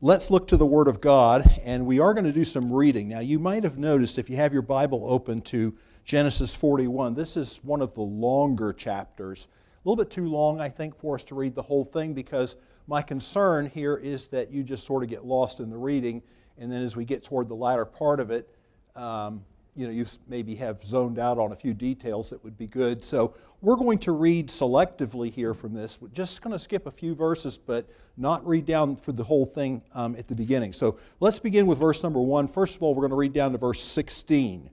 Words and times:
Let's 0.00 0.28
look 0.28 0.48
to 0.48 0.56
the 0.56 0.66
Word 0.66 0.88
of 0.88 1.00
God, 1.00 1.60
and 1.64 1.86
we 1.86 2.00
are 2.00 2.12
going 2.12 2.26
to 2.26 2.32
do 2.32 2.44
some 2.44 2.70
reading. 2.72 3.08
Now, 3.08 3.20
you 3.20 3.38
might 3.38 3.62
have 3.62 3.78
noticed 3.78 4.18
if 4.18 4.28
you 4.28 4.36
have 4.36 4.52
your 4.52 4.60
Bible 4.60 5.06
open 5.08 5.40
to 5.42 5.72
Genesis 6.04 6.52
41, 6.54 7.14
this 7.14 7.36
is 7.36 7.60
one 7.62 7.80
of 7.80 7.94
the 7.94 8.02
longer 8.02 8.72
chapters. 8.72 9.46
A 9.46 9.88
little 9.88 10.04
bit 10.04 10.10
too 10.10 10.28
long, 10.28 10.60
I 10.60 10.68
think, 10.68 10.98
for 10.98 11.14
us 11.14 11.24
to 11.26 11.36
read 11.36 11.54
the 11.54 11.62
whole 11.62 11.84
thing 11.84 12.12
because 12.12 12.56
my 12.88 13.02
concern 13.02 13.66
here 13.66 13.96
is 13.96 14.26
that 14.28 14.50
you 14.50 14.64
just 14.64 14.84
sort 14.84 15.04
of 15.04 15.08
get 15.08 15.24
lost 15.24 15.60
in 15.60 15.70
the 15.70 15.78
reading, 15.78 16.22
and 16.58 16.70
then 16.70 16.82
as 16.82 16.96
we 16.96 17.04
get 17.04 17.22
toward 17.22 17.48
the 17.48 17.54
latter 17.54 17.84
part 17.84 18.18
of 18.18 18.32
it, 18.32 18.52
um, 18.96 19.44
you 19.76 19.86
know, 19.86 19.92
you 19.92 20.06
maybe 20.28 20.54
have 20.56 20.84
zoned 20.84 21.18
out 21.18 21.38
on 21.38 21.52
a 21.52 21.56
few 21.56 21.74
details 21.74 22.30
that 22.30 22.42
would 22.44 22.56
be 22.56 22.66
good. 22.66 23.02
So 23.04 23.34
we're 23.60 23.76
going 23.76 23.98
to 23.98 24.12
read 24.12 24.48
selectively 24.48 25.32
here 25.32 25.54
from 25.54 25.74
this. 25.74 26.00
We're 26.00 26.08
just 26.08 26.42
going 26.42 26.52
to 26.52 26.58
skip 26.58 26.86
a 26.86 26.90
few 26.90 27.14
verses, 27.14 27.58
but 27.58 27.88
not 28.16 28.46
read 28.46 28.66
down 28.66 28.96
for 28.96 29.12
the 29.12 29.24
whole 29.24 29.46
thing 29.46 29.82
um, 29.94 30.14
at 30.16 30.28
the 30.28 30.34
beginning. 30.34 30.72
So 30.72 30.98
let's 31.18 31.40
begin 31.40 31.66
with 31.66 31.78
verse 31.78 32.02
number 32.02 32.20
one. 32.20 32.46
First 32.46 32.76
of 32.76 32.82
all, 32.82 32.94
we're 32.94 33.02
going 33.02 33.10
to 33.10 33.16
read 33.16 33.32
down 33.32 33.52
to 33.52 33.58
verse 33.58 33.82
16. 33.82 34.70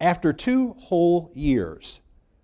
After 0.00 0.32
two 0.32 0.74
whole 0.78 1.30
years, 1.34 2.00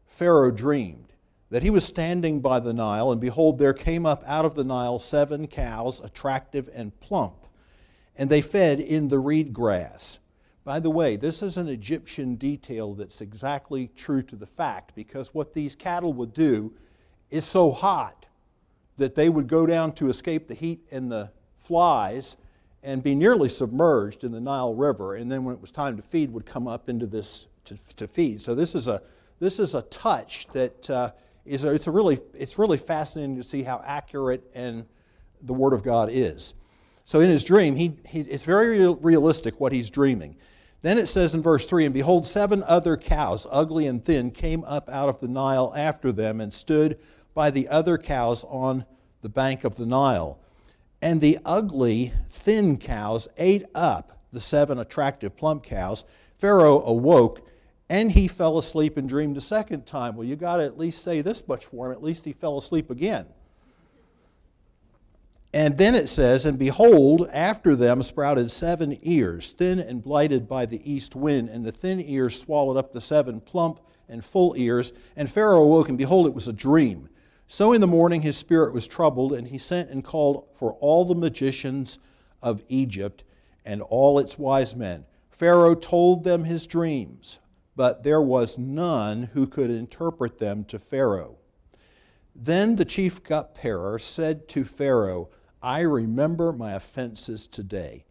Pharaoh 0.06 0.50
dreamed 0.50 1.12
that 1.48 1.62
he 1.62 1.70
was 1.70 1.84
standing 1.84 2.40
by 2.40 2.60
the 2.60 2.72
Nile, 2.72 3.12
and 3.12 3.20
behold, 3.20 3.58
there 3.58 3.72
came 3.72 4.04
up 4.04 4.22
out 4.26 4.44
of 4.44 4.54
the 4.54 4.64
Nile 4.64 4.98
seven 4.98 5.46
cows, 5.46 6.00
attractive 6.00 6.68
and 6.74 6.98
plump, 7.00 7.46
and 8.16 8.28
they 8.28 8.42
fed 8.42 8.80
in 8.80 9.08
the 9.08 9.18
reed 9.18 9.52
grass. 9.52 10.18
By 10.66 10.80
the 10.80 10.90
way, 10.90 11.14
this 11.14 11.44
is 11.44 11.58
an 11.58 11.68
Egyptian 11.68 12.34
detail 12.34 12.92
that's 12.94 13.20
exactly 13.20 13.88
true 13.94 14.20
to 14.22 14.34
the 14.34 14.48
fact 14.48 14.96
because 14.96 15.32
what 15.32 15.54
these 15.54 15.76
cattle 15.76 16.12
would 16.14 16.34
do 16.34 16.74
is 17.30 17.44
so 17.44 17.70
hot 17.70 18.26
that 18.96 19.14
they 19.14 19.28
would 19.28 19.46
go 19.46 19.64
down 19.64 19.92
to 19.92 20.08
escape 20.08 20.48
the 20.48 20.54
heat 20.54 20.80
and 20.90 21.08
the 21.08 21.30
flies 21.56 22.36
and 22.82 23.00
be 23.00 23.14
nearly 23.14 23.48
submerged 23.48 24.24
in 24.24 24.32
the 24.32 24.40
Nile 24.40 24.74
River, 24.74 25.14
and 25.14 25.30
then 25.30 25.44
when 25.44 25.54
it 25.54 25.60
was 25.60 25.70
time 25.70 25.96
to 25.98 26.02
feed, 26.02 26.32
would 26.32 26.46
come 26.46 26.66
up 26.66 26.88
into 26.88 27.06
this 27.06 27.46
to, 27.66 27.78
to 27.94 28.08
feed. 28.08 28.40
So 28.40 28.56
this 28.56 28.74
is 28.74 28.88
a 28.88 29.00
this 29.38 29.60
is 29.60 29.76
a 29.76 29.82
touch 29.82 30.48
that 30.48 30.90
uh, 30.90 31.12
is 31.44 31.62
a, 31.62 31.70
it's 31.70 31.86
a 31.86 31.92
really 31.92 32.18
it's 32.34 32.58
really 32.58 32.78
fascinating 32.78 33.36
to 33.36 33.44
see 33.44 33.62
how 33.62 33.84
accurate 33.86 34.50
and 34.52 34.84
the 35.42 35.54
Word 35.54 35.74
of 35.74 35.84
God 35.84 36.08
is. 36.10 36.54
So 37.06 37.20
in 37.20 37.30
his 37.30 37.44
dream, 37.44 37.76
he, 37.76 37.96
he 38.08 38.22
it's 38.22 38.42
very 38.42 38.92
realistic 38.94 39.60
what 39.60 39.72
he's 39.72 39.90
dreaming. 39.90 40.34
Then 40.82 40.98
it 40.98 41.06
says 41.06 41.36
in 41.36 41.40
verse 41.40 41.64
3 41.64 41.84
And 41.84 41.94
behold, 41.94 42.26
seven 42.26 42.64
other 42.64 42.96
cows, 42.96 43.46
ugly 43.48 43.86
and 43.86 44.04
thin, 44.04 44.32
came 44.32 44.64
up 44.64 44.88
out 44.88 45.08
of 45.08 45.20
the 45.20 45.28
Nile 45.28 45.72
after 45.76 46.10
them 46.10 46.40
and 46.40 46.52
stood 46.52 46.98
by 47.32 47.52
the 47.52 47.68
other 47.68 47.96
cows 47.96 48.42
on 48.48 48.84
the 49.22 49.28
bank 49.28 49.62
of 49.62 49.76
the 49.76 49.86
Nile. 49.86 50.40
And 51.00 51.20
the 51.20 51.38
ugly, 51.44 52.12
thin 52.28 52.76
cows 52.76 53.28
ate 53.36 53.66
up 53.72 54.18
the 54.32 54.40
seven 54.40 54.80
attractive, 54.80 55.36
plump 55.36 55.62
cows. 55.62 56.04
Pharaoh 56.40 56.82
awoke 56.82 57.48
and 57.88 58.10
he 58.10 58.26
fell 58.26 58.58
asleep 58.58 58.96
and 58.96 59.08
dreamed 59.08 59.36
a 59.36 59.40
second 59.40 59.86
time. 59.86 60.16
Well, 60.16 60.26
you 60.26 60.34
got 60.34 60.56
to 60.56 60.64
at 60.64 60.76
least 60.76 61.04
say 61.04 61.20
this 61.20 61.46
much 61.46 61.66
for 61.66 61.86
him. 61.86 61.92
At 61.92 62.02
least 62.02 62.24
he 62.24 62.32
fell 62.32 62.58
asleep 62.58 62.90
again. 62.90 63.26
And 65.56 65.78
then 65.78 65.94
it 65.94 66.10
says, 66.10 66.44
And 66.44 66.58
behold, 66.58 67.30
after 67.32 67.74
them 67.74 68.02
sprouted 68.02 68.50
seven 68.50 68.98
ears, 69.00 69.52
thin 69.52 69.78
and 69.78 70.02
blighted 70.02 70.46
by 70.46 70.66
the 70.66 70.82
east 70.84 71.16
wind, 71.16 71.48
and 71.48 71.64
the 71.64 71.72
thin 71.72 71.98
ears 71.98 72.38
swallowed 72.38 72.76
up 72.76 72.92
the 72.92 73.00
seven 73.00 73.40
plump 73.40 73.80
and 74.06 74.22
full 74.22 74.54
ears. 74.58 74.92
And 75.16 75.30
Pharaoh 75.30 75.62
awoke, 75.62 75.88
and 75.88 75.96
behold, 75.96 76.26
it 76.26 76.34
was 76.34 76.46
a 76.46 76.52
dream. 76.52 77.08
So 77.46 77.72
in 77.72 77.80
the 77.80 77.86
morning 77.86 78.20
his 78.20 78.36
spirit 78.36 78.74
was 78.74 78.86
troubled, 78.86 79.32
and 79.32 79.48
he 79.48 79.56
sent 79.56 79.88
and 79.88 80.04
called 80.04 80.46
for 80.54 80.74
all 80.74 81.06
the 81.06 81.14
magicians 81.14 81.98
of 82.42 82.62
Egypt 82.68 83.24
and 83.64 83.80
all 83.80 84.18
its 84.18 84.38
wise 84.38 84.76
men. 84.76 85.06
Pharaoh 85.30 85.74
told 85.74 86.22
them 86.22 86.44
his 86.44 86.66
dreams, 86.66 87.38
but 87.74 88.02
there 88.02 88.20
was 88.20 88.58
none 88.58 89.30
who 89.32 89.46
could 89.46 89.70
interpret 89.70 90.36
them 90.36 90.64
to 90.64 90.78
Pharaoh. 90.78 91.38
Then 92.34 92.76
the 92.76 92.84
chief 92.84 93.22
cupbearer 93.22 93.98
said 93.98 94.46
to 94.48 94.62
Pharaoh, 94.62 95.30
I 95.62 95.80
remember 95.80 96.52
my 96.52 96.72
offenses 96.72 97.46
today. 97.46 98.04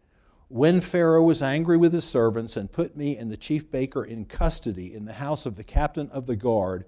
When 0.48 0.80
Pharaoh 0.80 1.22
was 1.22 1.42
angry 1.42 1.76
with 1.76 1.92
his 1.92 2.04
servants 2.04 2.56
and 2.56 2.70
put 2.70 2.96
me 2.96 3.16
and 3.16 3.30
the 3.30 3.36
chief 3.36 3.70
baker 3.70 4.04
in 4.04 4.26
custody 4.26 4.94
in 4.94 5.04
the 5.04 5.14
house 5.14 5.44
of 5.44 5.56
the 5.56 5.64
captain 5.64 6.08
of 6.10 6.26
the 6.26 6.36
guard, 6.36 6.84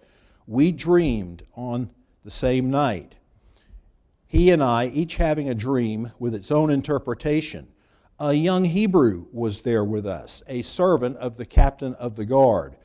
we 0.47 0.71
dreamed 0.73 1.45
on 1.55 1.91
the 2.25 2.31
same 2.31 2.71
night. 2.71 3.17
He 4.27 4.51
and 4.51 4.63
I, 4.63 4.87
each 4.87 5.17
having 5.17 5.49
a 5.49 5.55
dream 5.55 6.13
with 6.19 6.35
its 6.35 6.53
own 6.53 6.71
interpretation. 6.71 7.69
A 8.21 8.35
young 8.35 8.65
Hebrew 8.65 9.27
was 9.33 9.63
there 9.63 9.85
with 9.85 10.07
us, 10.07 10.43
a 10.47 10.63
servant 10.63 11.17
of 11.17 11.37
the 11.37 11.47
captain 11.47 11.95
of 11.95 12.17
the 12.17 12.27
guard. 12.27 12.77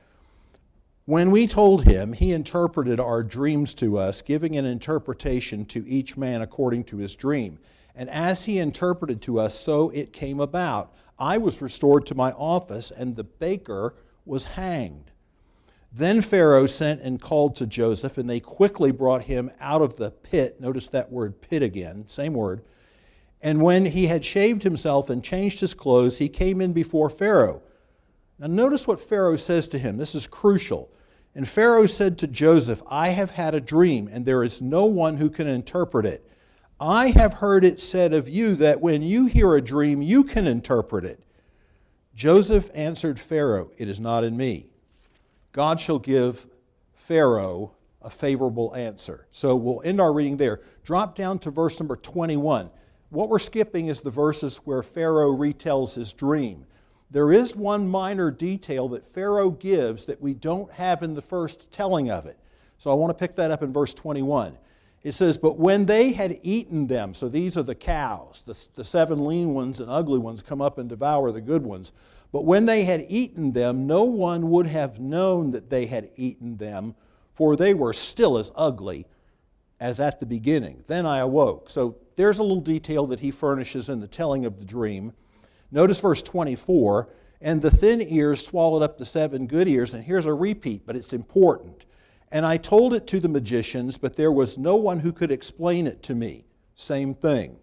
When 1.06 1.32
we 1.32 1.48
told 1.48 1.84
him, 1.84 2.14
he 2.14 2.32
interpreted 2.32 2.98
our 2.98 3.24
dreams 3.24 3.74
to 3.76 3.98
us, 3.98 4.22
giving 4.22 4.56
an 4.56 4.64
interpretation 4.64 5.66
to 5.66 5.86
each 5.86 6.16
man 6.16 6.42
according 6.42 6.86
to 6.86 6.98
his 6.98 7.16
dream. 7.16 7.60
And 7.94 8.10
as 8.10 8.46
he 8.46 8.58
interpreted 8.58 9.22
to 9.24 9.38
us, 9.38 9.60
so 9.60 9.90
it 9.90 10.14
came 10.14 10.40
about. 10.40 10.94
I 11.20 11.38
was 11.38 11.62
restored 11.62 12.06
to 12.06 12.16
my 12.16 12.32
office, 12.32 12.90
and 12.90 13.18
the 13.18 13.26
baker 13.26 13.96
was 14.26 14.46
hanged. 14.46 15.12
Then 15.92 16.22
Pharaoh 16.22 16.66
sent 16.68 17.02
and 17.02 17.22
called 17.22 17.58
to 17.58 17.68
Joseph, 17.68 18.18
and 18.18 18.30
they 18.30 18.40
quickly 18.40 18.92
brought 18.92 19.24
him 19.24 19.52
out 19.60 19.82
of 19.82 19.98
the 19.98 20.10
pit. 20.10 20.62
Notice 20.62 20.88
that 20.88 21.12
word 21.12 21.42
pit 21.42 21.62
again, 21.62 22.06
same 22.08 22.34
word. 22.34 22.64
And 23.42 23.62
when 23.62 23.88
he 23.88 24.08
had 24.08 24.24
shaved 24.24 24.64
himself 24.64 25.10
and 25.10 25.22
changed 25.22 25.60
his 25.60 25.74
clothes, 25.74 26.20
he 26.20 26.30
came 26.30 26.62
in 26.62 26.72
before 26.72 27.10
Pharaoh. 27.10 27.62
Now, 28.44 28.50
notice 28.50 28.86
what 28.86 29.00
Pharaoh 29.00 29.38
says 29.38 29.70
to 29.70 29.80
him. 29.80 29.96
This 29.96 30.14
is 30.14 30.28
crucial. 30.28 30.92
And 31.34 31.48
Pharaoh 31.48 31.86
said 31.86 32.18
to 32.18 32.28
Joseph, 32.28 32.84
I 32.90 33.10
have 33.10 33.32
had 33.32 33.56
a 33.56 33.62
dream, 33.62 34.10
and 34.12 34.26
there 34.26 34.44
is 34.44 34.62
no 34.62 34.84
one 34.84 35.16
who 35.16 35.30
can 35.30 35.48
interpret 35.48 36.06
it. 36.06 36.30
I 36.78 37.12
have 37.12 37.36
heard 37.36 37.64
it 37.64 37.80
said 37.80 38.14
of 38.14 38.28
you 38.28 38.58
that 38.58 38.82
when 38.82 39.02
you 39.02 39.28
hear 39.28 39.56
a 39.56 39.62
dream, 39.62 40.02
you 40.02 40.26
can 40.26 40.46
interpret 40.46 41.06
it. 41.06 41.24
Joseph 42.16 42.70
answered 42.74 43.18
Pharaoh, 43.18 43.72
It 43.78 43.88
is 43.88 44.02
not 44.02 44.26
in 44.26 44.36
me. 44.36 44.72
God 45.54 45.80
shall 45.80 46.00
give 46.00 46.46
Pharaoh 46.96 47.72
a 48.02 48.10
favorable 48.10 48.76
answer. 48.76 49.26
So 49.32 49.56
we'll 49.56 49.82
end 49.86 50.02
our 50.02 50.12
reading 50.12 50.36
there. 50.36 50.60
Drop 50.84 51.16
down 51.16 51.40
to 51.40 51.50
verse 51.50 51.80
number 51.80 51.96
21. 51.96 52.70
What 53.10 53.30
we're 53.30 53.40
skipping 53.40 53.88
is 53.88 54.02
the 54.02 54.12
verses 54.12 54.58
where 54.66 54.84
Pharaoh 54.84 55.32
retells 55.32 55.96
his 55.96 56.12
dream. 56.12 56.66
There 57.14 57.32
is 57.32 57.56
one 57.56 57.88
minor 57.88 58.32
detail 58.32 58.90
that 58.90 59.06
Pharaoh 59.06 59.52
gives 59.52 60.06
that 60.06 60.20
we 60.20 60.34
don't 60.34 60.72
have 60.72 61.04
in 61.04 61.14
the 61.14 61.22
first 61.22 61.72
telling 61.72 62.10
of 62.10 62.26
it. 62.26 62.40
So 62.80 62.90
I 62.90 62.96
want 62.96 63.12
to 63.12 63.14
pick 63.14 63.36
that 63.36 63.52
up 63.52 63.62
in 63.62 63.72
verse 63.72 63.94
21. 63.94 64.58
It 65.04 65.12
says, 65.12 65.38
But 65.38 65.60
when 65.60 65.86
they 65.86 66.14
had 66.14 66.40
eaten 66.42 66.88
them, 66.88 67.14
so 67.14 67.30
these 67.30 67.56
are 67.56 67.64
the 67.64 67.76
cows, 67.76 68.42
the, 68.48 68.58
the 68.74 68.84
seven 68.84 69.26
lean 69.26 69.54
ones 69.54 69.80
and 69.80 69.92
ugly 69.92 70.18
ones 70.18 70.42
come 70.42 70.60
up 70.60 70.80
and 70.80 70.90
devour 70.90 71.32
the 71.32 71.40
good 71.40 71.64
ones. 71.64 71.92
But 72.32 72.46
when 72.46 72.66
they 72.66 72.84
had 72.84 73.06
eaten 73.08 73.52
them, 73.52 73.86
no 73.86 74.06
one 74.06 74.50
would 74.50 74.66
have 74.66 75.00
known 75.00 75.52
that 75.52 75.70
they 75.70 75.86
had 75.86 76.10
eaten 76.16 76.58
them, 76.58 76.96
for 77.36 77.56
they 77.56 77.76
were 77.76 77.94
still 77.94 78.40
as 78.40 78.52
ugly 78.56 79.06
as 79.80 80.00
at 80.00 80.20
the 80.20 80.26
beginning. 80.26 80.84
Then 80.88 81.06
I 81.06 81.20
awoke. 81.20 81.70
So 81.70 81.98
there's 82.16 82.40
a 82.40 82.44
little 82.44 82.60
detail 82.60 83.06
that 83.08 83.20
he 83.20 83.30
furnishes 83.30 83.90
in 83.90 84.00
the 84.00 84.08
telling 84.08 84.48
of 84.48 84.58
the 84.58 84.66
dream. 84.66 85.14
Notice 85.74 86.00
verse 86.00 86.22
24 86.22 87.10
and 87.42 87.62
the 87.62 87.72
thin 87.72 88.02
ears 88.02 88.46
swallowed 88.46 88.84
up 88.84 88.98
the 88.98 89.06
seven 89.06 89.48
good 89.48 89.68
ears. 89.68 89.94
And 89.94 90.04
here's 90.04 90.26
a 90.26 90.34
repeat, 90.34 90.86
but 90.86 90.96
it's 90.96 91.12
important. 91.12 91.86
And 92.32 92.46
I 92.46 92.58
told 92.58 92.94
it 92.94 93.06
to 93.08 93.20
the 93.20 93.28
magicians, 93.28 93.98
but 93.98 94.16
there 94.16 94.32
was 94.32 94.58
no 94.58 94.76
one 94.76 95.00
who 95.00 95.12
could 95.12 95.32
explain 95.32 95.86
it 95.86 96.02
to 96.04 96.16
me. 96.16 96.46
Same 96.76 97.14
thing. 97.14 97.58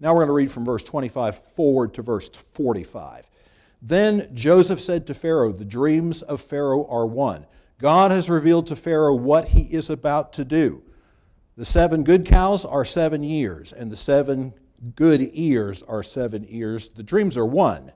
Now 0.00 0.12
we're 0.12 0.20
going 0.20 0.28
to 0.28 0.32
read 0.32 0.50
from 0.50 0.64
verse 0.64 0.84
25 0.84 1.36
forward 1.36 1.94
to 1.94 2.02
verse 2.02 2.28
45. 2.28 3.28
Then 3.82 4.30
Joseph 4.34 4.80
said 4.80 5.06
to 5.08 5.14
Pharaoh, 5.14 5.52
The 5.52 5.64
dreams 5.64 6.22
of 6.22 6.40
Pharaoh 6.40 6.86
are 6.88 7.06
one. 7.06 7.44
God 7.78 8.12
has 8.12 8.30
revealed 8.30 8.68
to 8.68 8.76
Pharaoh 8.76 9.14
what 9.14 9.48
he 9.48 9.62
is 9.62 9.90
about 9.90 10.32
to 10.34 10.44
do. 10.44 10.82
The 11.56 11.64
seven 11.64 12.04
good 12.04 12.24
cows 12.24 12.64
are 12.64 12.84
seven 12.84 13.22
years, 13.22 13.72
and 13.72 13.90
the 13.90 13.96
seven 13.96 14.54
good 14.94 15.30
ears 15.32 15.82
are 15.82 16.02
seven 16.02 16.46
ears. 16.48 16.88
The 16.88 17.02
dreams 17.02 17.36
are 17.36 17.46
one. 17.46 17.92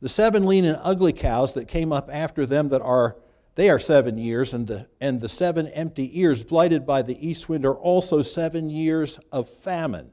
The 0.00 0.08
seven 0.08 0.46
lean 0.46 0.64
and 0.64 0.78
ugly 0.82 1.12
cows 1.12 1.54
that 1.54 1.68
came 1.68 1.92
up 1.92 2.10
after 2.12 2.44
them 2.46 2.68
that 2.68 2.82
are 2.82 3.16
they 3.56 3.70
are 3.70 3.78
seven 3.78 4.18
years, 4.18 4.52
and 4.52 4.66
the, 4.66 4.86
and 5.00 5.18
the 5.18 5.30
seven 5.30 5.66
empty 5.68 6.20
ears 6.20 6.44
blighted 6.44 6.86
by 6.86 7.00
the 7.00 7.26
east 7.26 7.48
wind 7.48 7.64
are 7.64 7.74
also 7.74 8.20
seven 8.20 8.68
years 8.68 9.18
of 9.32 9.48
famine. 9.48 10.12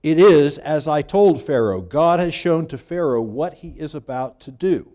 It 0.00 0.16
is, 0.18 0.56
as 0.56 0.86
I 0.86 1.02
told 1.02 1.42
Pharaoh, 1.42 1.80
God 1.80 2.20
has 2.20 2.32
shown 2.32 2.66
to 2.68 2.78
Pharaoh 2.78 3.20
what 3.20 3.54
he 3.54 3.70
is 3.70 3.96
about 3.96 4.38
to 4.40 4.52
do. 4.52 4.92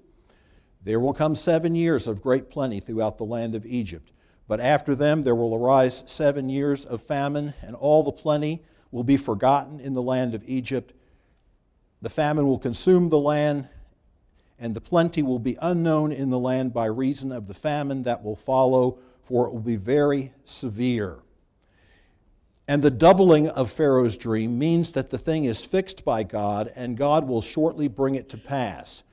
There 0.82 1.00
will 1.00 1.14
come 1.14 1.36
seven 1.36 1.76
years 1.76 2.08
of 2.08 2.22
great 2.22 2.50
plenty 2.50 2.80
throughout 2.80 3.18
the 3.18 3.26
land 3.26 3.54
of 3.54 3.66
Egypt. 3.66 4.14
But 4.48 4.62
after 4.62 4.96
them 4.96 5.24
there 5.24 5.36
will 5.36 5.56
arise 5.56 6.06
seven 6.08 6.48
years 6.48 6.86
of 6.86 7.04
famine, 7.04 7.54
and 7.62 7.76
all 7.76 8.02
the 8.02 8.14
plenty 8.14 8.64
will 8.96 9.04
be 9.04 9.18
forgotten 9.18 9.82
in 9.82 9.92
the 9.92 10.02
land 10.02 10.34
of 10.34 10.42
Egypt, 10.48 10.94
The 12.02 12.10
famine 12.10 12.48
will 12.48 12.60
consume 12.60 13.10
the 13.10 13.20
land, 13.20 13.68
and 14.58 14.74
the 14.74 14.80
plenty 14.80 15.22
will 15.22 15.38
be 15.38 15.58
unknown 15.62 16.14
in 16.14 16.30
the 16.30 16.40
land 16.40 16.74
by 16.74 16.86
reason 16.86 17.34
of 17.34 17.50
the 17.50 17.54
famine 17.54 18.04
that 18.04 18.24
will 18.24 18.38
follow, 18.38 19.00
for 19.22 19.48
it 19.48 19.52
will 19.52 19.60
be 19.60 19.76
very 19.76 20.32
severe. 20.46 21.20
And 22.70 22.82
the 22.82 22.90
doubling 22.90 23.50
of 23.50 23.70
Pharaoh's 23.70 24.16
dream 24.16 24.58
means 24.58 24.94
that 24.94 25.10
the 25.10 25.18
thing 25.18 25.44
is 25.44 25.66
fixed 25.66 26.06
by 26.06 26.24
God, 26.24 26.72
and 26.74 26.96
God 26.96 27.28
will 27.28 27.42
shortly 27.42 27.90
bring 27.90 28.16
it 28.16 28.30
to 28.30 28.38
pass. 28.38 29.04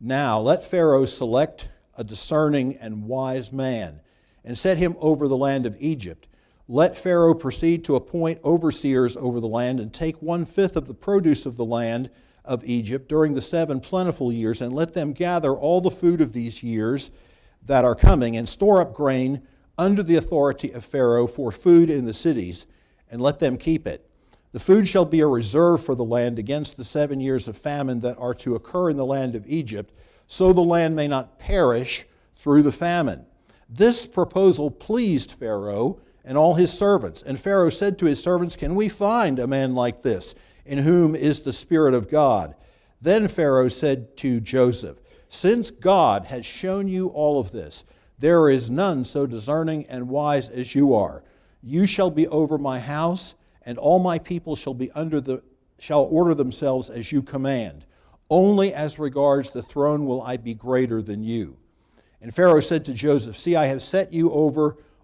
Now, 0.00 0.38
let 0.38 0.62
Pharaoh 0.62 1.06
select 1.06 1.70
a 1.98 2.04
discerning 2.04 2.76
and 2.76 3.08
wise 3.08 3.50
man, 3.50 3.98
and 4.44 4.56
set 4.56 4.78
him 4.78 4.94
over 5.00 5.26
the 5.26 5.36
land 5.36 5.66
of 5.66 5.76
Egypt. 5.80 6.28
Let 6.66 6.96
Pharaoh 6.96 7.34
proceed 7.34 7.84
to 7.84 7.96
appoint 7.96 8.40
overseers 8.42 9.16
over 9.16 9.40
the 9.40 9.46
land, 9.46 9.80
and 9.80 9.92
take 9.92 10.22
one 10.22 10.44
fifth 10.44 10.76
of 10.76 10.86
the 10.86 10.94
produce 10.94 11.44
of 11.44 11.56
the 11.56 11.64
land 11.64 12.10
of 12.44 12.64
Egypt 12.64 13.08
during 13.08 13.34
the 13.34 13.42
seven 13.42 13.80
plentiful 13.80 14.32
years, 14.32 14.60
and 14.60 14.74
let 14.74 14.94
them 14.94 15.12
gather 15.12 15.52
all 15.52 15.80
the 15.80 15.90
food 15.90 16.20
of 16.20 16.32
these 16.32 16.62
years 16.62 17.10
that 17.62 17.84
are 17.84 17.94
coming, 17.94 18.36
and 18.36 18.48
store 18.48 18.80
up 18.80 18.94
grain 18.94 19.42
under 19.76 20.02
the 20.02 20.16
authority 20.16 20.70
of 20.70 20.84
Pharaoh 20.84 21.26
for 21.26 21.50
food 21.50 21.90
in 21.90 22.04
the 22.04 22.12
cities 22.12 22.66
and 23.10 23.20
let 23.20 23.38
them 23.38 23.56
keep 23.56 23.86
it. 23.86 24.08
The 24.52 24.60
food 24.60 24.86
shall 24.88 25.04
be 25.04 25.20
a 25.20 25.26
reserve 25.26 25.84
for 25.84 25.94
the 25.94 26.04
land 26.04 26.38
against 26.38 26.76
the 26.76 26.84
seven 26.84 27.20
years 27.20 27.48
of 27.48 27.56
famine 27.56 28.00
that 28.00 28.18
are 28.18 28.34
to 28.34 28.54
occur 28.54 28.90
in 28.90 28.96
the 28.96 29.04
land 29.04 29.34
of 29.34 29.46
Egypt, 29.48 29.92
so 30.26 30.52
the 30.52 30.60
land 30.60 30.94
may 30.94 31.08
not 31.08 31.38
perish 31.38 32.06
through 32.36 32.62
the 32.62 32.72
famine. 32.72 33.26
This 33.68 34.06
proposal 34.06 34.70
pleased 34.70 35.32
Pharaoh 35.32 36.00
and 36.24 36.38
all 36.38 36.54
his 36.54 36.72
servants. 36.72 37.22
And 37.22 37.38
Pharaoh 37.38 37.70
said 37.70 37.98
to 37.98 38.06
his 38.06 38.22
servants, 38.22 38.56
Can 38.56 38.74
we 38.74 38.88
find 38.88 39.38
a 39.38 39.46
man 39.46 39.74
like 39.74 40.02
this, 40.02 40.34
in 40.64 40.78
whom 40.78 41.14
is 41.14 41.40
the 41.40 41.52
Spirit 41.52 41.94
of 41.94 42.10
God? 42.10 42.54
Then 43.00 43.28
Pharaoh 43.28 43.68
said 43.68 44.16
to 44.18 44.40
Joseph, 44.40 44.98
Since 45.28 45.70
God 45.70 46.26
has 46.26 46.46
shown 46.46 46.88
you 46.88 47.08
all 47.08 47.38
of 47.38 47.50
this, 47.50 47.84
there 48.18 48.48
is 48.48 48.70
none 48.70 49.04
so 49.04 49.26
discerning 49.26 49.84
and 49.86 50.08
wise 50.08 50.48
as 50.48 50.74
you 50.74 50.94
are. 50.94 51.22
You 51.62 51.86
shall 51.86 52.10
be 52.10 52.26
over 52.28 52.56
my 52.56 52.80
house, 52.80 53.34
and 53.66 53.76
all 53.76 53.98
my 53.98 54.18
people 54.18 54.56
shall 54.56 54.74
be 54.74 54.90
under 54.92 55.20
the 55.20 55.42
shall 55.78 56.04
order 56.04 56.34
themselves 56.34 56.88
as 56.88 57.12
you 57.12 57.20
command. 57.20 57.84
Only 58.30 58.72
as 58.72 58.98
regards 58.98 59.50
the 59.50 59.62
throne 59.62 60.06
will 60.06 60.22
I 60.22 60.36
be 60.36 60.54
greater 60.54 61.02
than 61.02 61.22
you. 61.22 61.58
And 62.22 62.34
Pharaoh 62.34 62.60
said 62.60 62.86
to 62.86 62.94
Joseph, 62.94 63.36
See, 63.36 63.54
I 63.54 63.66
have 63.66 63.82
set 63.82 64.12
you 64.12 64.30
over 64.30 64.78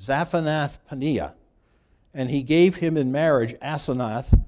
Zaphenath 0.00 0.78
Paneah, 0.90 1.34
and 2.14 2.30
he 2.30 2.42
gave 2.42 2.76
him 2.76 2.96
in 2.96 3.12
marriage 3.12 3.54
Asenath, 3.60 4.44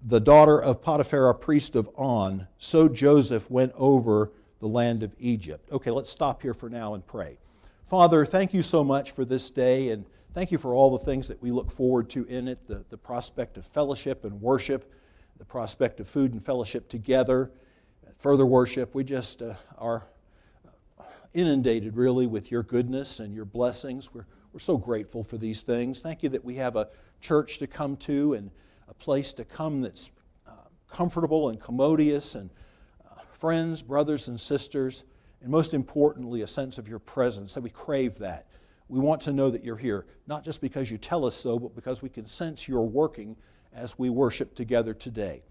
the 0.00 0.20
daughter 0.20 0.60
of 0.60 0.82
Potiphar, 0.82 1.28
a 1.28 1.34
priest 1.34 1.74
of 1.74 1.88
On. 1.96 2.46
So 2.58 2.88
Joseph 2.88 3.50
went 3.50 3.72
over 3.76 4.30
the 4.60 4.68
land 4.68 5.02
of 5.02 5.14
Egypt. 5.18 5.70
Okay, 5.72 5.90
let's 5.90 6.10
stop 6.10 6.42
here 6.42 6.54
for 6.54 6.68
now 6.68 6.94
and 6.94 7.06
pray. 7.06 7.38
Father, 7.84 8.24
thank 8.24 8.54
you 8.54 8.62
so 8.62 8.82
much 8.82 9.12
for 9.12 9.24
this 9.24 9.50
day 9.50 9.90
and 9.90 10.04
Thank 10.36 10.52
you 10.52 10.58
for 10.58 10.74
all 10.74 10.90
the 10.90 11.02
things 11.02 11.28
that 11.28 11.40
we 11.40 11.50
look 11.50 11.70
forward 11.70 12.10
to 12.10 12.24
in 12.24 12.46
it 12.46 12.58
the, 12.68 12.84
the 12.90 12.98
prospect 12.98 13.56
of 13.56 13.64
fellowship 13.64 14.22
and 14.22 14.38
worship, 14.38 14.92
the 15.38 15.46
prospect 15.46 15.98
of 15.98 16.06
food 16.06 16.34
and 16.34 16.44
fellowship 16.44 16.90
together, 16.90 17.50
further 18.18 18.44
worship. 18.44 18.94
We 18.94 19.02
just 19.02 19.40
uh, 19.40 19.54
are 19.78 20.06
inundated 21.32 21.96
really 21.96 22.26
with 22.26 22.50
your 22.50 22.62
goodness 22.62 23.18
and 23.18 23.34
your 23.34 23.46
blessings. 23.46 24.12
We're, 24.12 24.26
we're 24.56 24.60
so 24.60 24.78
grateful 24.78 25.22
for 25.22 25.36
these 25.36 25.60
things. 25.60 26.00
Thank 26.00 26.22
you 26.22 26.30
that 26.30 26.42
we 26.42 26.54
have 26.54 26.76
a 26.76 26.88
church 27.20 27.58
to 27.58 27.66
come 27.66 27.94
to 27.98 28.32
and 28.32 28.50
a 28.88 28.94
place 28.94 29.34
to 29.34 29.44
come 29.44 29.82
that's 29.82 30.10
uh, 30.46 30.52
comfortable 30.90 31.50
and 31.50 31.60
commodious 31.60 32.34
and 32.34 32.48
uh, 33.06 33.20
friends, 33.34 33.82
brothers, 33.82 34.28
and 34.28 34.40
sisters, 34.40 35.04
and 35.42 35.50
most 35.50 35.74
importantly, 35.74 36.40
a 36.40 36.46
sense 36.46 36.78
of 36.78 36.88
your 36.88 36.98
presence. 36.98 37.52
That 37.52 37.60
we 37.60 37.68
crave 37.68 38.16
that. 38.20 38.46
We 38.88 38.98
want 38.98 39.20
to 39.22 39.32
know 39.34 39.50
that 39.50 39.62
you're 39.62 39.76
here, 39.76 40.06
not 40.26 40.42
just 40.42 40.62
because 40.62 40.90
you 40.90 40.96
tell 40.96 41.26
us 41.26 41.36
so, 41.36 41.58
but 41.58 41.74
because 41.74 42.00
we 42.00 42.08
can 42.08 42.24
sense 42.24 42.66
you're 42.66 42.80
working 42.80 43.36
as 43.74 43.98
we 43.98 44.08
worship 44.08 44.54
together 44.54 44.94
today. 44.94 45.42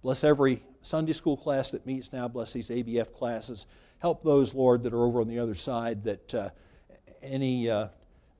Bless 0.00 0.24
every 0.24 0.62
Sunday 0.80 1.12
school 1.12 1.36
class 1.36 1.70
that 1.72 1.84
meets 1.84 2.14
now. 2.14 2.28
Bless 2.28 2.54
these 2.54 2.70
ABF 2.70 3.12
classes. 3.12 3.66
Help 3.98 4.24
those, 4.24 4.54
Lord, 4.54 4.84
that 4.84 4.94
are 4.94 5.04
over 5.04 5.20
on 5.20 5.28
the 5.28 5.38
other 5.38 5.54
side 5.54 6.02
that 6.04 6.34
uh, 6.34 6.48
any 7.20 7.68
uh, 7.68 7.88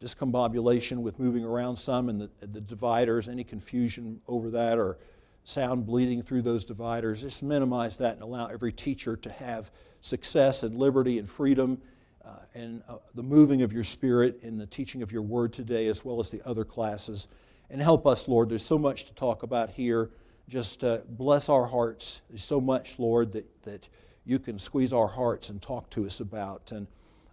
discombobulation 0.04 0.98
with 0.98 1.18
moving 1.18 1.44
around 1.44 1.76
some 1.76 2.08
and 2.08 2.20
the, 2.20 2.46
the 2.46 2.60
dividers, 2.60 3.28
any 3.28 3.44
confusion 3.44 4.20
over 4.28 4.50
that 4.50 4.78
or 4.78 4.98
sound 5.44 5.86
bleeding 5.86 6.22
through 6.22 6.42
those 6.42 6.64
dividers, 6.64 7.22
just 7.22 7.42
minimize 7.42 7.96
that 7.96 8.14
and 8.14 8.22
allow 8.22 8.46
every 8.46 8.72
teacher 8.72 9.16
to 9.16 9.30
have 9.30 9.70
success 10.00 10.62
and 10.62 10.76
liberty 10.76 11.18
and 11.18 11.28
freedom 11.28 11.80
uh, 12.24 12.30
and 12.54 12.82
uh, 12.88 12.96
the 13.14 13.22
moving 13.22 13.62
of 13.62 13.72
your 13.72 13.84
spirit 13.84 14.38
in 14.42 14.56
the 14.56 14.66
teaching 14.66 15.02
of 15.02 15.12
your 15.12 15.22
word 15.22 15.52
today, 15.52 15.86
as 15.86 16.04
well 16.04 16.20
as 16.20 16.30
the 16.30 16.40
other 16.46 16.64
classes. 16.64 17.28
And 17.70 17.80
help 17.80 18.06
us, 18.06 18.28
Lord. 18.28 18.48
There's 18.48 18.64
so 18.64 18.78
much 18.78 19.04
to 19.06 19.14
talk 19.14 19.42
about 19.42 19.70
here. 19.70 20.10
Just 20.48 20.84
uh, 20.84 20.98
bless 21.08 21.48
our 21.48 21.66
hearts. 21.66 22.22
There's 22.28 22.44
so 22.44 22.60
much, 22.60 22.98
Lord, 22.98 23.32
that, 23.32 23.62
that 23.64 23.88
you 24.24 24.38
can 24.38 24.58
squeeze 24.58 24.92
our 24.92 25.08
hearts 25.08 25.50
and 25.50 25.60
talk 25.60 25.90
to 25.90 26.06
us 26.06 26.20
about. 26.20 26.72
And 26.72 26.86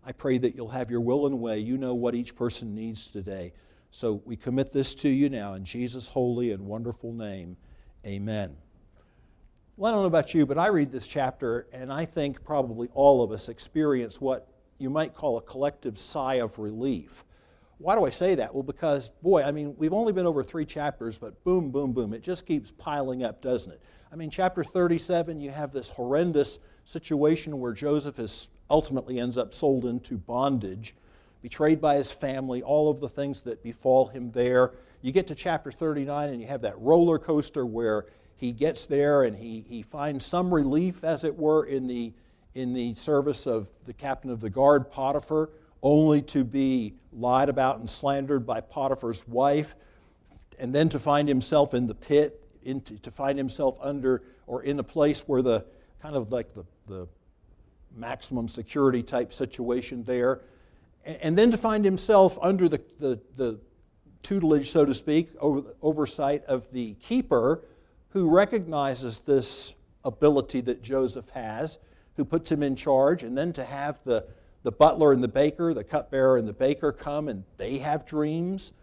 I 0.06 0.12
pray 0.12 0.38
that 0.40 0.56
you'll 0.56 0.70
have 0.70 0.90
your 0.90 1.02
will 1.02 1.28
and 1.28 1.40
way. 1.40 1.60
You 1.60 1.78
know 1.78 1.94
what 1.94 2.16
each 2.16 2.36
person 2.36 2.74
needs 2.74 3.08
today. 3.08 3.54
So 3.92 4.22
we 4.26 4.36
commit 4.36 4.72
this 4.72 4.96
to 4.96 5.10
you 5.10 5.30
now 5.30 5.54
in 5.54 5.66
Jesus' 5.66 6.08
holy 6.08 6.52
and 6.52 6.66
wonderful 6.66 7.14
name. 7.14 7.58
Amen. 8.06 8.56
Well, 9.78 9.92
I 9.92 9.96
don't 9.96 10.04
know 10.04 10.08
about 10.08 10.34
you, 10.34 10.46
but 10.46 10.58
I 10.58 10.68
read 10.68 10.92
this 10.92 11.06
chapter 11.06 11.68
and 11.72 11.92
I 11.92 12.06
think 12.06 12.44
probably 12.44 12.90
all 12.94 13.24
of 13.24 13.32
us 13.32 13.50
experience 13.50 14.20
what 14.20 14.48
you 14.80 14.90
might 14.90 15.14
call 15.14 15.38
a 15.38 15.42
collective 15.42 15.98
sigh 15.98 16.36
of 16.36 16.58
relief. 16.58 17.26
Why 17.78 17.96
do 17.96 18.06
I 18.06 18.10
say 18.12 18.36
that? 18.36 18.54
Well, 18.54 18.64
because, 18.64 19.10
boy, 19.10 19.44
I 19.44 19.52
mean, 19.52 19.76
we've 19.78 19.94
only 19.94 20.14
been 20.14 20.26
over 20.26 20.44
three 20.44 20.66
chapters, 20.66 21.18
but 21.18 21.44
boom, 21.44 21.72
boom, 21.72 21.94
boom. 21.94 22.14
It 22.14 22.22
just 22.22 22.46
keeps 22.46 22.72
piling 22.72 23.24
up, 23.24 23.42
doesn't 23.42 23.72
it? 23.72 23.82
I 24.12 24.16
mean, 24.16 24.30
chapter 24.30 24.64
37, 24.64 25.40
you 25.40 25.52
have 25.52 25.72
this 25.72 25.90
horrendous 25.90 26.60
situation 26.86 27.60
where 27.60 27.74
Joseph 27.74 28.20
is 28.20 28.50
ultimately 28.70 29.20
ends 29.20 29.38
up 29.38 29.54
sold 29.54 29.86
into 29.86 30.18
bondage, 30.18 30.96
betrayed 31.42 31.82
by 31.82 31.96
his 31.96 32.12
family, 32.12 32.62
all 32.62 32.90
of 32.90 33.00
the 33.00 33.10
things 33.10 33.42
that 33.42 33.62
befall 33.64 34.08
him 34.08 34.32
there. 34.32 34.72
You 35.02 35.12
get 35.12 35.28
to 35.28 35.36
chapter 35.36 35.72
39, 35.72 36.30
and 36.30 36.42
you 36.42 36.48
have 36.48 36.62
that 36.62 36.80
roller 36.80 37.20
coaster 37.20 37.66
where 37.66 38.06
he 38.36 38.52
gets 38.52 38.86
there 38.88 39.24
and 39.24 39.36
he, 39.36 39.62
he 39.62 39.82
finds 39.82 40.26
some 40.26 40.54
relief, 40.54 41.04
as 41.04 41.24
it 41.24 41.38
were, 41.38 41.66
in 41.66 41.88
the 41.88 42.14
in 42.54 42.74
the 42.74 42.94
service 42.96 43.48
of 43.48 43.70
the 43.86 43.94
captain 43.94 44.30
of 44.30 44.42
the 44.42 44.50
guard, 44.50 44.92
Potiphar, 44.92 45.50
only 45.82 46.22
to 46.22 46.44
be 46.44 46.94
lied 47.14 47.50
about 47.50 47.80
and 47.80 47.90
slandered 47.90 48.46
by 48.46 48.62
Potiphar's 48.62 49.28
wife, 49.28 49.76
and 50.60 50.76
then 50.76 50.90
to 50.90 51.00
find 51.00 51.28
himself 51.28 51.74
in 51.74 51.88
the 51.88 51.96
pit, 51.96 52.44
into, 52.64 53.00
to 53.00 53.10
find 53.10 53.38
himself 53.38 53.78
under 53.82 54.22
or 54.48 54.64
in 54.64 54.80
a 54.80 54.84
place 54.84 55.22
where 55.22 55.42
the 55.42 55.66
kind 56.02 56.16
of 56.16 56.32
like 56.32 56.54
the, 56.54 56.64
the 56.88 57.08
maximum 57.96 58.48
security 58.48 59.04
type 59.04 59.34
situation 59.34 60.04
there, 60.04 60.42
and, 61.06 61.18
and 61.22 61.38
then 61.38 61.52
to 61.52 61.58
find 61.58 61.86
himself 61.86 62.38
under 62.42 62.68
the, 62.68 62.82
the, 63.00 63.20
the 63.36 63.60
tutelage, 64.24 64.72
so 64.72 64.86
to 64.86 64.94
speak, 64.94 65.30
over, 65.40 65.64
oversight 65.82 66.44
of 66.46 66.72
the 66.72 66.94
keeper 66.96 67.64
who 68.10 68.30
recognizes 68.30 69.20
this 69.20 69.76
ability 70.04 70.62
that 70.62 70.82
Joseph 70.82 71.30
has 71.30 71.80
who 72.18 72.26
puts 72.26 72.52
him 72.52 72.62
in 72.62 72.76
charge, 72.76 73.24
and 73.24 73.38
then 73.38 73.54
to 73.54 73.64
have 73.64 74.00
the, 74.04 74.26
the 74.64 74.72
butler 74.72 75.14
and 75.14 75.24
the 75.24 75.28
baker, 75.28 75.74
the 75.74 75.84
cupbearer 75.84 76.38
and 76.38 76.48
the 76.48 76.54
baker 76.54 76.92
come 76.92 77.28
and 77.28 77.44
they 77.58 77.78
have 77.78 78.06
dreams. 78.06 78.74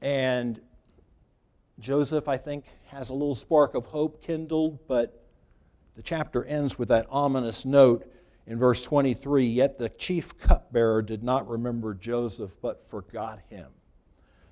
And 0.00 0.60
Joseph, 1.78 2.28
I 2.28 2.36
think, 2.36 2.64
has 2.88 3.10
a 3.10 3.14
little 3.14 3.34
spark 3.34 3.74
of 3.74 3.86
hope 3.86 4.22
kindled, 4.22 4.78
but 4.88 5.25
the 5.96 6.02
chapter 6.02 6.44
ends 6.44 6.78
with 6.78 6.88
that 6.88 7.06
ominous 7.10 7.64
note 7.64 8.06
in 8.46 8.58
verse 8.58 8.82
23 8.84 9.44
Yet 9.44 9.78
the 9.78 9.88
chief 9.88 10.38
cupbearer 10.38 11.02
did 11.02 11.24
not 11.24 11.48
remember 11.48 11.94
Joseph, 11.94 12.54
but 12.60 12.88
forgot 12.88 13.40
him. 13.48 13.68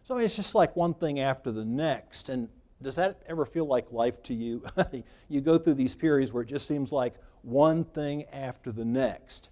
So 0.03 0.19
it's 0.19 0.37
just 0.37 0.55
like 0.55 0.75
one 0.75 0.95
thing 0.95 1.21
after 1.21 1.53
the 1.53 1.65
next. 1.65 2.29
And 2.29 2.49
does 2.83 2.97
that 2.97 3.23
ever 3.27 3.47
feel 3.47 3.67
like 3.67 3.93
life 3.93 4.23
to 4.25 4.35
you? 4.35 4.65
you 5.29 5.41
go 5.41 5.59
through 5.59 5.75
these 5.75 5.95
periods 5.95 6.33
where 6.33 6.43
it 6.43 6.49
just 6.49 6.67
seems 6.67 6.93
like 6.93 7.15
one 7.43 7.85
thing 7.85 8.25
after 8.33 8.73
the 8.73 8.85
next. 8.85 9.51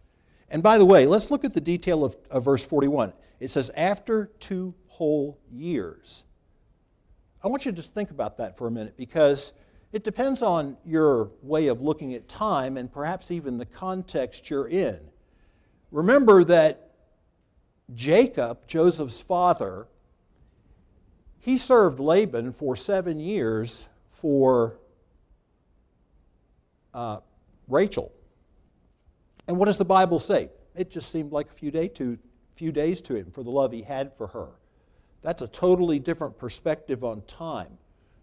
And 0.51 0.63
by 0.63 0.77
the 0.77 0.85
way, 0.85 1.07
let's 1.07 1.31
look 1.31 1.45
at 1.45 1.55
the 1.55 1.61
detail 1.61 2.05
of, 2.05 2.17
of 2.31 2.45
verse 2.45 2.65
41. 2.65 3.13
It 3.41 3.51
says, 3.51 3.71
after 3.75 4.27
two 4.41 4.75
whole 4.87 5.39
years. 5.51 6.25
I 7.43 7.49
want 7.49 7.65
you 7.65 7.73
to 7.73 7.77
just 7.77 7.95
think 7.95 8.11
about 8.11 8.37
that 8.37 8.57
for 8.57 8.67
a 8.67 8.71
minute 8.71 8.97
because 8.97 9.53
it 9.93 10.05
depends 10.05 10.43
on 10.43 10.77
your 10.87 11.31
way 11.43 11.67
of 11.67 11.83
looking 11.83 12.15
at 12.15 12.27
time 12.29 12.77
and 12.79 12.91
perhaps 12.91 13.31
even 13.31 13.59
the 13.59 13.67
context 13.67 14.49
you're 14.49 14.69
in. 14.69 14.99
Remember 15.91 16.43
that 16.45 16.93
Jacob, 17.95 18.67
Joseph's 18.67 19.21
father, 19.21 19.87
he 21.41 21.59
served 21.59 22.01
Laban 22.01 22.53
for 22.53 22.75
seven 22.75 23.21
years 23.21 23.87
for 24.11 24.79
uh, 26.95 27.19
Rachel. 27.69 28.13
And 29.47 29.59
what 29.59 29.67
does 29.67 29.77
the 29.77 29.85
Bible 29.85 30.19
say? 30.19 30.49
It 30.75 30.91
just 30.91 31.13
seemed 31.13 31.33
like 31.33 31.51
a 31.51 31.53
few, 31.53 31.71
day 31.71 31.89
to, 31.89 32.19
few 32.55 32.73
days 32.73 33.03
to 33.03 33.17
him 33.17 33.31
for 33.31 33.43
the 33.43 33.51
love 33.51 33.73
he 33.73 33.83
had 33.83 34.17
for 34.17 34.29
her. 34.29 34.49
That's 35.21 35.43
a 35.43 35.49
totally 35.49 35.99
different 35.99 36.39
perspective 36.39 37.05
on 37.05 37.23
time. 37.23 37.77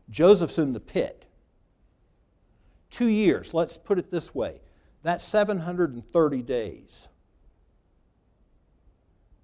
Joseph's 0.10 0.58
in 0.58 0.74
the 0.74 0.80
pit. 0.80 1.26
Two 2.90 3.08
years, 3.08 3.54
let's 3.54 3.78
put 3.78 4.00
it 4.00 4.10
this 4.12 4.34
way 4.34 4.62
that's 5.02 5.24
730 5.24 6.42
days. 6.42 7.08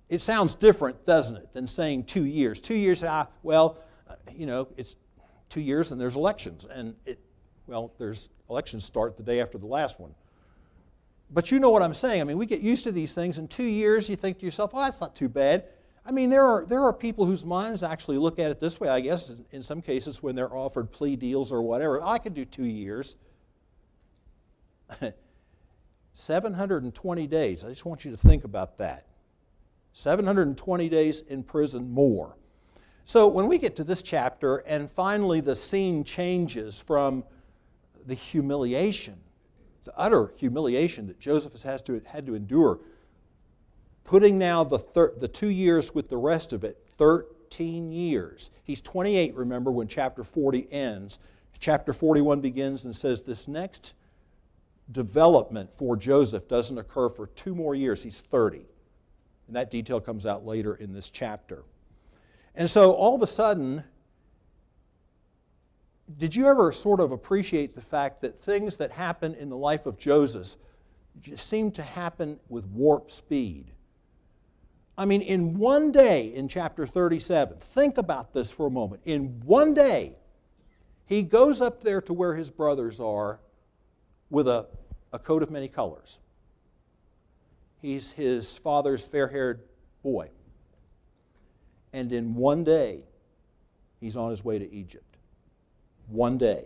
It 0.09 0.19
sounds 0.19 0.55
different, 0.55 1.05
doesn't 1.05 1.37
it, 1.37 1.53
than 1.53 1.65
saying 1.65 2.03
two 2.03 2.25
years. 2.25 2.61
Two 2.61 2.75
years, 2.75 3.03
ah, 3.03 3.27
well, 3.41 3.77
uh, 4.07 4.15
you 4.35 4.45
know, 4.45 4.67
it's 4.77 4.95
two 5.49 5.61
years 5.61 5.91
and 5.91 5.99
there's 5.99 6.15
elections. 6.15 6.65
And 6.69 6.95
it, 7.05 7.19
well, 7.67 7.91
there's 7.97 8.29
elections 8.49 8.85
start 8.85 9.17
the 9.17 9.23
day 9.23 9.41
after 9.41 9.57
the 9.57 9.65
last 9.65 9.99
one. 9.99 10.13
But 11.31 11.51
you 11.51 11.59
know 11.59 11.71
what 11.71 11.81
I'm 11.81 11.93
saying. 11.93 12.21
I 12.21 12.23
mean, 12.23 12.37
we 12.37 12.45
get 12.45 12.61
used 12.61 12.83
to 12.83 12.91
these 12.91 13.13
things. 13.13 13.39
In 13.39 13.47
two 13.47 13.63
years, 13.63 14.09
you 14.09 14.15
think 14.15 14.37
to 14.39 14.45
yourself, 14.45 14.71
oh, 14.73 14.81
that's 14.81 15.01
not 15.01 15.15
too 15.15 15.29
bad. 15.29 15.65
I 16.05 16.11
mean, 16.11 16.29
there 16.29 16.45
are, 16.45 16.65
there 16.67 16.81
are 16.81 16.93
people 16.93 17.25
whose 17.25 17.43
minds 17.43 17.81
actually 17.81 18.19
look 18.19 18.37
at 18.37 18.51
it 18.51 18.59
this 18.59 18.79
way, 18.79 18.89
I 18.89 18.99
guess, 18.99 19.33
in 19.51 19.63
some 19.63 19.81
cases 19.81 20.21
when 20.21 20.35
they're 20.35 20.53
offered 20.55 20.91
plea 20.91 21.15
deals 21.15 21.51
or 21.51 21.63
whatever. 21.63 22.03
I 22.03 22.19
could 22.19 22.35
do 22.35 22.45
two 22.45 22.65
years. 22.65 23.15
720 26.13 27.27
days. 27.27 27.63
I 27.63 27.69
just 27.69 27.85
want 27.85 28.05
you 28.05 28.11
to 28.11 28.17
think 28.17 28.43
about 28.43 28.77
that. 28.77 29.05
720 29.93 30.89
days 30.89 31.21
in 31.21 31.43
prison 31.43 31.91
more. 31.91 32.35
So 33.05 33.27
when 33.27 33.47
we 33.47 33.57
get 33.57 33.75
to 33.77 33.83
this 33.83 34.01
chapter, 34.01 34.57
and 34.57 34.89
finally 34.89 35.39
the 35.39 35.55
scene 35.55 36.03
changes 36.03 36.81
from 36.81 37.23
the 38.05 38.15
humiliation, 38.15 39.17
the 39.83 39.93
utter 39.97 40.33
humiliation 40.37 41.07
that 41.07 41.19
Joseph 41.19 41.61
has 41.61 41.81
to, 41.83 42.01
had 42.05 42.25
to 42.25 42.35
endure, 42.35 42.79
putting 44.03 44.37
now 44.37 44.63
the, 44.63 44.79
thir- 44.79 45.13
the 45.17 45.27
two 45.27 45.49
years 45.49 45.93
with 45.93 46.09
the 46.09 46.17
rest 46.17 46.51
of 46.51 46.63
it, 46.63 46.83
13 46.97 47.91
years. 47.91 48.49
He's 48.63 48.81
28, 48.81 49.35
remember, 49.35 49.71
when 49.71 49.87
chapter 49.87 50.23
40 50.23 50.71
ends. 50.71 51.19
Chapter 51.59 51.93
41 51.93 52.41
begins 52.41 52.85
and 52.85 52.95
says, 52.95 53.21
This 53.21 53.47
next 53.47 53.93
development 54.91 55.73
for 55.73 55.95
Joseph 55.97 56.47
doesn't 56.47 56.77
occur 56.77 57.09
for 57.09 57.27
two 57.27 57.55
more 57.55 57.75
years. 57.75 58.03
He's 58.03 58.21
30. 58.21 58.67
And 59.47 59.55
that 59.55 59.71
detail 59.71 59.99
comes 59.99 60.25
out 60.25 60.45
later 60.45 60.75
in 60.75 60.93
this 60.93 61.09
chapter. 61.09 61.63
And 62.55 62.69
so 62.69 62.91
all 62.91 63.15
of 63.15 63.21
a 63.21 63.27
sudden, 63.27 63.83
did 66.17 66.35
you 66.35 66.47
ever 66.47 66.71
sort 66.71 66.99
of 66.99 67.11
appreciate 67.11 67.75
the 67.75 67.81
fact 67.81 68.21
that 68.21 68.37
things 68.37 68.77
that 68.77 68.91
happen 68.91 69.35
in 69.35 69.49
the 69.49 69.57
life 69.57 69.85
of 69.85 69.97
Joseph 69.97 70.55
seem 71.35 71.71
to 71.71 71.83
happen 71.83 72.39
with 72.49 72.65
warp 72.67 73.11
speed? 73.11 73.71
I 74.97 75.05
mean, 75.05 75.21
in 75.21 75.57
one 75.57 75.91
day 75.91 76.33
in 76.33 76.47
chapter 76.47 76.87
37, 76.87 77.57
think 77.59 77.97
about 77.97 78.33
this 78.33 78.49
for 78.49 78.67
a 78.67 78.71
moment. 78.71 79.01
In 79.05 79.41
one 79.43 79.73
day, 79.73 80.17
he 81.05 81.21
goes 81.21 81.61
up 81.61 81.83
there 81.83 82.01
to 82.01 82.13
where 82.13 82.35
his 82.35 82.49
brothers 82.49 82.99
are 82.99 83.39
with 84.29 84.47
a, 84.47 84.67
a 85.13 85.19
coat 85.19 85.43
of 85.43 85.51
many 85.51 85.67
colors. 85.67 86.19
He's 87.81 88.11
his 88.11 88.57
father's 88.57 89.05
fair 89.05 89.27
haired 89.27 89.61
boy. 90.03 90.29
And 91.93 92.11
in 92.11 92.35
one 92.35 92.63
day, 92.63 93.03
he's 93.99 94.17
on 94.17 94.29
his 94.29 94.43
way 94.43 94.59
to 94.59 94.71
Egypt. 94.71 95.17
One 96.07 96.37
day. 96.37 96.65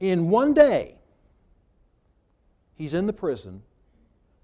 In 0.00 0.30
one 0.30 0.54
day, 0.54 0.98
he's 2.74 2.94
in 2.94 3.06
the 3.06 3.12
prison, 3.12 3.62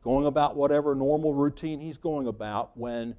going 0.02 0.26
about 0.26 0.56
whatever 0.56 0.94
normal 0.94 1.34
routine 1.34 1.80
he's 1.80 1.98
going 1.98 2.26
about 2.26 2.76
when 2.76 3.14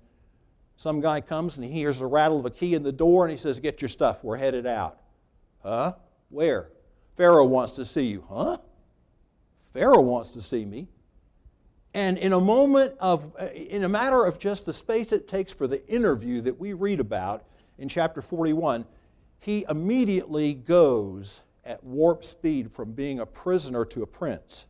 some 0.76 1.00
guy 1.00 1.22
comes 1.22 1.58
and 1.58 1.66
he 1.66 1.72
hears 1.72 2.00
the 2.00 2.06
rattle 2.06 2.40
of 2.40 2.46
a 2.46 2.50
key 2.50 2.74
in 2.74 2.84
the 2.84 2.92
door 2.92 3.26
and 3.26 3.32
he 3.32 3.38
says, 3.38 3.60
Get 3.60 3.82
your 3.82 3.90
stuff, 3.90 4.24
we're 4.24 4.38
headed 4.38 4.66
out. 4.66 5.00
Huh? 5.62 5.94
Where? 6.34 6.70
Pharaoh 7.16 7.46
wants 7.46 7.74
to 7.74 7.86
see 7.86 8.06
you. 8.08 8.26
Huh? 8.28 8.58
Pharaoh 9.72 10.02
wants 10.02 10.32
to 10.32 10.42
see 10.42 10.66
me. 10.66 10.88
And 11.94 12.18
in 12.18 12.34
a 12.34 12.42
moment 12.42 12.96
of, 13.00 13.32
uh, 13.40 13.46
in 13.46 13.84
a 13.84 13.90
matter 13.90 14.26
of 14.26 14.40
just 14.40 14.66
the 14.66 14.74
space 14.74 15.12
it 15.12 15.28
takes 15.28 15.54
for 15.54 15.68
the 15.68 15.88
interview 15.88 16.42
that 16.42 16.60
we 16.60 16.74
read 16.74 17.00
about 17.00 17.46
in 17.78 17.88
chapter 17.88 18.20
41, 18.22 18.86
he 19.40 19.64
immediately 19.70 20.56
goes 20.56 21.42
at 21.64 21.84
warp 21.84 22.26
speed 22.26 22.72
from 22.72 22.94
being 22.94 23.20
a 23.20 23.26
prisoner 23.26 23.86
to 23.86 24.02
a 24.02 24.08
prince. 24.08 24.66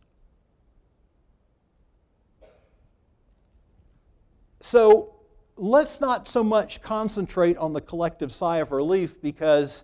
So 4.60 5.15
let's 5.55 6.01
not 6.01 6.27
so 6.27 6.43
much 6.43 6.82
concentrate 6.82 7.58
on 7.58 7.72
the 7.72 7.82
collective 7.82 8.34
sigh 8.34 8.58
of 8.58 8.74
relief 8.74 9.22
because 9.22 9.84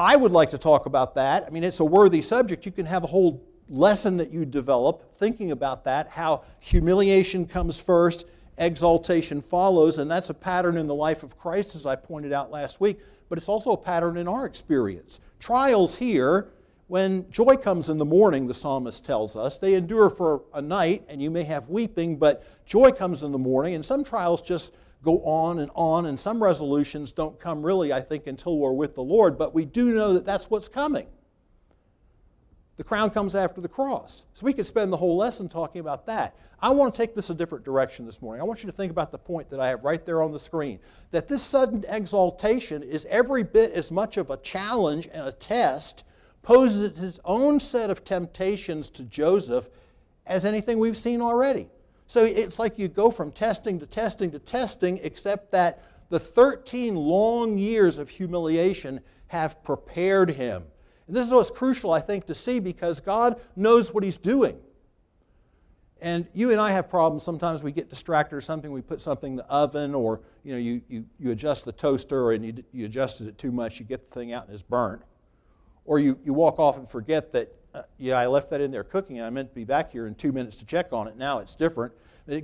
I 0.00 0.16
would 0.16 0.32
like 0.32 0.48
to 0.50 0.58
talk 0.58 0.86
about 0.86 1.14
that. 1.16 1.44
I 1.46 1.50
mean, 1.50 1.62
it's 1.62 1.80
a 1.80 1.84
worthy 1.84 2.22
subject. 2.22 2.64
You 2.64 2.72
can 2.72 2.86
have 2.86 3.04
a 3.04 3.06
whole 3.06 3.44
lesson 3.68 4.16
that 4.16 4.30
you 4.32 4.46
develop 4.46 5.18
thinking 5.18 5.50
about 5.50 5.84
that, 5.84 6.08
how 6.08 6.44
humiliation 6.58 7.46
comes 7.46 7.78
first, 7.78 8.24
exaltation 8.56 9.42
follows, 9.42 9.98
and 9.98 10.10
that's 10.10 10.30
a 10.30 10.34
pattern 10.34 10.78
in 10.78 10.86
the 10.86 10.94
life 10.94 11.22
of 11.22 11.36
Christ, 11.36 11.74
as 11.76 11.84
I 11.84 11.96
pointed 11.96 12.32
out 12.32 12.50
last 12.50 12.80
week, 12.80 12.98
but 13.28 13.36
it's 13.36 13.48
also 13.48 13.72
a 13.72 13.76
pattern 13.76 14.16
in 14.16 14.26
our 14.26 14.46
experience. 14.46 15.20
Trials 15.38 15.96
here, 15.96 16.48
when 16.86 17.30
joy 17.30 17.56
comes 17.56 17.90
in 17.90 17.98
the 17.98 18.06
morning, 18.06 18.46
the 18.46 18.54
psalmist 18.54 19.04
tells 19.04 19.36
us, 19.36 19.58
they 19.58 19.74
endure 19.74 20.08
for 20.08 20.44
a 20.54 20.62
night, 20.62 21.04
and 21.08 21.20
you 21.20 21.30
may 21.30 21.44
have 21.44 21.68
weeping, 21.68 22.16
but 22.16 22.42
joy 22.64 22.90
comes 22.90 23.22
in 23.22 23.32
the 23.32 23.38
morning, 23.38 23.74
and 23.74 23.84
some 23.84 24.02
trials 24.02 24.40
just 24.40 24.72
go 25.02 25.22
on 25.24 25.58
and 25.58 25.70
on, 25.74 26.06
and 26.06 26.18
some 26.18 26.42
resolutions 26.42 27.12
don't 27.12 27.38
come 27.40 27.62
really, 27.62 27.92
I 27.92 28.00
think, 28.00 28.26
until 28.26 28.58
we're 28.58 28.72
with 28.72 28.94
the 28.94 29.02
Lord, 29.02 29.38
but 29.38 29.54
we 29.54 29.64
do 29.64 29.92
know 29.92 30.12
that 30.14 30.26
that's 30.26 30.50
what's 30.50 30.68
coming. 30.68 31.06
The 32.76 32.84
crown 32.84 33.10
comes 33.10 33.34
after 33.34 33.60
the 33.60 33.68
cross. 33.68 34.24
So 34.32 34.46
we 34.46 34.54
could 34.54 34.66
spend 34.66 34.90
the 34.90 34.96
whole 34.96 35.16
lesson 35.16 35.50
talking 35.50 35.80
about 35.80 36.06
that. 36.06 36.34
I 36.62 36.70
want 36.70 36.94
to 36.94 36.98
take 36.98 37.14
this 37.14 37.28
a 37.28 37.34
different 37.34 37.62
direction 37.62 38.06
this 38.06 38.22
morning. 38.22 38.40
I 38.40 38.44
want 38.44 38.62
you 38.62 38.70
to 38.70 38.76
think 38.76 38.90
about 38.90 39.12
the 39.12 39.18
point 39.18 39.50
that 39.50 39.60
I 39.60 39.68
have 39.68 39.84
right 39.84 40.04
there 40.04 40.22
on 40.22 40.32
the 40.32 40.38
screen 40.38 40.78
that 41.10 41.28
this 41.28 41.42
sudden 41.42 41.84
exaltation 41.88 42.82
is 42.82 43.06
every 43.10 43.42
bit 43.42 43.72
as 43.72 43.90
much 43.90 44.16
of 44.16 44.30
a 44.30 44.38
challenge 44.38 45.08
and 45.12 45.28
a 45.28 45.32
test, 45.32 46.04
poses 46.42 47.02
its 47.02 47.20
own 47.24 47.60
set 47.60 47.90
of 47.90 48.02
temptations 48.02 48.88
to 48.90 49.02
Joseph 49.04 49.68
as 50.26 50.46
anything 50.46 50.78
we've 50.78 50.96
seen 50.96 51.20
already. 51.20 51.68
So 52.10 52.24
it's 52.24 52.58
like 52.58 52.76
you 52.76 52.88
go 52.88 53.12
from 53.12 53.30
testing 53.30 53.78
to 53.78 53.86
testing 53.86 54.32
to 54.32 54.40
testing, 54.40 54.98
except 55.04 55.52
that 55.52 55.80
the 56.08 56.18
13 56.18 56.96
long 56.96 57.56
years 57.56 57.98
of 57.98 58.08
humiliation 58.08 58.98
have 59.28 59.62
prepared 59.62 60.30
him. 60.32 60.64
And 61.06 61.14
this 61.14 61.24
is 61.24 61.32
what's 61.32 61.52
crucial, 61.52 61.92
I 61.92 62.00
think, 62.00 62.26
to 62.26 62.34
see 62.34 62.58
because 62.58 63.00
God 63.00 63.40
knows 63.54 63.94
what 63.94 64.02
He's 64.02 64.16
doing. 64.16 64.58
And 66.00 66.26
you 66.32 66.50
and 66.50 66.60
I 66.60 66.72
have 66.72 66.88
problems. 66.88 67.22
Sometimes 67.22 67.62
we 67.62 67.70
get 67.70 67.88
distracted 67.88 68.34
or 68.34 68.40
something. 68.40 68.72
We 68.72 68.82
put 68.82 69.00
something 69.00 69.34
in 69.34 69.36
the 69.36 69.46
oven, 69.46 69.94
or 69.94 70.20
you 70.42 70.54
know, 70.54 70.58
you, 70.58 70.82
you, 70.88 71.04
you 71.20 71.30
adjust 71.30 71.64
the 71.64 71.70
toaster 71.70 72.32
and 72.32 72.44
you, 72.44 72.64
you 72.72 72.86
adjusted 72.86 73.28
it 73.28 73.38
too 73.38 73.52
much. 73.52 73.78
You 73.78 73.86
get 73.86 74.10
the 74.10 74.12
thing 74.18 74.32
out 74.32 74.46
and 74.46 74.54
it's 74.54 74.64
burnt. 74.64 75.02
Or 75.84 76.00
you, 76.00 76.18
you 76.24 76.32
walk 76.32 76.58
off 76.58 76.76
and 76.76 76.90
forget 76.90 77.32
that 77.34 77.54
uh, 77.74 77.82
yeah, 77.98 78.18
I 78.18 78.26
left 78.26 78.50
that 78.50 78.60
in 78.60 78.70
there 78.70 78.84
cooking, 78.84 79.18
and 79.18 79.26
I 79.26 79.30
meant 79.30 79.50
to 79.50 79.54
be 79.54 79.64
back 79.64 79.92
here 79.92 80.06
in 80.06 80.14
two 80.14 80.32
minutes 80.32 80.56
to 80.58 80.66
check 80.66 80.92
on 80.92 81.06
it. 81.08 81.16
Now 81.16 81.38
it's 81.38 81.54
different. 81.54 81.92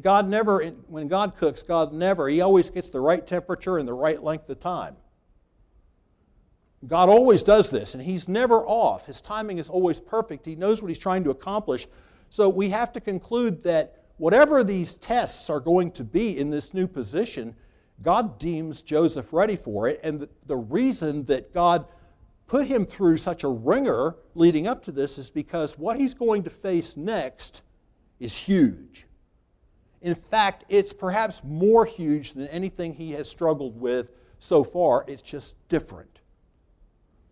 God 0.02 0.28
never, 0.28 0.64
when 0.88 1.06
God 1.06 1.36
cooks, 1.36 1.62
God 1.62 1.92
never, 1.92 2.28
He 2.28 2.40
always 2.40 2.70
gets 2.70 2.90
the 2.90 3.00
right 3.00 3.24
temperature 3.24 3.78
and 3.78 3.86
the 3.86 3.94
right 3.94 4.22
length 4.22 4.48
of 4.48 4.58
time. 4.58 4.96
God 6.86 7.08
always 7.08 7.42
does 7.42 7.70
this, 7.70 7.94
and 7.94 8.02
He's 8.02 8.28
never 8.28 8.66
off. 8.66 9.06
His 9.06 9.20
timing 9.20 9.58
is 9.58 9.68
always 9.68 10.00
perfect. 10.00 10.46
He 10.46 10.56
knows 10.56 10.82
what 10.82 10.88
He's 10.88 10.98
trying 10.98 11.24
to 11.24 11.30
accomplish. 11.30 11.86
So 12.30 12.48
we 12.48 12.70
have 12.70 12.92
to 12.92 13.00
conclude 13.00 13.62
that 13.64 14.02
whatever 14.16 14.64
these 14.64 14.94
tests 14.94 15.50
are 15.50 15.60
going 15.60 15.90
to 15.92 16.04
be 16.04 16.38
in 16.38 16.50
this 16.50 16.74
new 16.74 16.86
position, 16.86 17.54
God 18.02 18.38
deems 18.38 18.82
Joseph 18.82 19.32
ready 19.32 19.56
for 19.56 19.88
it. 19.88 20.00
And 20.02 20.20
the, 20.20 20.28
the 20.46 20.56
reason 20.56 21.24
that 21.26 21.52
God 21.54 21.86
put 22.46 22.66
him 22.66 22.86
through 22.86 23.16
such 23.16 23.44
a 23.44 23.48
wringer 23.48 24.16
leading 24.34 24.66
up 24.66 24.82
to 24.84 24.92
this 24.92 25.18
is 25.18 25.30
because 25.30 25.78
what 25.78 25.98
he's 25.98 26.14
going 26.14 26.42
to 26.44 26.50
face 26.50 26.96
next 26.96 27.62
is 28.20 28.34
huge. 28.34 29.06
In 30.00 30.14
fact, 30.14 30.64
it's 30.68 30.92
perhaps 30.92 31.42
more 31.42 31.84
huge 31.84 32.32
than 32.32 32.46
anything 32.48 32.94
he 32.94 33.12
has 33.12 33.28
struggled 33.28 33.80
with 33.80 34.10
so 34.38 34.62
far. 34.62 35.04
It's 35.08 35.22
just 35.22 35.56
different, 35.68 36.20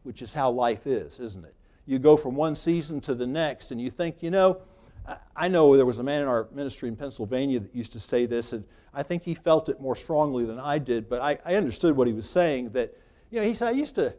which 0.02 0.22
is 0.22 0.32
how 0.32 0.50
life 0.50 0.86
is, 0.86 1.20
isn't 1.20 1.44
it? 1.44 1.54
You 1.86 1.98
go 1.98 2.16
from 2.16 2.34
one 2.34 2.56
season 2.56 3.00
to 3.02 3.14
the 3.14 3.26
next, 3.26 3.70
and 3.70 3.80
you 3.80 3.90
think, 3.90 4.22
you 4.22 4.30
know, 4.30 4.58
I 5.36 5.48
know 5.48 5.76
there 5.76 5.84
was 5.84 5.98
a 5.98 6.02
man 6.02 6.22
in 6.22 6.28
our 6.28 6.48
ministry 6.52 6.88
in 6.88 6.96
Pennsylvania 6.96 7.60
that 7.60 7.74
used 7.74 7.92
to 7.92 8.00
say 8.00 8.24
this, 8.24 8.54
and 8.54 8.64
I 8.94 9.02
think 9.02 9.22
he 9.22 9.34
felt 9.34 9.68
it 9.68 9.80
more 9.80 9.94
strongly 9.94 10.46
than 10.46 10.58
I 10.58 10.78
did, 10.78 11.08
but 11.08 11.20
I, 11.20 11.38
I 11.44 11.56
understood 11.56 11.94
what 11.94 12.06
he 12.06 12.14
was 12.14 12.28
saying. 12.28 12.70
That, 12.70 12.96
you 13.30 13.40
know, 13.40 13.46
he 13.46 13.52
said, 13.52 13.68
I 13.68 13.72
used 13.72 13.94
to, 13.96 14.14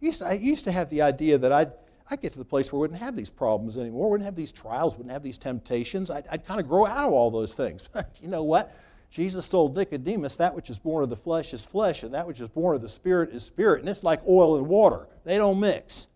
used 0.00 0.20
to, 0.20 0.26
I 0.26 0.32
used 0.32 0.64
to 0.64 0.72
have 0.72 0.88
the 0.88 1.02
idea 1.02 1.38
that 1.38 1.52
I'd, 1.52 1.72
I'd 2.10 2.20
get 2.20 2.32
to 2.32 2.38
the 2.38 2.44
place 2.44 2.72
where 2.72 2.78
we 2.78 2.82
wouldn't 2.82 3.00
have 3.00 3.14
these 3.14 3.30
problems 3.30 3.76
anymore, 3.76 4.10
wouldn't 4.10 4.26
have 4.26 4.36
these 4.36 4.52
trials, 4.52 4.96
wouldn't 4.96 5.12
have 5.12 5.22
these 5.22 5.38
temptations. 5.38 6.10
I'd, 6.10 6.26
I'd 6.30 6.46
kind 6.46 6.60
of 6.60 6.68
grow 6.68 6.86
out 6.86 7.08
of 7.08 7.12
all 7.12 7.30
those 7.30 7.54
things. 7.54 7.88
you 8.22 8.28
know 8.28 8.42
what? 8.42 8.74
Jesus 9.10 9.48
told 9.48 9.76
Nicodemus, 9.76 10.36
that 10.36 10.54
which 10.54 10.70
is 10.70 10.78
born 10.78 11.02
of 11.02 11.10
the 11.10 11.16
flesh 11.16 11.52
is 11.52 11.64
flesh, 11.64 12.04
and 12.04 12.14
that 12.14 12.26
which 12.26 12.40
is 12.40 12.48
born 12.48 12.76
of 12.76 12.82
the 12.82 12.88
spirit 12.88 13.30
is 13.30 13.42
spirit. 13.42 13.80
And 13.80 13.88
it's 13.88 14.04
like 14.04 14.20
oil 14.28 14.56
and 14.56 14.66
water, 14.68 15.08
they 15.24 15.36
don't 15.36 15.58
mix. 15.58 16.06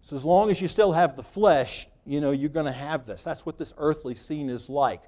So 0.00 0.16
as 0.16 0.24
long 0.24 0.50
as 0.50 0.60
you 0.60 0.68
still 0.68 0.92
have 0.92 1.16
the 1.16 1.22
flesh, 1.22 1.88
you 2.06 2.20
know, 2.20 2.30
you're 2.30 2.48
going 2.48 2.66
to 2.66 2.72
have 2.72 3.06
this. 3.06 3.22
That's 3.24 3.44
what 3.44 3.58
this 3.58 3.74
earthly 3.76 4.14
scene 4.14 4.48
is 4.48 4.70
like. 4.70 5.02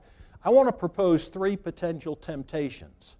I 0.44 0.50
want 0.50 0.68
to 0.68 0.72
propose 0.72 1.28
three 1.28 1.56
potential 1.56 2.16
temptations. 2.16 3.16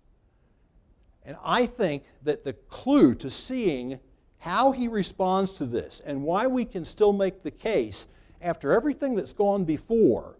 And 1.29 1.37
I 1.45 1.67
think 1.67 2.05
that 2.23 2.43
the 2.43 2.55
clue 2.55 3.15
to 3.17 3.29
seeing 3.29 4.01
how 4.39 4.73
he 4.73 4.89
responds 4.89 5.53
to 5.55 5.67
this 5.67 6.01
and 6.01 6.23
why 6.23 6.47
we 6.47 6.65
can 6.65 6.87
still 6.87 7.13
make 7.13 7.43
the 7.43 7.51
case 7.51 8.07
after 8.41 8.73
everything 8.73 9.15
that's 9.15 9.35
gone 9.35 9.67
before, 9.67 10.39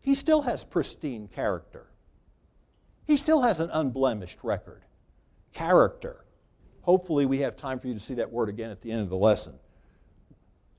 he 0.00 0.14
still 0.14 0.40
has 0.40 0.64
pristine 0.64 1.28
character. 1.28 1.90
He 3.06 3.18
still 3.18 3.42
has 3.42 3.60
an 3.60 3.68
unblemished 3.70 4.38
record. 4.42 4.86
Character. 5.52 6.24
Hopefully, 6.80 7.26
we 7.26 7.40
have 7.40 7.54
time 7.54 7.78
for 7.78 7.88
you 7.88 7.92
to 7.92 8.00
see 8.00 8.14
that 8.14 8.32
word 8.32 8.48
again 8.48 8.70
at 8.70 8.80
the 8.80 8.90
end 8.90 9.02
of 9.02 9.10
the 9.10 9.18
lesson. 9.18 9.52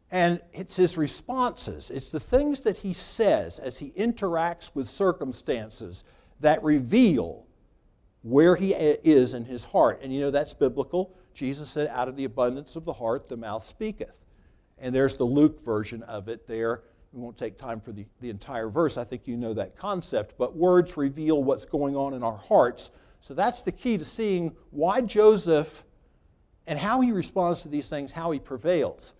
And 0.09 0.41
it's 0.51 0.75
his 0.75 0.97
responses, 0.97 1.91
it's 1.91 2.09
the 2.09 2.19
things 2.19 2.61
that 2.61 2.79
he 2.79 2.93
says 2.93 3.59
as 3.59 3.77
he 3.77 3.91
interacts 3.91 4.71
with 4.73 4.89
circumstances 4.89 6.03
that 6.39 6.63
reveal 6.63 7.45
where 8.23 8.55
he 8.55 8.73
is 8.73 9.33
in 9.33 9.45
his 9.45 9.63
heart. 9.63 10.01
And 10.03 10.13
you 10.13 10.21
know, 10.21 10.31
that's 10.31 10.53
biblical. 10.53 11.15
Jesus 11.33 11.69
said, 11.69 11.87
Out 11.87 12.07
of 12.07 12.15
the 12.15 12.25
abundance 12.25 12.75
of 12.75 12.83
the 12.83 12.93
heart, 12.93 13.27
the 13.27 13.37
mouth 13.37 13.65
speaketh. 13.65 14.19
And 14.77 14.93
there's 14.93 15.15
the 15.15 15.23
Luke 15.23 15.63
version 15.63 16.03
of 16.03 16.27
it 16.27 16.47
there. 16.47 16.83
We 17.13 17.21
won't 17.21 17.37
take 17.37 17.57
time 17.57 17.81
for 17.81 17.91
the, 17.91 18.05
the 18.21 18.29
entire 18.29 18.69
verse. 18.69 18.97
I 18.97 19.03
think 19.03 19.27
you 19.27 19.37
know 19.37 19.53
that 19.53 19.75
concept. 19.75 20.35
But 20.37 20.55
words 20.55 20.97
reveal 20.97 21.43
what's 21.43 21.65
going 21.65 21.95
on 21.95 22.13
in 22.13 22.23
our 22.23 22.37
hearts. 22.37 22.89
So 23.19 23.33
that's 23.33 23.63
the 23.63 23.71
key 23.71 23.97
to 23.97 24.05
seeing 24.05 24.55
why 24.71 25.01
Joseph 25.01 25.83
and 26.67 26.79
how 26.79 27.01
he 27.01 27.11
responds 27.11 27.63
to 27.63 27.69
these 27.69 27.89
things, 27.89 28.11
how 28.11 28.31
he 28.31 28.39
prevails. 28.39 29.13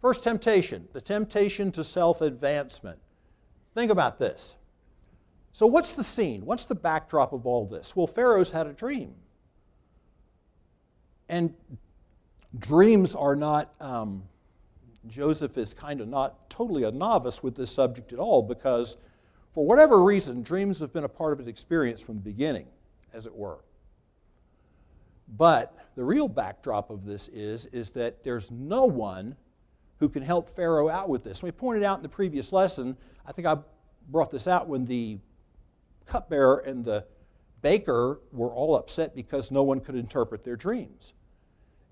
First 0.00 0.24
temptation, 0.24 0.88
the 0.92 1.00
temptation 1.00 1.72
to 1.72 1.84
self 1.84 2.20
advancement. 2.20 2.98
Think 3.74 3.90
about 3.90 4.18
this. 4.18 4.56
So, 5.56 5.66
what's 5.66 5.94
the 5.94 6.04
scene? 6.04 6.44
What's 6.44 6.66
the 6.66 6.74
backdrop 6.74 7.32
of 7.32 7.46
all 7.46 7.64
this? 7.64 7.96
Well, 7.96 8.06
Pharaoh's 8.06 8.50
had 8.50 8.66
a 8.66 8.74
dream. 8.74 9.14
And 11.30 11.54
dreams 12.58 13.14
are 13.14 13.34
not, 13.34 13.72
um, 13.80 14.24
Joseph 15.06 15.56
is 15.56 15.72
kind 15.72 16.02
of 16.02 16.08
not 16.08 16.50
totally 16.50 16.82
a 16.82 16.90
novice 16.90 17.42
with 17.42 17.56
this 17.56 17.70
subject 17.70 18.12
at 18.12 18.18
all 18.18 18.42
because, 18.42 18.98
for 19.54 19.64
whatever 19.64 20.04
reason, 20.04 20.42
dreams 20.42 20.78
have 20.80 20.92
been 20.92 21.04
a 21.04 21.08
part 21.08 21.32
of 21.32 21.38
his 21.38 21.48
experience 21.48 22.02
from 22.02 22.16
the 22.16 22.20
beginning, 22.20 22.66
as 23.14 23.24
it 23.24 23.34
were. 23.34 23.64
But 25.38 25.74
the 25.96 26.04
real 26.04 26.28
backdrop 26.28 26.90
of 26.90 27.06
this 27.06 27.28
is, 27.28 27.64
is 27.72 27.88
that 27.92 28.22
there's 28.22 28.50
no 28.50 28.84
one 28.84 29.34
who 30.00 30.10
can 30.10 30.22
help 30.22 30.50
Pharaoh 30.50 30.90
out 30.90 31.08
with 31.08 31.24
this. 31.24 31.42
We 31.42 31.50
pointed 31.50 31.82
out 31.82 31.96
in 31.96 32.02
the 32.02 32.10
previous 32.10 32.52
lesson, 32.52 32.94
I 33.24 33.32
think 33.32 33.46
I 33.46 33.56
brought 34.10 34.30
this 34.30 34.46
out 34.46 34.68
when 34.68 34.84
the 34.84 35.18
cupbearer 36.06 36.58
and 36.58 36.84
the 36.84 37.04
baker 37.62 38.20
were 38.32 38.50
all 38.50 38.76
upset 38.76 39.14
because 39.14 39.50
no 39.50 39.62
one 39.62 39.80
could 39.80 39.96
interpret 39.96 40.44
their 40.44 40.56
dreams. 40.56 41.14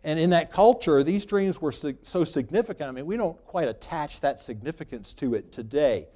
And 0.04 0.20
in 0.20 0.30
that 0.30 0.52
culture, 0.52 1.02
these 1.02 1.24
dreams 1.24 1.60
were 1.60 1.72
so 1.72 2.24
significant. 2.24 2.88
I 2.88 2.92
mean, 2.92 3.06
we 3.06 3.16
don't 3.16 3.42
quite 3.46 3.68
attach 3.68 4.20
that 4.20 4.38
significance 4.38 5.14
to 5.14 5.34
it 5.34 5.50
today. 5.50 6.08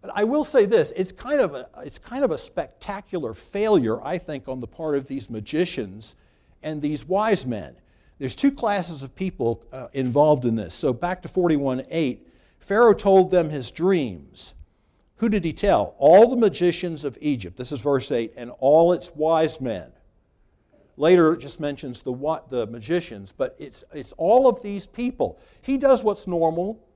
But 0.00 0.12
I 0.14 0.24
will 0.24 0.44
say 0.44 0.64
this 0.64 0.92
it's 0.96 1.12
kind 1.12 1.40
of 1.40 1.54
a, 1.54 1.68
it's 1.84 1.98
kind 1.98 2.24
of 2.24 2.30
a 2.30 2.38
spectacular 2.38 3.34
failure, 3.34 4.02
I 4.02 4.18
think, 4.18 4.48
on 4.48 4.60
the 4.60 4.66
part 4.66 4.96
of 4.96 5.06
these 5.06 5.28
magicians 5.28 6.14
and 6.62 6.80
these 6.80 7.06
wise 7.06 7.44
men. 7.44 7.76
There's 8.18 8.34
two 8.34 8.52
classes 8.52 9.02
of 9.02 9.14
people 9.14 9.62
uh, 9.72 9.88
involved 9.92 10.46
in 10.46 10.56
this. 10.56 10.72
So 10.72 10.92
back 10.92 11.22
to 11.22 11.28
41:8, 11.28 12.20
Pharaoh 12.58 12.94
told 12.94 13.30
them 13.30 13.50
his 13.50 13.70
dreams. 13.70 14.54
Who 15.24 15.30
did 15.30 15.42
he 15.42 15.54
tell? 15.54 15.94
All 15.96 16.28
the 16.28 16.36
magicians 16.36 17.02
of 17.02 17.16
Egypt. 17.18 17.56
This 17.56 17.72
is 17.72 17.80
verse 17.80 18.12
8, 18.12 18.34
and 18.36 18.50
all 18.58 18.92
its 18.92 19.10
wise 19.14 19.58
men. 19.58 19.90
Later, 20.98 21.32
it 21.32 21.40
just 21.40 21.60
mentions 21.60 22.02
the, 22.02 22.12
the 22.50 22.66
magicians, 22.66 23.32
but 23.34 23.56
it's, 23.58 23.84
it's 23.94 24.12
all 24.18 24.46
of 24.46 24.60
these 24.60 24.86
people. 24.86 25.40
He 25.62 25.78
does 25.78 26.04
what's 26.04 26.26
normal. 26.26 26.86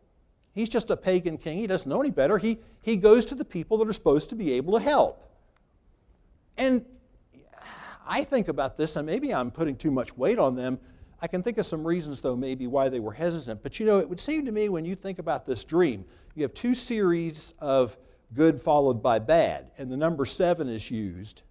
He's 0.52 0.68
just 0.68 0.90
a 0.90 0.96
pagan 0.98 1.38
king. 1.38 1.56
He 1.56 1.66
doesn't 1.66 1.88
know 1.88 2.02
any 2.02 2.10
better. 2.10 2.36
He, 2.36 2.58
he 2.82 2.98
goes 2.98 3.24
to 3.24 3.34
the 3.34 3.46
people 3.46 3.78
that 3.78 3.88
are 3.88 3.94
supposed 3.94 4.28
to 4.28 4.36
be 4.36 4.52
able 4.52 4.74
to 4.74 4.84
help. 4.84 5.24
And 6.58 6.84
I 8.06 8.24
think 8.24 8.48
about 8.48 8.76
this, 8.76 8.96
and 8.96 9.06
maybe 9.06 9.32
I'm 9.32 9.50
putting 9.50 9.74
too 9.74 9.90
much 9.90 10.14
weight 10.18 10.38
on 10.38 10.54
them, 10.54 10.78
I 11.22 11.28
can 11.28 11.42
think 11.42 11.56
of 11.56 11.64
some 11.64 11.82
reasons, 11.82 12.20
though, 12.20 12.36
maybe 12.36 12.66
why 12.66 12.90
they 12.90 13.00
were 13.00 13.14
hesitant. 13.14 13.62
But 13.62 13.80
you 13.80 13.86
know, 13.86 14.00
it 14.00 14.08
would 14.10 14.20
seem 14.20 14.44
to 14.44 14.52
me 14.52 14.68
when 14.68 14.84
you 14.84 14.96
think 14.96 15.18
about 15.18 15.46
this 15.46 15.64
dream, 15.64 16.04
you 16.34 16.42
have 16.42 16.52
two 16.52 16.74
series 16.74 17.54
of 17.58 17.96
good 18.34 18.60
followed 18.60 19.02
by 19.02 19.18
bad, 19.18 19.70
and 19.78 19.90
the 19.90 19.96
number 19.96 20.26
seven 20.26 20.68
is 20.68 20.90
used. 20.90 21.42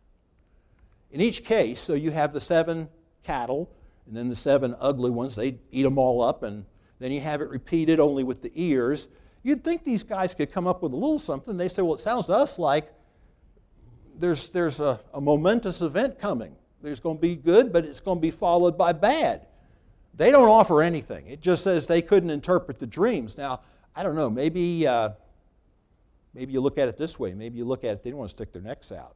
In 1.12 1.22
each 1.22 1.44
case, 1.44 1.80
so 1.80 1.94
you 1.94 2.12
have 2.12 2.34
the 2.34 2.42
seven 2.42 2.90
cattle, 3.24 3.70
and 4.06 4.16
then 4.16 4.30
the 4.30 4.36
seven 4.36 4.76
ugly 4.80 5.10
ones, 5.10 5.36
they 5.36 5.58
eat 5.72 5.84
them 5.84 5.98
all 5.98 6.22
up, 6.22 6.44
and 6.44 6.66
then 7.00 7.12
you 7.12 7.22
have 7.22 7.42
it 7.42 7.50
repeated 7.50 8.00
only 8.00 8.24
with 8.24 8.42
the 8.42 8.52
ears. 8.56 9.08
You'd 9.44 9.64
think 9.64 9.84
these 9.84 10.04
guys 10.04 10.34
could 10.34 10.52
come 10.52 10.68
up 10.68 10.82
with 10.82 10.94
a 10.94 10.96
little 10.96 11.20
something. 11.20 11.58
They 11.58 11.68
say, 11.70 11.82
well, 11.82 11.96
it 11.96 12.00
sounds 12.00 12.26
to 12.28 12.34
us 12.34 12.60
like 12.60 12.92
there's, 14.20 14.50
there's 14.50 14.80
a, 14.80 15.00
a 15.14 15.22
momentous 15.22 15.82
event 15.82 16.20
coming. 16.20 16.56
There's 16.82 17.00
going 17.00 17.18
to 17.18 17.22
be 17.22 17.36
good, 17.36 17.72
but 17.72 17.86
it's 17.86 18.00
going 18.00 18.18
to 18.18 18.22
be 18.22 18.32
followed 18.32 18.78
by 18.78 18.94
bad. 18.94 19.48
They 20.14 20.32
don't 20.32 20.50
offer 20.50 20.82
anything. 20.82 21.28
It 21.28 21.42
just 21.42 21.64
says 21.64 21.88
they 21.88 22.02
couldn't 22.02 22.30
interpret 22.30 22.80
the 22.80 22.88
dreams. 22.88 23.38
Now, 23.38 23.62
I 23.96 24.04
don't 24.04 24.16
know, 24.16 24.30
maybe, 24.30 24.86
uh, 24.86 25.10
maybe 26.38 26.54
you 26.54 26.62
look 26.62 26.78
at 26.78 26.88
it 26.88 26.98
this 26.98 27.18
way. 27.18 27.34
Maybe 27.34 27.58
you 27.58 27.66
look 27.66 27.84
at 27.84 27.92
it, 27.92 28.04
they 28.04 28.12
didn't 28.12 28.20
want 28.20 28.30
to 28.30 28.36
stick 28.36 28.54
their 28.54 28.62
necks 28.62 28.92
out. 28.92 29.16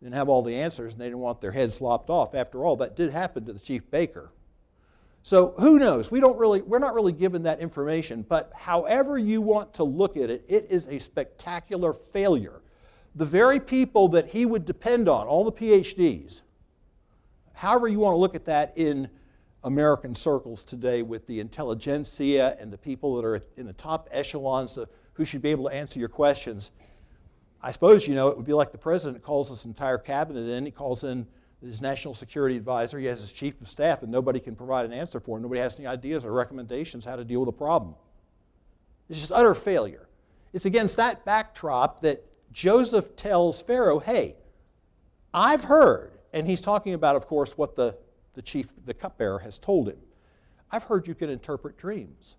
They 0.00 0.06
didn't 0.06 0.16
have 0.16 0.28
all 0.28 0.42
the 0.42 0.54
answers 0.54 0.92
and 0.92 1.00
they 1.00 1.06
didn't 1.06 1.20
want 1.20 1.40
their 1.40 1.50
heads 1.50 1.80
lopped 1.80 2.10
off. 2.10 2.34
After 2.34 2.64
all, 2.64 2.76
that 2.76 2.94
did 2.94 3.10
happen 3.10 3.46
to 3.46 3.52
the 3.54 3.58
chief 3.58 3.90
baker. 3.90 4.30
So 5.22 5.54
who 5.58 5.78
knows? 5.78 6.10
We 6.10 6.20
don't 6.20 6.38
really, 6.38 6.60
we're 6.60 6.78
not 6.78 6.94
really 6.94 7.12
given 7.12 7.42
that 7.44 7.60
information, 7.60 8.24
but 8.28 8.52
however 8.54 9.18
you 9.18 9.40
want 9.40 9.74
to 9.74 9.84
look 9.84 10.16
at 10.16 10.30
it, 10.30 10.44
it 10.46 10.66
is 10.70 10.86
a 10.88 10.98
spectacular 10.98 11.92
failure. 11.92 12.60
The 13.14 13.24
very 13.24 13.58
people 13.58 14.08
that 14.08 14.28
he 14.28 14.46
would 14.46 14.64
depend 14.64 15.08
on, 15.08 15.26
all 15.26 15.44
the 15.44 15.52
PhDs, 15.52 16.42
however 17.54 17.88
you 17.88 17.98
want 17.98 18.12
to 18.12 18.18
look 18.18 18.34
at 18.34 18.44
that 18.44 18.74
in 18.76 19.08
American 19.64 20.14
circles 20.14 20.64
today 20.64 21.02
with 21.02 21.26
the 21.26 21.40
intelligentsia 21.40 22.56
and 22.60 22.72
the 22.72 22.78
people 22.78 23.16
that 23.16 23.24
are 23.24 23.40
in 23.56 23.66
the 23.66 23.72
top 23.72 24.08
echelons 24.12 24.76
of, 24.76 24.88
who 25.18 25.26
should 25.26 25.42
be 25.42 25.50
able 25.50 25.68
to 25.68 25.74
answer 25.74 26.00
your 26.00 26.08
questions. 26.08 26.70
I 27.60 27.72
suppose, 27.72 28.08
you 28.08 28.14
know, 28.14 28.28
it 28.28 28.36
would 28.36 28.46
be 28.46 28.54
like 28.54 28.72
the 28.72 28.78
president 28.78 29.22
calls 29.22 29.50
his 29.50 29.66
entire 29.66 29.98
cabinet 29.98 30.48
in, 30.48 30.64
he 30.64 30.70
calls 30.70 31.04
in 31.04 31.26
his 31.60 31.82
national 31.82 32.14
security 32.14 32.56
advisor, 32.56 32.98
he 32.98 33.06
has 33.06 33.20
his 33.20 33.32
chief 33.32 33.60
of 33.60 33.68
staff, 33.68 34.02
and 34.02 34.10
nobody 34.10 34.38
can 34.38 34.54
provide 34.54 34.86
an 34.86 34.92
answer 34.92 35.18
for 35.18 35.36
him. 35.36 35.42
Nobody 35.42 35.60
has 35.60 35.78
any 35.78 35.86
ideas 35.86 36.24
or 36.24 36.32
recommendations 36.32 37.04
how 37.04 37.16
to 37.16 37.24
deal 37.24 37.40
with 37.40 37.48
the 37.48 37.58
problem. 37.58 37.96
It's 39.10 39.18
just 39.18 39.32
utter 39.32 39.54
failure. 39.54 40.08
It's 40.52 40.66
against 40.66 40.96
that 40.96 41.24
backdrop 41.24 42.00
that 42.02 42.24
Joseph 42.52 43.16
tells 43.16 43.60
Pharaoh, 43.60 43.98
hey, 43.98 44.36
I've 45.34 45.64
heard, 45.64 46.12
and 46.32 46.46
he's 46.46 46.60
talking 46.60 46.94
about, 46.94 47.16
of 47.16 47.26
course, 47.26 47.58
what 47.58 47.74
the 47.76 47.98
the 48.34 48.42
chief, 48.42 48.72
the 48.86 48.94
cupbearer, 48.94 49.40
has 49.40 49.58
told 49.58 49.88
him. 49.88 49.98
I've 50.70 50.84
heard 50.84 51.08
you 51.08 51.16
can 51.16 51.28
interpret 51.28 51.76
dreams. 51.76 52.36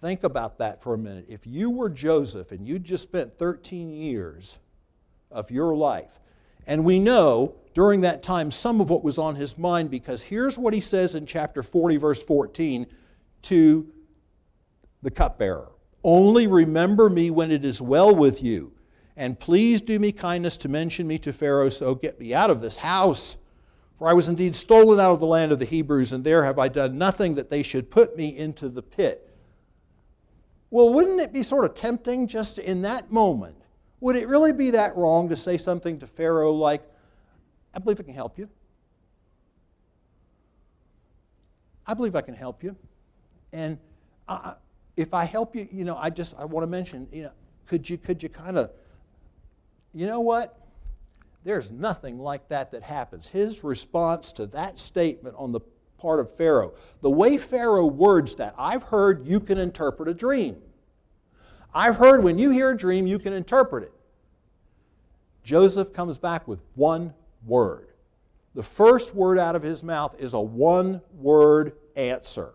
Think 0.00 0.22
about 0.22 0.58
that 0.58 0.80
for 0.80 0.94
a 0.94 0.98
minute. 0.98 1.26
If 1.28 1.46
you 1.46 1.70
were 1.70 1.90
Joseph 1.90 2.52
and 2.52 2.66
you'd 2.66 2.84
just 2.84 3.02
spent 3.02 3.36
13 3.36 3.90
years 3.90 4.58
of 5.30 5.50
your 5.50 5.74
life. 5.74 6.20
And 6.66 6.84
we 6.84 7.00
know 7.00 7.56
during 7.74 8.02
that 8.02 8.22
time 8.22 8.50
some 8.50 8.80
of 8.80 8.90
what 8.90 9.02
was 9.02 9.18
on 9.18 9.34
his 9.34 9.58
mind 9.58 9.90
because 9.90 10.22
here's 10.22 10.56
what 10.56 10.72
he 10.72 10.80
says 10.80 11.14
in 11.14 11.26
chapter 11.26 11.62
40, 11.62 11.96
verse 11.96 12.22
14 12.22 12.86
to 13.42 13.92
the 15.02 15.10
cupbearer 15.10 15.70
Only 16.04 16.46
remember 16.46 17.08
me 17.08 17.30
when 17.30 17.50
it 17.50 17.64
is 17.64 17.80
well 17.80 18.14
with 18.14 18.42
you, 18.42 18.72
and 19.16 19.38
please 19.38 19.80
do 19.80 19.98
me 19.98 20.12
kindness 20.12 20.56
to 20.58 20.68
mention 20.68 21.06
me 21.06 21.18
to 21.18 21.32
Pharaoh, 21.32 21.70
so 21.70 21.94
get 21.94 22.20
me 22.20 22.34
out 22.34 22.50
of 22.50 22.60
this 22.60 22.76
house. 22.76 23.36
For 23.98 24.08
I 24.08 24.12
was 24.12 24.28
indeed 24.28 24.54
stolen 24.54 25.00
out 25.00 25.14
of 25.14 25.20
the 25.20 25.26
land 25.26 25.50
of 25.50 25.58
the 25.58 25.64
Hebrews, 25.64 26.12
and 26.12 26.22
there 26.22 26.44
have 26.44 26.58
I 26.58 26.68
done 26.68 26.98
nothing 26.98 27.34
that 27.34 27.50
they 27.50 27.64
should 27.64 27.90
put 27.90 28.16
me 28.16 28.36
into 28.36 28.68
the 28.68 28.82
pit. 28.82 29.27
Well, 30.70 30.92
wouldn't 30.92 31.20
it 31.20 31.32
be 31.32 31.42
sort 31.42 31.64
of 31.64 31.74
tempting 31.74 32.26
just 32.26 32.58
in 32.58 32.82
that 32.82 33.10
moment? 33.10 33.56
Would 34.00 34.16
it 34.16 34.28
really 34.28 34.52
be 34.52 34.70
that 34.70 34.96
wrong 34.96 35.28
to 35.30 35.36
say 35.36 35.56
something 35.58 35.98
to 35.98 36.06
Pharaoh 36.06 36.52
like, 36.52 36.82
I 37.74 37.78
believe 37.78 37.98
I 38.00 38.02
can 38.02 38.14
help 38.14 38.38
you? 38.38 38.48
I 41.86 41.94
believe 41.94 42.14
I 42.14 42.20
can 42.20 42.34
help 42.34 42.62
you. 42.62 42.76
And 43.52 43.78
uh, 44.28 44.54
if 44.96 45.14
I 45.14 45.24
help 45.24 45.56
you, 45.56 45.66
you 45.72 45.84
know, 45.84 45.96
I 45.96 46.10
just 46.10 46.34
I 46.38 46.44
want 46.44 46.62
to 46.62 46.68
mention, 46.68 47.08
you 47.10 47.22
know, 47.24 47.32
could 47.66 47.88
you 47.88 47.96
could 47.96 48.22
you 48.22 48.28
kind 48.28 48.58
of, 48.58 48.70
you 49.94 50.06
know 50.06 50.20
what? 50.20 50.60
There's 51.44 51.70
nothing 51.70 52.18
like 52.18 52.48
that 52.48 52.72
that 52.72 52.82
happens. 52.82 53.26
His 53.26 53.64
response 53.64 54.32
to 54.32 54.46
that 54.48 54.78
statement 54.78 55.34
on 55.38 55.50
the 55.50 55.60
part 55.98 56.20
of 56.20 56.34
Pharaoh, 56.34 56.72
the 57.00 57.10
way 57.10 57.36
Pharaoh 57.36 57.86
words 57.86 58.36
that, 58.36 58.54
I've 58.56 58.84
heard 58.84 59.26
you 59.26 59.40
can 59.40 59.58
interpret 59.58 60.08
a 60.08 60.14
dream. 60.14 60.56
I've 61.74 61.96
heard 61.96 62.22
when 62.22 62.38
you 62.38 62.50
hear 62.50 62.70
a 62.70 62.76
dream, 62.76 63.06
you 63.06 63.18
can 63.18 63.32
interpret 63.32 63.84
it. 63.84 63.92
Joseph 65.42 65.92
comes 65.92 66.18
back 66.18 66.46
with 66.48 66.60
one 66.74 67.14
word. 67.46 67.88
The 68.54 68.62
first 68.62 69.14
word 69.14 69.38
out 69.38 69.56
of 69.56 69.62
his 69.62 69.82
mouth 69.82 70.14
is 70.18 70.34
a 70.34 70.40
one 70.40 71.00
word 71.14 71.72
answer, 71.96 72.52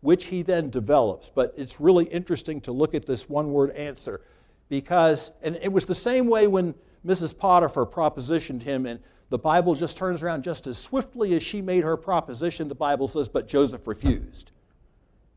which 0.00 0.26
he 0.26 0.42
then 0.42 0.70
develops. 0.70 1.30
But 1.30 1.54
it's 1.56 1.80
really 1.80 2.04
interesting 2.06 2.60
to 2.62 2.72
look 2.72 2.94
at 2.94 3.06
this 3.06 3.28
one 3.28 3.52
word 3.52 3.70
answer 3.70 4.20
because, 4.68 5.32
and 5.42 5.56
it 5.56 5.72
was 5.72 5.86
the 5.86 5.94
same 5.94 6.26
way 6.26 6.46
when 6.46 6.74
Mrs. 7.06 7.36
Potiphar 7.36 7.86
propositioned 7.86 8.62
him, 8.62 8.86
and 8.86 9.00
the 9.34 9.38
Bible 9.38 9.74
just 9.74 9.96
turns 9.96 10.22
around 10.22 10.44
just 10.44 10.68
as 10.68 10.78
swiftly 10.78 11.34
as 11.34 11.42
she 11.42 11.60
made 11.60 11.82
her 11.82 11.96
proposition, 11.96 12.68
the 12.68 12.74
Bible 12.76 13.08
says, 13.08 13.28
but 13.28 13.48
Joseph 13.48 13.88
refused. 13.88 14.52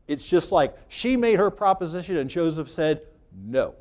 It's 0.06 0.24
just 0.24 0.52
like 0.52 0.78
she 0.86 1.16
made 1.16 1.40
her 1.40 1.50
proposition 1.50 2.16
and 2.16 2.30
Joseph 2.30 2.70
said, 2.70 3.02
no. 3.34 3.74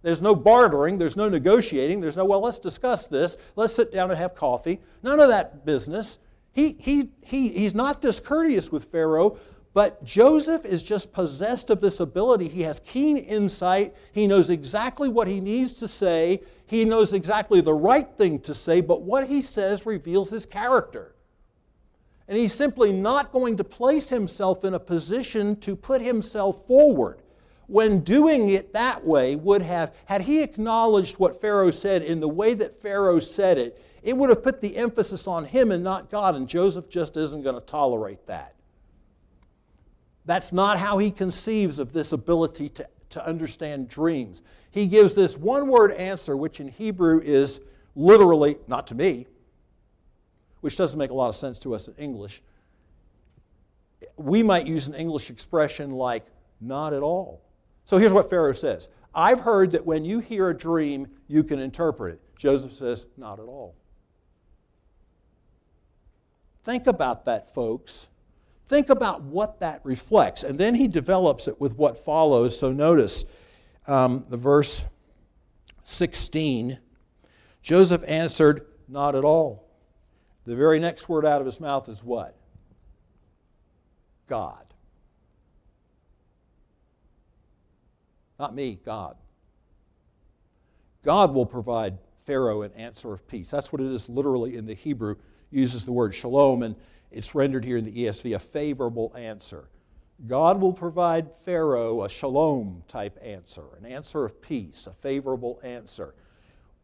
There's 0.00 0.22
no 0.22 0.34
bartering, 0.34 0.96
there's 0.96 1.16
no 1.16 1.28
negotiating, 1.28 2.00
there's 2.00 2.16
no, 2.16 2.24
well, 2.24 2.40
let's 2.40 2.58
discuss 2.58 3.04
this, 3.04 3.36
let's 3.56 3.74
sit 3.74 3.92
down 3.92 4.10
and 4.10 4.18
have 4.18 4.34
coffee. 4.34 4.80
None 5.02 5.20
of 5.20 5.28
that 5.28 5.66
business. 5.66 6.18
He, 6.52 6.74
he, 6.80 7.10
he, 7.20 7.50
he's 7.50 7.74
not 7.74 8.00
discourteous 8.00 8.72
with 8.72 8.84
Pharaoh, 8.84 9.36
but 9.74 10.04
Joseph 10.04 10.64
is 10.64 10.84
just 10.84 11.12
possessed 11.12 11.68
of 11.68 11.80
this 11.80 11.98
ability. 11.98 12.46
He 12.46 12.62
has 12.62 12.80
keen 12.84 13.16
insight. 13.16 13.94
He 14.12 14.28
knows 14.28 14.48
exactly 14.48 15.08
what 15.08 15.26
he 15.26 15.40
needs 15.40 15.72
to 15.74 15.88
say. 15.88 16.42
He 16.64 16.84
knows 16.84 17.12
exactly 17.12 17.60
the 17.60 17.74
right 17.74 18.08
thing 18.16 18.38
to 18.40 18.54
say, 18.54 18.80
but 18.80 19.02
what 19.02 19.26
he 19.26 19.42
says 19.42 19.84
reveals 19.84 20.30
his 20.30 20.46
character. 20.46 21.16
And 22.28 22.38
he's 22.38 22.54
simply 22.54 22.92
not 22.92 23.32
going 23.32 23.56
to 23.56 23.64
place 23.64 24.08
himself 24.08 24.64
in 24.64 24.74
a 24.74 24.80
position 24.80 25.56
to 25.56 25.74
put 25.74 26.00
himself 26.00 26.66
forward. 26.68 27.20
When 27.66 28.00
doing 28.00 28.50
it 28.50 28.72
that 28.74 29.04
way, 29.04 29.34
would 29.34 29.62
have, 29.62 29.94
had 30.04 30.22
he 30.22 30.42
acknowledged 30.42 31.18
what 31.18 31.40
Pharaoh 31.40 31.72
said 31.72 32.02
in 32.02 32.20
the 32.20 32.28
way 32.28 32.54
that 32.54 32.80
Pharaoh 32.80 33.18
said 33.18 33.58
it, 33.58 33.82
it 34.02 34.16
would 34.16 34.30
have 34.30 34.44
put 34.44 34.60
the 34.60 34.76
emphasis 34.76 35.26
on 35.26 35.46
him 35.46 35.72
and 35.72 35.82
not 35.82 36.10
God, 36.10 36.36
and 36.36 36.48
Joseph 36.48 36.88
just 36.88 37.16
isn't 37.16 37.42
going 37.42 37.56
to 37.56 37.60
tolerate 37.60 38.26
that. 38.26 38.53
That's 40.24 40.52
not 40.52 40.78
how 40.78 40.98
he 40.98 41.10
conceives 41.10 41.78
of 41.78 41.92
this 41.92 42.12
ability 42.12 42.70
to, 42.70 42.88
to 43.10 43.26
understand 43.26 43.88
dreams. 43.88 44.42
He 44.70 44.86
gives 44.86 45.14
this 45.14 45.36
one 45.36 45.68
word 45.68 45.92
answer, 45.92 46.36
which 46.36 46.60
in 46.60 46.68
Hebrew 46.68 47.20
is 47.20 47.60
literally, 47.94 48.56
not 48.66 48.86
to 48.88 48.94
me, 48.94 49.26
which 50.60 50.76
doesn't 50.76 50.98
make 50.98 51.10
a 51.10 51.14
lot 51.14 51.28
of 51.28 51.36
sense 51.36 51.58
to 51.60 51.74
us 51.74 51.88
in 51.88 51.94
English. 51.94 52.42
We 54.16 54.42
might 54.42 54.66
use 54.66 54.86
an 54.86 54.94
English 54.94 55.30
expression 55.30 55.90
like, 55.90 56.26
not 56.60 56.92
at 56.92 57.02
all. 57.02 57.42
So 57.84 57.98
here's 57.98 58.12
what 58.12 58.30
Pharaoh 58.30 58.52
says 58.52 58.88
I've 59.14 59.40
heard 59.40 59.72
that 59.72 59.84
when 59.84 60.04
you 60.04 60.20
hear 60.20 60.48
a 60.48 60.56
dream, 60.56 61.06
you 61.28 61.44
can 61.44 61.58
interpret 61.58 62.14
it. 62.14 62.20
Joseph 62.36 62.72
says, 62.72 63.06
not 63.16 63.38
at 63.38 63.46
all. 63.46 63.76
Think 66.64 66.86
about 66.86 67.26
that, 67.26 67.52
folks. 67.54 68.08
Think 68.66 68.88
about 68.88 69.22
what 69.22 69.60
that 69.60 69.80
reflects. 69.84 70.42
And 70.42 70.58
then 70.58 70.74
he 70.74 70.88
develops 70.88 71.48
it 71.48 71.60
with 71.60 71.76
what 71.76 71.98
follows. 71.98 72.58
So 72.58 72.72
notice 72.72 73.24
um, 73.86 74.24
the 74.28 74.36
verse 74.36 74.84
16 75.84 76.78
Joseph 77.62 78.04
answered, 78.06 78.66
Not 78.88 79.14
at 79.14 79.24
all. 79.24 79.66
The 80.44 80.54
very 80.54 80.78
next 80.78 81.08
word 81.08 81.24
out 81.24 81.40
of 81.40 81.46
his 81.46 81.58
mouth 81.58 81.88
is 81.88 82.04
what? 82.04 82.36
God. 84.28 84.66
Not 88.38 88.54
me, 88.54 88.78
God. 88.84 89.16
God 91.02 91.32
will 91.32 91.46
provide 91.46 91.98
Pharaoh 92.24 92.62
an 92.62 92.72
answer 92.72 93.12
of 93.14 93.26
peace. 93.26 93.50
That's 93.50 93.72
what 93.72 93.80
it 93.80 93.90
is 93.90 94.10
literally 94.10 94.56
in 94.56 94.66
the 94.66 94.74
Hebrew, 94.74 95.16
uses 95.50 95.84
the 95.84 95.92
word 95.92 96.14
shalom, 96.14 96.62
and 96.62 96.76
it's 97.14 97.34
rendered 97.34 97.64
here 97.64 97.76
in 97.76 97.84
the 97.84 98.04
ESV 98.04 98.34
a 98.34 98.38
favorable 98.38 99.12
answer. 99.16 99.68
God 100.26 100.60
will 100.60 100.72
provide 100.72 101.30
Pharaoh 101.44 102.02
a 102.02 102.08
shalom 102.08 102.82
type 102.88 103.18
answer, 103.22 103.64
an 103.78 103.86
answer 103.86 104.24
of 104.24 104.42
peace, 104.42 104.86
a 104.86 104.92
favorable 104.92 105.60
answer. 105.62 106.14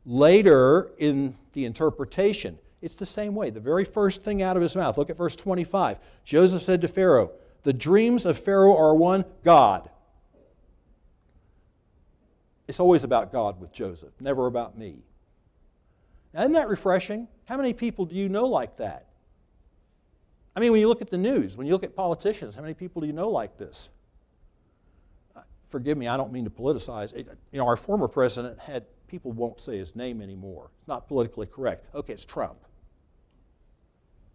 Later 0.06 0.90
in 0.98 1.36
the 1.52 1.64
interpretation, 1.64 2.58
it's 2.80 2.96
the 2.96 3.06
same 3.06 3.34
way. 3.34 3.50
The 3.50 3.60
very 3.60 3.84
first 3.84 4.22
thing 4.22 4.40
out 4.40 4.56
of 4.56 4.62
his 4.62 4.74
mouth, 4.74 4.96
look 4.96 5.10
at 5.10 5.16
verse 5.16 5.36
25. 5.36 5.98
Joseph 6.24 6.62
said 6.62 6.80
to 6.80 6.88
Pharaoh, 6.88 7.32
The 7.62 7.72
dreams 7.72 8.24
of 8.24 8.38
Pharaoh 8.38 8.76
are 8.76 8.94
one, 8.94 9.24
God. 9.44 9.90
It's 12.66 12.80
always 12.80 13.04
about 13.04 13.32
God 13.32 13.60
with 13.60 13.72
Joseph, 13.72 14.12
never 14.20 14.46
about 14.46 14.78
me. 14.78 15.02
Now, 16.32 16.42
isn't 16.42 16.52
that 16.52 16.68
refreshing? 16.68 17.26
How 17.46 17.56
many 17.56 17.72
people 17.72 18.06
do 18.06 18.14
you 18.14 18.28
know 18.28 18.46
like 18.46 18.76
that? 18.76 19.09
I 20.54 20.60
mean, 20.60 20.72
when 20.72 20.80
you 20.80 20.88
look 20.88 21.02
at 21.02 21.10
the 21.10 21.18
news, 21.18 21.56
when 21.56 21.66
you 21.66 21.72
look 21.72 21.84
at 21.84 21.94
politicians, 21.94 22.54
how 22.54 22.62
many 22.62 22.74
people 22.74 23.00
do 23.00 23.06
you 23.06 23.12
know 23.12 23.30
like 23.30 23.56
this? 23.56 23.88
Uh, 25.36 25.40
forgive 25.68 25.96
me, 25.96 26.08
I 26.08 26.16
don't 26.16 26.32
mean 26.32 26.44
to 26.44 26.50
politicize. 26.50 27.14
It, 27.14 27.28
you 27.52 27.58
know, 27.58 27.66
our 27.66 27.76
former 27.76 28.08
president 28.08 28.58
had 28.58 28.84
people 29.06 29.32
won't 29.32 29.60
say 29.60 29.78
his 29.78 29.94
name 29.94 30.20
anymore. 30.20 30.70
It's 30.78 30.88
not 30.88 31.08
politically 31.08 31.46
correct. 31.46 31.86
Okay, 31.94 32.12
it's 32.12 32.24
Trump. 32.24 32.58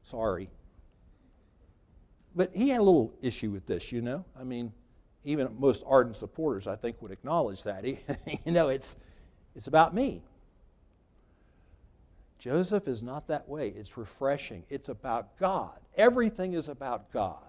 Sorry. 0.02 0.50
But 2.36 2.52
he 2.54 2.70
had 2.70 2.80
a 2.80 2.84
little 2.84 3.14
issue 3.22 3.52
with 3.52 3.66
this, 3.66 3.92
you 3.92 4.02
know? 4.02 4.26
I 4.40 4.44
mean, 4.44 4.72
even 5.24 5.56
most 5.58 5.84
ardent 5.88 6.16
supporters, 6.16 6.68
I 6.68 6.76
think, 6.76 7.02
would 7.02 7.12
acknowledge 7.12 7.64
that. 7.64 7.84
He, 7.84 8.00
you 8.46 8.52
know, 8.52 8.70
it's, 8.70 8.96
it's 9.56 9.68
about 9.68 9.94
me. 9.96 10.22
Joseph 12.38 12.88
is 12.88 13.02
not 13.02 13.28
that 13.28 13.48
way. 13.48 13.70
It's 13.70 13.98
refreshing. 13.98 14.64
It's 14.70 14.90
about 14.90 15.38
God. 15.40 15.80
Everything 15.96 16.54
is 16.54 16.70
about 16.70 17.12
God. 17.12 17.40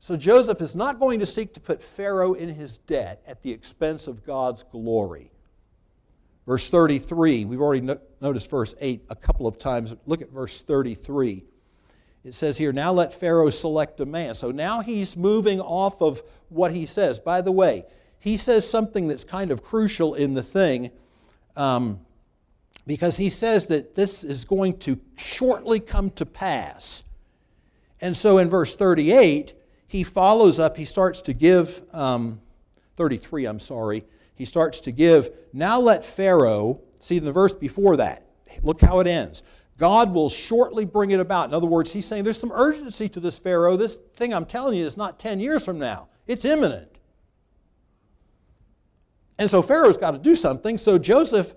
So 0.00 0.16
Joseph 0.16 0.60
is 0.60 0.74
not 0.74 0.98
going 0.98 1.20
to 1.20 1.26
seek 1.26 1.54
to 1.54 1.60
put 1.60 1.82
Pharaoh 1.82 2.32
in 2.32 2.48
his 2.48 2.78
debt 2.78 3.22
at 3.26 3.42
the 3.42 3.52
expense 3.52 4.06
of 4.06 4.24
God's 4.24 4.62
glory. 4.62 5.30
Verse 6.46 6.70
33, 6.70 7.44
we've 7.44 7.60
already 7.60 7.82
no- 7.82 8.00
noticed 8.20 8.50
verse 8.50 8.74
8 8.80 9.04
a 9.10 9.14
couple 9.14 9.46
of 9.46 9.58
times. 9.58 9.94
Look 10.06 10.22
at 10.22 10.30
verse 10.30 10.62
33. 10.62 11.44
It 12.24 12.34
says 12.34 12.58
here, 12.58 12.72
now 12.72 12.92
let 12.92 13.12
Pharaoh 13.12 13.50
select 13.50 14.00
a 14.00 14.06
man. 14.06 14.34
So 14.34 14.50
now 14.50 14.80
he's 14.80 15.16
moving 15.16 15.60
off 15.60 16.02
of 16.02 16.22
what 16.48 16.72
he 16.72 16.86
says. 16.86 17.20
By 17.20 17.40
the 17.42 17.52
way, 17.52 17.84
he 18.18 18.36
says 18.36 18.68
something 18.68 19.06
that's 19.06 19.24
kind 19.24 19.50
of 19.50 19.62
crucial 19.62 20.14
in 20.14 20.34
the 20.34 20.42
thing 20.42 20.90
um, 21.56 22.00
because 22.86 23.16
he 23.16 23.30
says 23.30 23.66
that 23.66 23.94
this 23.94 24.24
is 24.24 24.44
going 24.44 24.78
to 24.78 24.98
shortly 25.16 25.80
come 25.80 26.10
to 26.10 26.26
pass. 26.26 27.02
And 28.00 28.16
so 28.16 28.38
in 28.38 28.48
verse 28.48 28.74
38, 28.74 29.54
he 29.86 30.02
follows 30.02 30.58
up, 30.58 30.76
he 30.76 30.84
starts 30.84 31.22
to 31.22 31.32
give, 31.32 31.82
um, 31.92 32.40
33, 32.96 33.46
I'm 33.46 33.60
sorry, 33.60 34.04
he 34.34 34.44
starts 34.44 34.80
to 34.80 34.92
give, 34.92 35.30
now 35.52 35.78
let 35.80 36.04
Pharaoh, 36.04 36.80
see 37.00 37.16
in 37.16 37.24
the 37.24 37.32
verse 37.32 37.52
before 37.52 37.96
that, 37.96 38.24
look 38.62 38.80
how 38.80 39.00
it 39.00 39.06
ends. 39.06 39.42
God 39.76 40.12
will 40.12 40.28
shortly 40.28 40.84
bring 40.84 41.10
it 41.10 41.20
about. 41.20 41.48
In 41.48 41.54
other 41.54 41.66
words, 41.66 41.90
he's 41.90 42.04
saying 42.04 42.24
there's 42.24 42.38
some 42.38 42.52
urgency 42.52 43.08
to 43.08 43.20
this 43.20 43.38
Pharaoh. 43.38 43.76
This 43.78 43.96
thing 44.14 44.34
I'm 44.34 44.44
telling 44.44 44.78
you 44.78 44.84
is 44.84 44.96
not 44.96 45.18
10 45.18 45.40
years 45.40 45.64
from 45.64 45.78
now, 45.78 46.08
it's 46.26 46.44
imminent. 46.44 46.88
And 49.38 49.50
so 49.50 49.62
Pharaoh's 49.62 49.96
got 49.96 50.10
to 50.10 50.18
do 50.18 50.36
something. 50.36 50.76
So 50.76 50.98
Joseph 50.98 51.54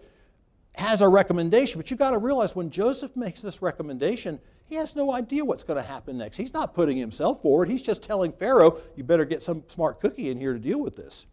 has 0.76 1.02
a 1.02 1.08
recommendation. 1.08 1.80
But 1.80 1.90
you've 1.90 2.00
got 2.00 2.12
to 2.12 2.18
realize 2.18 2.56
when 2.56 2.70
Joseph 2.70 3.16
makes 3.16 3.42
this 3.42 3.62
recommendation, 3.62 4.40
he 4.66 4.76
has 4.76 4.96
no 4.96 5.12
idea 5.14 5.46
what's 5.46 5.64
going 5.64 5.82
to 5.82 5.88
happen 5.88 6.18
next. 6.18 6.38
He's 6.38 6.54
not 6.54 6.74
putting 6.74 6.98
himself 6.98 7.42
forward. 7.42 7.70
He's 7.70 7.82
just 7.82 8.02
telling 8.02 8.32
Pharaoh, 8.32 8.80
you 8.96 9.04
better 9.04 9.26
get 9.26 9.44
some 9.44 9.64
smart 9.68 10.00
cookie 10.00 10.30
in 10.30 10.40
here 10.40 10.54
to 10.54 10.60
deal 10.60 10.80
with 10.80 10.96
this. 10.96 11.28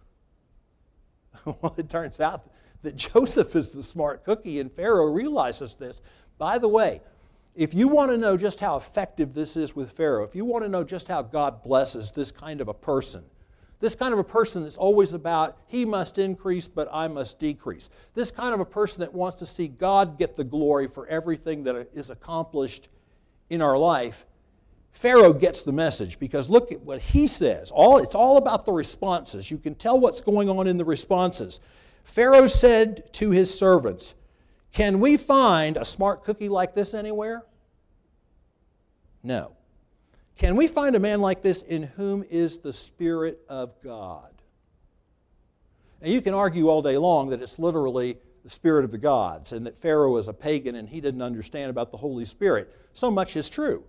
well, 1.44 1.74
it 1.76 1.88
turns 1.88 2.20
out 2.20 2.50
that 2.82 2.96
Joseph 2.96 3.54
is 3.56 3.70
the 3.70 3.82
smart 3.82 4.24
cookie, 4.24 4.60
and 4.60 4.72
Pharaoh 4.72 5.12
realizes 5.12 5.74
this. 5.74 6.00
By 6.38 6.58
the 6.58 6.68
way, 6.68 7.00
if 7.54 7.74
you 7.74 7.88
want 7.88 8.10
to 8.10 8.18
know 8.18 8.36
just 8.36 8.60
how 8.60 8.76
effective 8.76 9.34
this 9.34 9.56
is 9.56 9.74
with 9.74 9.92
Pharaoh, 9.92 10.24
if 10.24 10.34
you 10.34 10.44
want 10.44 10.64
to 10.64 10.68
know 10.68 10.84
just 10.84 11.08
how 11.08 11.22
God 11.22 11.62
blesses 11.62 12.10
this 12.10 12.30
kind 12.30 12.60
of 12.60 12.68
a 12.68 12.74
person, 12.74 13.24
this 13.80 13.94
kind 13.94 14.12
of 14.12 14.18
a 14.18 14.24
person 14.24 14.62
that's 14.62 14.76
always 14.76 15.14
about, 15.14 15.56
he 15.66 15.86
must 15.86 16.18
increase, 16.18 16.68
but 16.68 16.88
I 16.92 17.08
must 17.08 17.38
decrease. 17.38 17.88
This 18.14 18.30
kind 18.30 18.52
of 18.52 18.60
a 18.60 18.64
person 18.64 19.00
that 19.00 19.14
wants 19.14 19.38
to 19.38 19.46
see 19.46 19.68
God 19.68 20.18
get 20.18 20.36
the 20.36 20.44
glory 20.44 20.86
for 20.86 21.06
everything 21.06 21.64
that 21.64 21.88
is 21.94 22.10
accomplished 22.10 22.88
in 23.48 23.62
our 23.62 23.78
life, 23.78 24.26
Pharaoh 24.92 25.32
gets 25.32 25.62
the 25.62 25.72
message 25.72 26.18
because 26.18 26.50
look 26.50 26.72
at 26.72 26.82
what 26.82 27.00
he 27.00 27.26
says. 27.26 27.70
All, 27.70 27.98
it's 27.98 28.14
all 28.14 28.36
about 28.36 28.66
the 28.66 28.72
responses. 28.72 29.50
You 29.50 29.56
can 29.56 29.74
tell 29.74 29.98
what's 29.98 30.20
going 30.20 30.50
on 30.50 30.66
in 30.66 30.76
the 30.76 30.84
responses. 30.84 31.58
Pharaoh 32.04 32.48
said 32.48 33.12
to 33.14 33.30
his 33.30 33.56
servants, 33.56 34.14
Can 34.72 35.00
we 35.00 35.16
find 35.16 35.78
a 35.78 35.86
smart 35.86 36.24
cookie 36.24 36.50
like 36.50 36.74
this 36.74 36.92
anywhere? 36.92 37.44
No. 39.22 39.52
Can 40.40 40.56
we 40.56 40.68
find 40.68 40.96
a 40.96 40.98
man 40.98 41.20
like 41.20 41.42
this 41.42 41.60
in 41.60 41.82
whom 41.82 42.24
is 42.30 42.60
the 42.60 42.72
Spirit 42.72 43.42
of 43.46 43.74
God? 43.84 44.32
And 46.00 46.10
you 46.10 46.22
can 46.22 46.32
argue 46.32 46.70
all 46.70 46.80
day 46.80 46.96
long 46.96 47.28
that 47.28 47.42
it's 47.42 47.58
literally 47.58 48.16
the 48.42 48.48
Spirit 48.48 48.86
of 48.86 48.90
the 48.90 48.96
gods 48.96 49.52
and 49.52 49.66
that 49.66 49.76
Pharaoh 49.76 50.16
is 50.16 50.28
a 50.28 50.32
pagan 50.32 50.76
and 50.76 50.88
he 50.88 50.98
didn't 50.98 51.20
understand 51.20 51.68
about 51.68 51.90
the 51.90 51.98
Holy 51.98 52.24
Spirit. 52.24 52.74
So 52.94 53.10
much 53.10 53.36
is 53.36 53.50
true. 53.50 53.84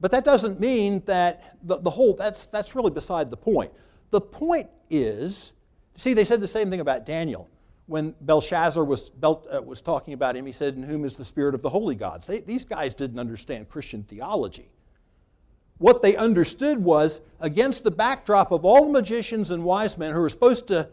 But 0.00 0.10
that 0.10 0.24
doesn't 0.24 0.58
mean 0.58 1.00
that 1.06 1.58
the, 1.62 1.78
the 1.78 1.90
whole, 1.90 2.14
that's, 2.14 2.46
that's 2.46 2.74
really 2.74 2.90
beside 2.90 3.30
the 3.30 3.36
point. 3.36 3.70
The 4.10 4.20
point 4.20 4.68
is, 4.90 5.52
see, 5.94 6.14
they 6.14 6.24
said 6.24 6.40
the 6.40 6.48
same 6.48 6.70
thing 6.70 6.80
about 6.80 7.06
Daniel. 7.06 7.48
When 7.86 8.16
Belshazzar 8.20 8.82
was, 8.82 9.10
Bel, 9.10 9.46
uh, 9.48 9.62
was 9.62 9.80
talking 9.80 10.12
about 10.12 10.34
him, 10.34 10.44
he 10.44 10.50
said, 10.50 10.74
In 10.74 10.82
whom 10.82 11.04
is 11.04 11.14
the 11.14 11.24
spirit 11.24 11.54
of 11.54 11.62
the 11.62 11.70
holy 11.70 11.94
gods? 11.94 12.26
They, 12.26 12.40
these 12.40 12.64
guys 12.64 12.94
didn't 12.94 13.20
understand 13.20 13.68
Christian 13.68 14.02
theology 14.02 14.70
what 15.78 16.02
they 16.02 16.16
understood 16.16 16.78
was 16.78 17.20
against 17.40 17.84
the 17.84 17.90
backdrop 17.90 18.52
of 18.52 18.64
all 18.64 18.86
the 18.86 18.92
magicians 18.92 19.50
and 19.50 19.64
wise 19.64 19.98
men 19.98 20.14
who 20.14 20.22
are 20.22 20.30
supposed 20.30 20.66
to 20.68 20.88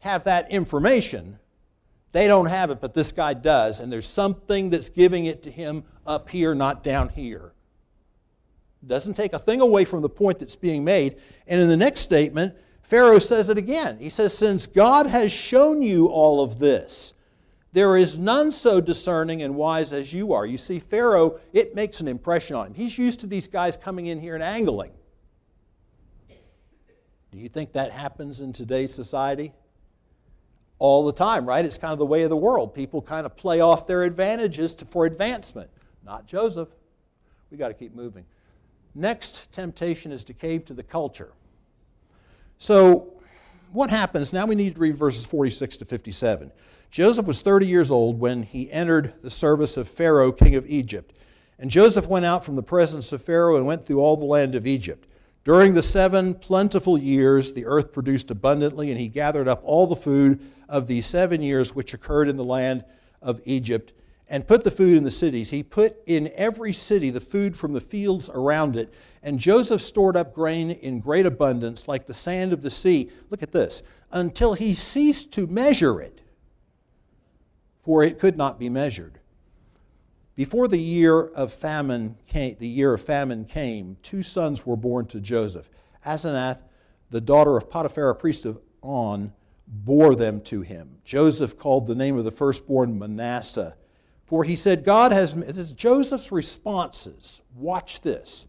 have 0.00 0.24
that 0.24 0.50
information, 0.50 1.38
they 2.12 2.28
don't 2.28 2.46
have 2.46 2.70
it, 2.70 2.80
but 2.80 2.94
this 2.94 3.12
guy 3.12 3.34
does. 3.34 3.80
And 3.80 3.92
there's 3.92 4.06
something 4.06 4.70
that's 4.70 4.88
giving 4.88 5.26
it 5.26 5.42
to 5.44 5.50
him 5.50 5.84
up 6.06 6.30
here, 6.30 6.54
not 6.54 6.82
down 6.84 7.08
here. 7.08 7.52
Doesn't 8.86 9.14
take 9.14 9.32
a 9.32 9.38
thing 9.38 9.60
away 9.60 9.84
from 9.84 10.02
the 10.02 10.08
point 10.08 10.38
that's 10.38 10.56
being 10.56 10.84
made. 10.84 11.16
And 11.46 11.60
in 11.60 11.68
the 11.68 11.76
next 11.76 12.00
statement, 12.00 12.54
Pharaoh 12.82 13.18
says 13.18 13.48
it 13.48 13.58
again. 13.58 13.98
He 13.98 14.08
says, 14.08 14.36
Since 14.36 14.68
God 14.68 15.06
has 15.06 15.32
shown 15.32 15.82
you 15.82 16.06
all 16.06 16.40
of 16.40 16.58
this, 16.60 17.14
there 17.76 17.94
is 17.98 18.16
none 18.16 18.50
so 18.52 18.80
discerning 18.80 19.42
and 19.42 19.54
wise 19.54 19.92
as 19.92 20.10
you 20.10 20.32
are. 20.32 20.46
You 20.46 20.56
see, 20.56 20.78
Pharaoh, 20.78 21.38
it 21.52 21.74
makes 21.74 22.00
an 22.00 22.08
impression 22.08 22.56
on 22.56 22.68
him. 22.68 22.74
He's 22.74 22.96
used 22.96 23.20
to 23.20 23.26
these 23.26 23.48
guys 23.48 23.76
coming 23.76 24.06
in 24.06 24.18
here 24.18 24.32
and 24.32 24.42
angling. 24.42 24.92
Do 27.30 27.36
you 27.36 27.50
think 27.50 27.74
that 27.74 27.92
happens 27.92 28.40
in 28.40 28.54
today's 28.54 28.94
society? 28.94 29.52
All 30.78 31.04
the 31.04 31.12
time, 31.12 31.44
right? 31.44 31.62
It's 31.62 31.76
kind 31.76 31.92
of 31.92 31.98
the 31.98 32.06
way 32.06 32.22
of 32.22 32.30
the 32.30 32.36
world. 32.36 32.74
People 32.74 33.02
kind 33.02 33.26
of 33.26 33.36
play 33.36 33.60
off 33.60 33.86
their 33.86 34.04
advantages 34.04 34.74
to, 34.76 34.86
for 34.86 35.04
advancement. 35.04 35.68
Not 36.02 36.26
Joseph. 36.26 36.70
We 37.50 37.58
got 37.58 37.68
to 37.68 37.74
keep 37.74 37.94
moving. 37.94 38.24
Next 38.94 39.52
temptation 39.52 40.12
is 40.12 40.24
to 40.24 40.32
cave 40.32 40.64
to 40.64 40.72
the 40.72 40.82
culture. 40.82 41.32
So, 42.56 43.12
what 43.72 43.90
happens? 43.90 44.32
Now 44.32 44.46
we 44.46 44.54
need 44.54 44.76
to 44.76 44.80
read 44.80 44.96
verses 44.96 45.26
46 45.26 45.76
to 45.76 45.84
57. 45.84 46.52
Joseph 46.96 47.26
was 47.26 47.42
30 47.42 47.66
years 47.66 47.90
old 47.90 48.18
when 48.18 48.42
he 48.42 48.72
entered 48.72 49.12
the 49.20 49.28
service 49.28 49.76
of 49.76 49.86
Pharaoh, 49.86 50.32
king 50.32 50.54
of 50.54 50.64
Egypt. 50.66 51.14
And 51.58 51.70
Joseph 51.70 52.06
went 52.06 52.24
out 52.24 52.42
from 52.42 52.54
the 52.54 52.62
presence 52.62 53.12
of 53.12 53.20
Pharaoh 53.20 53.58
and 53.58 53.66
went 53.66 53.84
through 53.84 54.00
all 54.00 54.16
the 54.16 54.24
land 54.24 54.54
of 54.54 54.66
Egypt. 54.66 55.06
During 55.44 55.74
the 55.74 55.82
seven 55.82 56.32
plentiful 56.32 56.96
years, 56.96 57.52
the 57.52 57.66
earth 57.66 57.92
produced 57.92 58.30
abundantly, 58.30 58.90
and 58.90 58.98
he 58.98 59.08
gathered 59.08 59.46
up 59.46 59.60
all 59.62 59.86
the 59.86 59.94
food 59.94 60.40
of 60.70 60.86
these 60.86 61.04
seven 61.04 61.42
years 61.42 61.74
which 61.74 61.92
occurred 61.92 62.30
in 62.30 62.38
the 62.38 62.44
land 62.44 62.82
of 63.20 63.42
Egypt 63.44 63.92
and 64.26 64.48
put 64.48 64.64
the 64.64 64.70
food 64.70 64.96
in 64.96 65.04
the 65.04 65.10
cities. 65.10 65.50
He 65.50 65.62
put 65.62 65.98
in 66.06 66.32
every 66.34 66.72
city 66.72 67.10
the 67.10 67.20
food 67.20 67.58
from 67.58 67.74
the 67.74 67.80
fields 67.82 68.30
around 68.30 68.74
it. 68.74 68.90
And 69.22 69.38
Joseph 69.38 69.82
stored 69.82 70.16
up 70.16 70.32
grain 70.32 70.70
in 70.70 71.00
great 71.00 71.26
abundance, 71.26 71.88
like 71.88 72.06
the 72.06 72.14
sand 72.14 72.54
of 72.54 72.62
the 72.62 72.70
sea. 72.70 73.10
Look 73.28 73.42
at 73.42 73.52
this 73.52 73.82
until 74.12 74.54
he 74.54 74.72
ceased 74.72 75.30
to 75.32 75.46
measure 75.46 76.00
it 76.00 76.22
for 77.86 78.02
it 78.02 78.18
could 78.18 78.36
not 78.36 78.58
be 78.58 78.68
measured. 78.68 79.20
Before 80.34 80.66
the 80.66 80.76
year 80.76 81.20
of 81.20 81.52
famine 81.52 82.16
came, 82.26 82.56
the 82.58 82.66
year 82.66 82.94
of 82.94 83.00
famine 83.00 83.44
came, 83.44 83.96
two 84.02 84.24
sons 84.24 84.66
were 84.66 84.76
born 84.76 85.06
to 85.06 85.20
Joseph. 85.20 85.70
Asenath, 86.04 86.58
the 87.10 87.20
daughter 87.20 87.56
of 87.56 87.70
Potiphar, 87.70 88.10
a 88.10 88.14
priest 88.16 88.44
of 88.44 88.58
On, 88.82 89.32
bore 89.68 90.16
them 90.16 90.40
to 90.42 90.62
him. 90.62 90.96
Joseph 91.04 91.56
called 91.56 91.86
the 91.86 91.94
name 91.94 92.18
of 92.18 92.24
the 92.24 92.32
firstborn 92.32 92.98
Manasseh, 92.98 93.76
for 94.24 94.42
he 94.42 94.56
said, 94.56 94.84
God 94.84 95.12
has. 95.12 95.34
This 95.34 95.56
is 95.56 95.72
Joseph's 95.72 96.32
responses. 96.32 97.40
Watch 97.54 98.00
this. 98.00 98.46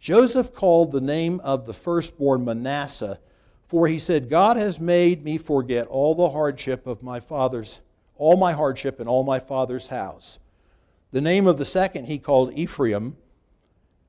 Joseph 0.00 0.52
called 0.52 0.90
the 0.90 1.00
name 1.00 1.40
of 1.44 1.64
the 1.64 1.72
firstborn 1.72 2.44
Manasseh, 2.44 3.20
for 3.68 3.86
he 3.86 4.00
said, 4.00 4.28
God 4.28 4.56
has 4.56 4.80
made 4.80 5.22
me 5.22 5.38
forget 5.38 5.86
all 5.86 6.16
the 6.16 6.30
hardship 6.30 6.88
of 6.88 7.04
my 7.04 7.20
father's 7.20 7.78
all 8.18 8.36
my 8.36 8.52
hardship 8.52 9.00
in 9.00 9.08
all 9.08 9.24
my 9.24 9.38
father's 9.38 9.86
house. 9.86 10.38
The 11.10 11.20
name 11.20 11.46
of 11.46 11.56
the 11.56 11.64
second 11.64 12.04
he 12.04 12.18
called 12.18 12.52
Ephraim, 12.52 13.16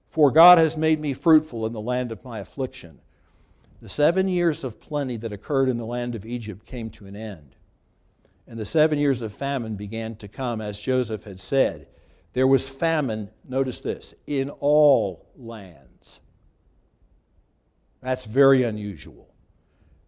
for 0.09 0.31
God 0.31 0.57
has 0.57 0.75
made 0.75 0.99
me 0.99 1.13
fruitful 1.13 1.65
in 1.65 1.71
the 1.71 1.79
land 1.79 2.11
of 2.11 2.25
my 2.25 2.39
affliction. 2.39 2.99
The 3.81 3.87
seven 3.87 4.27
years 4.27 4.63
of 4.65 4.81
plenty 4.81 5.15
that 5.17 5.31
occurred 5.31 5.69
in 5.69 5.77
the 5.77 5.85
land 5.85 6.15
of 6.15 6.25
Egypt 6.25 6.65
came 6.65 6.89
to 6.91 7.05
an 7.05 7.15
end. 7.15 7.55
And 8.45 8.59
the 8.59 8.65
seven 8.65 8.99
years 8.99 9.21
of 9.21 9.31
famine 9.31 9.75
began 9.75 10.15
to 10.17 10.27
come, 10.27 10.59
as 10.59 10.79
Joseph 10.79 11.23
had 11.23 11.39
said. 11.39 11.87
There 12.33 12.47
was 12.47 12.67
famine, 12.67 13.29
notice 13.47 13.79
this, 13.79 14.13
in 14.27 14.49
all 14.49 15.25
lands. 15.37 16.19
That's 18.01 18.25
very 18.25 18.63
unusual. 18.63 19.28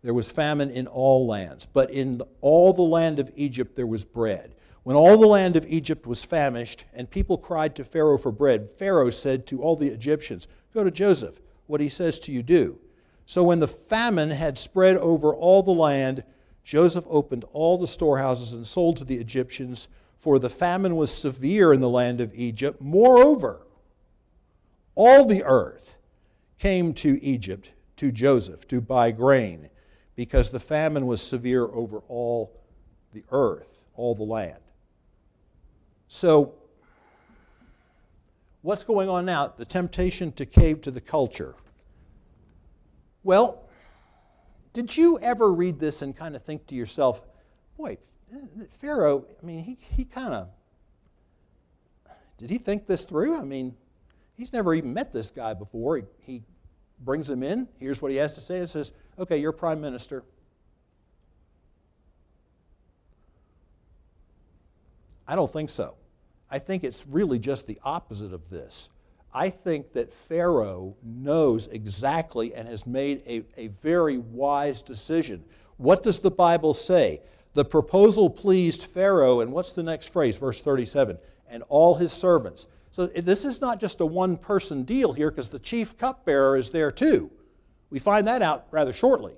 There 0.03 0.13
was 0.13 0.31
famine 0.31 0.71
in 0.71 0.87
all 0.87 1.27
lands, 1.27 1.65
but 1.65 1.91
in 1.91 2.21
all 2.41 2.73
the 2.73 2.81
land 2.81 3.19
of 3.19 3.31
Egypt 3.35 3.75
there 3.75 3.87
was 3.87 4.03
bread. 4.03 4.55
When 4.83 4.95
all 4.95 5.17
the 5.19 5.27
land 5.27 5.55
of 5.55 5.67
Egypt 5.67 6.07
was 6.07 6.25
famished 6.25 6.85
and 6.93 7.09
people 7.09 7.37
cried 7.37 7.75
to 7.75 7.83
Pharaoh 7.83 8.17
for 8.17 8.31
bread, 8.31 8.71
Pharaoh 8.71 9.11
said 9.11 9.45
to 9.47 9.61
all 9.61 9.75
the 9.75 9.89
Egyptians, 9.89 10.47
Go 10.73 10.83
to 10.83 10.91
Joseph. 10.91 11.39
What 11.67 11.81
he 11.81 11.89
says 11.89 12.19
to 12.21 12.31
you, 12.31 12.41
do. 12.41 12.79
So 13.25 13.43
when 13.43 13.59
the 13.59 13.67
famine 13.67 14.31
had 14.31 14.57
spread 14.57 14.97
over 14.97 15.33
all 15.33 15.61
the 15.61 15.71
land, 15.71 16.23
Joseph 16.63 17.05
opened 17.07 17.45
all 17.53 17.77
the 17.77 17.87
storehouses 17.87 18.53
and 18.53 18.65
sold 18.65 18.97
to 18.97 19.05
the 19.05 19.17
Egyptians, 19.17 19.87
for 20.17 20.39
the 20.39 20.49
famine 20.49 20.95
was 20.95 21.13
severe 21.13 21.71
in 21.71 21.79
the 21.79 21.89
land 21.89 22.19
of 22.19 22.33
Egypt. 22.33 22.81
Moreover, 22.81 23.65
all 24.95 25.25
the 25.25 25.43
earth 25.43 25.97
came 26.59 26.93
to 26.95 27.23
Egypt 27.23 27.71
to 27.97 28.11
Joseph 28.11 28.67
to 28.67 28.81
buy 28.81 29.11
grain 29.11 29.69
because 30.21 30.51
the 30.51 30.59
famine 30.59 31.07
was 31.07 31.19
severe 31.19 31.65
over 31.65 32.03
all 32.07 32.61
the 33.11 33.23
earth, 33.31 33.81
all 33.95 34.13
the 34.13 34.21
land. 34.21 34.59
So, 36.09 36.53
what's 38.61 38.83
going 38.83 39.09
on 39.09 39.25
now? 39.25 39.51
The 39.57 39.65
temptation 39.65 40.31
to 40.33 40.45
cave 40.45 40.81
to 40.81 40.91
the 40.91 41.01
culture. 41.01 41.55
Well, 43.23 43.67
did 44.73 44.95
you 44.95 45.17
ever 45.17 45.51
read 45.51 45.79
this 45.79 46.03
and 46.03 46.15
kind 46.15 46.35
of 46.35 46.43
think 46.43 46.67
to 46.67 46.75
yourself, 46.75 47.23
boy, 47.75 47.97
Pharaoh, 48.69 49.25
I 49.41 49.43
mean, 49.43 49.63
he, 49.63 49.79
he 49.95 50.05
kind 50.05 50.35
of, 50.35 50.49
did 52.37 52.51
he 52.51 52.59
think 52.59 52.85
this 52.85 53.05
through? 53.05 53.39
I 53.39 53.43
mean, 53.43 53.75
he's 54.35 54.53
never 54.53 54.75
even 54.75 54.93
met 54.93 55.11
this 55.11 55.31
guy 55.31 55.55
before. 55.55 55.97
He, 55.97 56.03
he 56.19 56.43
brings 56.99 57.27
him 57.27 57.41
in. 57.41 57.67
Here's 57.79 58.03
what 58.03 58.11
he 58.11 58.17
has 58.17 58.35
to 58.35 58.39
say. 58.39 58.59
It 58.59 58.67
says, 58.67 58.93
okay, 59.21 59.37
you're 59.37 59.51
prime 59.51 59.79
minister. 59.79 60.23
I 65.27 65.35
don't 65.35 65.51
think 65.51 65.69
so. 65.69 65.95
I 66.49 66.59
think 66.59 66.83
it's 66.83 67.05
really 67.07 67.39
just 67.39 67.67
the 67.67 67.79
opposite 67.83 68.33
of 68.33 68.49
this. 68.49 68.89
I 69.33 69.49
think 69.49 69.93
that 69.93 70.11
Pharaoh 70.11 70.97
knows 71.01 71.67
exactly 71.67 72.53
and 72.53 72.67
has 72.67 72.85
made 72.85 73.21
a, 73.25 73.43
a 73.55 73.67
very 73.67 74.17
wise 74.17 74.81
decision. 74.81 75.45
What 75.77 76.03
does 76.03 76.19
the 76.19 76.31
Bible 76.31 76.73
say? 76.73 77.21
The 77.53 77.63
proposal 77.63 78.29
pleased 78.29 78.83
Pharaoh, 78.83 79.39
and 79.39 79.53
what's 79.53 79.71
the 79.71 79.83
next 79.83 80.09
phrase? 80.09 80.35
Verse 80.35 80.61
37 80.61 81.17
and 81.49 81.63
all 81.69 81.95
his 81.95 82.11
servants. 82.11 82.67
So 82.91 83.07
this 83.07 83.45
is 83.45 83.61
not 83.61 83.79
just 83.79 84.01
a 84.01 84.05
one 84.05 84.37
person 84.37 84.83
deal 84.83 85.13
here 85.13 85.29
because 85.29 85.49
the 85.49 85.59
chief 85.59 85.97
cupbearer 85.97 86.57
is 86.57 86.71
there 86.71 86.91
too. 86.91 87.29
We 87.91 87.99
find 87.99 88.25
that 88.27 88.41
out 88.41 88.65
rather 88.71 88.93
shortly. 88.93 89.35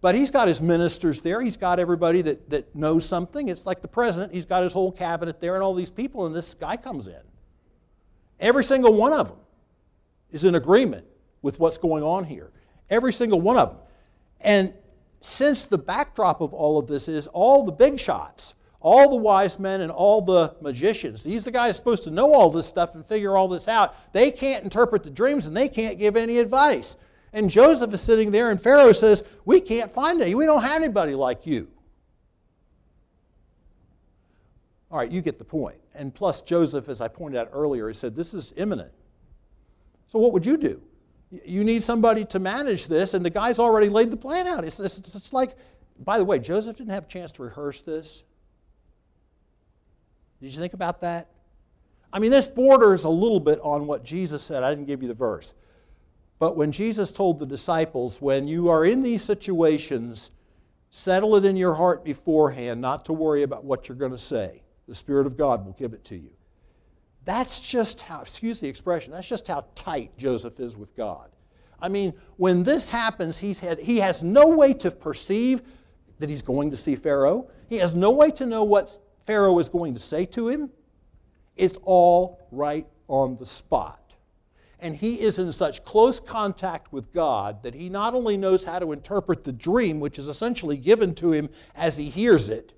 But 0.00 0.14
he's 0.14 0.30
got 0.30 0.48
his 0.48 0.62
ministers 0.62 1.20
there. 1.20 1.42
He's 1.42 1.58
got 1.58 1.78
everybody 1.78 2.22
that, 2.22 2.48
that 2.48 2.74
knows 2.74 3.04
something. 3.04 3.50
It's 3.50 3.66
like 3.66 3.82
the 3.82 3.88
president. 3.88 4.32
He's 4.32 4.46
got 4.46 4.62
his 4.62 4.72
whole 4.72 4.90
cabinet 4.90 5.40
there 5.40 5.54
and 5.54 5.62
all 5.62 5.74
these 5.74 5.90
people, 5.90 6.24
and 6.24 6.34
this 6.34 6.54
guy 6.54 6.76
comes 6.78 7.06
in. 7.06 7.20
Every 8.38 8.64
single 8.64 8.94
one 8.94 9.12
of 9.12 9.28
them 9.28 9.36
is 10.30 10.44
in 10.44 10.54
agreement 10.54 11.04
with 11.42 11.58
what's 11.58 11.76
going 11.76 12.02
on 12.02 12.24
here. 12.24 12.50
Every 12.88 13.12
single 13.12 13.40
one 13.40 13.58
of 13.58 13.70
them. 13.70 13.78
And 14.40 14.72
since 15.20 15.66
the 15.66 15.76
backdrop 15.76 16.40
of 16.40 16.54
all 16.54 16.78
of 16.78 16.86
this 16.86 17.06
is 17.08 17.26
all 17.26 17.64
the 17.64 17.72
big 17.72 18.00
shots, 18.00 18.54
all 18.80 19.10
the 19.10 19.16
wise 19.16 19.58
men 19.58 19.82
and 19.82 19.92
all 19.92 20.22
the 20.22 20.56
magicians, 20.62 21.22
these 21.22 21.42
are 21.42 21.44
the 21.46 21.50
guys 21.50 21.76
supposed 21.76 22.04
to 22.04 22.10
know 22.10 22.32
all 22.32 22.48
this 22.48 22.66
stuff 22.66 22.94
and 22.94 23.04
figure 23.04 23.36
all 23.36 23.48
this 23.48 23.68
out. 23.68 23.94
They 24.14 24.30
can't 24.30 24.64
interpret 24.64 25.02
the 25.02 25.10
dreams 25.10 25.44
and 25.44 25.54
they 25.54 25.68
can't 25.68 25.98
give 25.98 26.16
any 26.16 26.38
advice. 26.38 26.96
And 27.32 27.48
Joseph 27.48 27.92
is 27.94 28.00
sitting 28.00 28.30
there, 28.30 28.50
and 28.50 28.60
Pharaoh 28.60 28.92
says, 28.92 29.22
We 29.44 29.60
can't 29.60 29.90
find 29.90 30.20
any. 30.20 30.34
We 30.34 30.46
don't 30.46 30.62
have 30.62 30.82
anybody 30.82 31.14
like 31.14 31.46
you. 31.46 31.68
All 34.90 34.98
right, 34.98 35.10
you 35.10 35.20
get 35.22 35.38
the 35.38 35.44
point. 35.44 35.78
And 35.94 36.12
plus, 36.12 36.42
Joseph, 36.42 36.88
as 36.88 37.00
I 37.00 37.08
pointed 37.08 37.38
out 37.38 37.50
earlier, 37.52 37.86
he 37.86 37.94
said, 37.94 38.16
This 38.16 38.34
is 38.34 38.52
imminent. 38.56 38.92
So, 40.06 40.18
what 40.18 40.32
would 40.32 40.44
you 40.44 40.56
do? 40.56 40.82
You 41.30 41.62
need 41.62 41.84
somebody 41.84 42.24
to 42.26 42.40
manage 42.40 42.86
this, 42.86 43.14
and 43.14 43.24
the 43.24 43.30
guy's 43.30 43.60
already 43.60 43.88
laid 43.88 44.10
the 44.10 44.16
plan 44.16 44.48
out. 44.48 44.64
It's, 44.64 44.80
it's, 44.80 44.98
it's 44.98 45.32
like, 45.32 45.56
by 46.00 46.18
the 46.18 46.24
way, 46.24 46.40
Joseph 46.40 46.76
didn't 46.76 46.90
have 46.90 47.04
a 47.04 47.08
chance 47.08 47.30
to 47.32 47.44
rehearse 47.44 47.82
this. 47.82 48.24
Did 50.42 50.52
you 50.52 50.58
think 50.58 50.74
about 50.74 51.02
that? 51.02 51.28
I 52.12 52.18
mean, 52.18 52.32
this 52.32 52.48
borders 52.48 53.04
a 53.04 53.08
little 53.08 53.38
bit 53.38 53.60
on 53.62 53.86
what 53.86 54.02
Jesus 54.02 54.42
said. 54.42 54.64
I 54.64 54.70
didn't 54.70 54.86
give 54.86 55.02
you 55.02 55.08
the 55.08 55.14
verse. 55.14 55.54
But 56.40 56.56
when 56.56 56.72
Jesus 56.72 57.12
told 57.12 57.38
the 57.38 57.46
disciples, 57.46 58.20
when 58.20 58.48
you 58.48 58.70
are 58.70 58.86
in 58.86 59.02
these 59.02 59.22
situations, 59.22 60.30
settle 60.88 61.36
it 61.36 61.44
in 61.44 61.54
your 61.54 61.74
heart 61.74 62.02
beforehand 62.02 62.80
not 62.80 63.04
to 63.04 63.12
worry 63.12 63.42
about 63.42 63.62
what 63.62 63.88
you're 63.88 63.98
going 63.98 64.10
to 64.10 64.18
say. 64.18 64.62
The 64.88 64.94
Spirit 64.94 65.26
of 65.26 65.36
God 65.36 65.66
will 65.66 65.74
give 65.74 65.92
it 65.92 66.02
to 66.04 66.16
you. 66.16 66.30
That's 67.26 67.60
just 67.60 68.00
how, 68.00 68.22
excuse 68.22 68.58
the 68.58 68.68
expression, 68.68 69.12
that's 69.12 69.28
just 69.28 69.46
how 69.46 69.66
tight 69.74 70.16
Joseph 70.16 70.58
is 70.58 70.78
with 70.78 70.96
God. 70.96 71.28
I 71.78 71.90
mean, 71.90 72.14
when 72.38 72.62
this 72.62 72.88
happens, 72.88 73.36
he's 73.36 73.60
had, 73.60 73.78
he 73.78 73.98
has 73.98 74.24
no 74.24 74.48
way 74.48 74.72
to 74.72 74.90
perceive 74.90 75.60
that 76.20 76.30
he's 76.30 76.42
going 76.42 76.70
to 76.70 76.76
see 76.76 76.96
Pharaoh. 76.96 77.50
He 77.68 77.76
has 77.76 77.94
no 77.94 78.12
way 78.12 78.30
to 78.32 78.46
know 78.46 78.64
what 78.64 78.96
Pharaoh 79.24 79.58
is 79.58 79.68
going 79.68 79.92
to 79.92 80.00
say 80.00 80.24
to 80.26 80.48
him. 80.48 80.70
It's 81.54 81.76
all 81.82 82.40
right 82.50 82.86
on 83.08 83.36
the 83.36 83.46
spot 83.46 83.99
and 84.80 84.96
he 84.96 85.20
is 85.20 85.38
in 85.38 85.52
such 85.52 85.84
close 85.84 86.20
contact 86.20 86.92
with 86.92 87.12
God 87.12 87.62
that 87.62 87.74
he 87.74 87.88
not 87.88 88.14
only 88.14 88.36
knows 88.36 88.64
how 88.64 88.78
to 88.78 88.92
interpret 88.92 89.44
the 89.44 89.52
dream, 89.52 90.00
which 90.00 90.18
is 90.18 90.28
essentially 90.28 90.76
given 90.76 91.14
to 91.16 91.32
him 91.32 91.50
as 91.74 91.96
he 91.96 92.08
hears 92.08 92.48
it, 92.48 92.72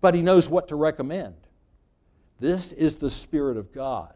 but 0.00 0.14
he 0.14 0.22
knows 0.22 0.48
what 0.48 0.68
to 0.68 0.76
recommend. 0.76 1.34
This 2.38 2.72
is 2.72 2.96
the 2.96 3.10
Spirit 3.10 3.56
of 3.56 3.72
God. 3.72 4.14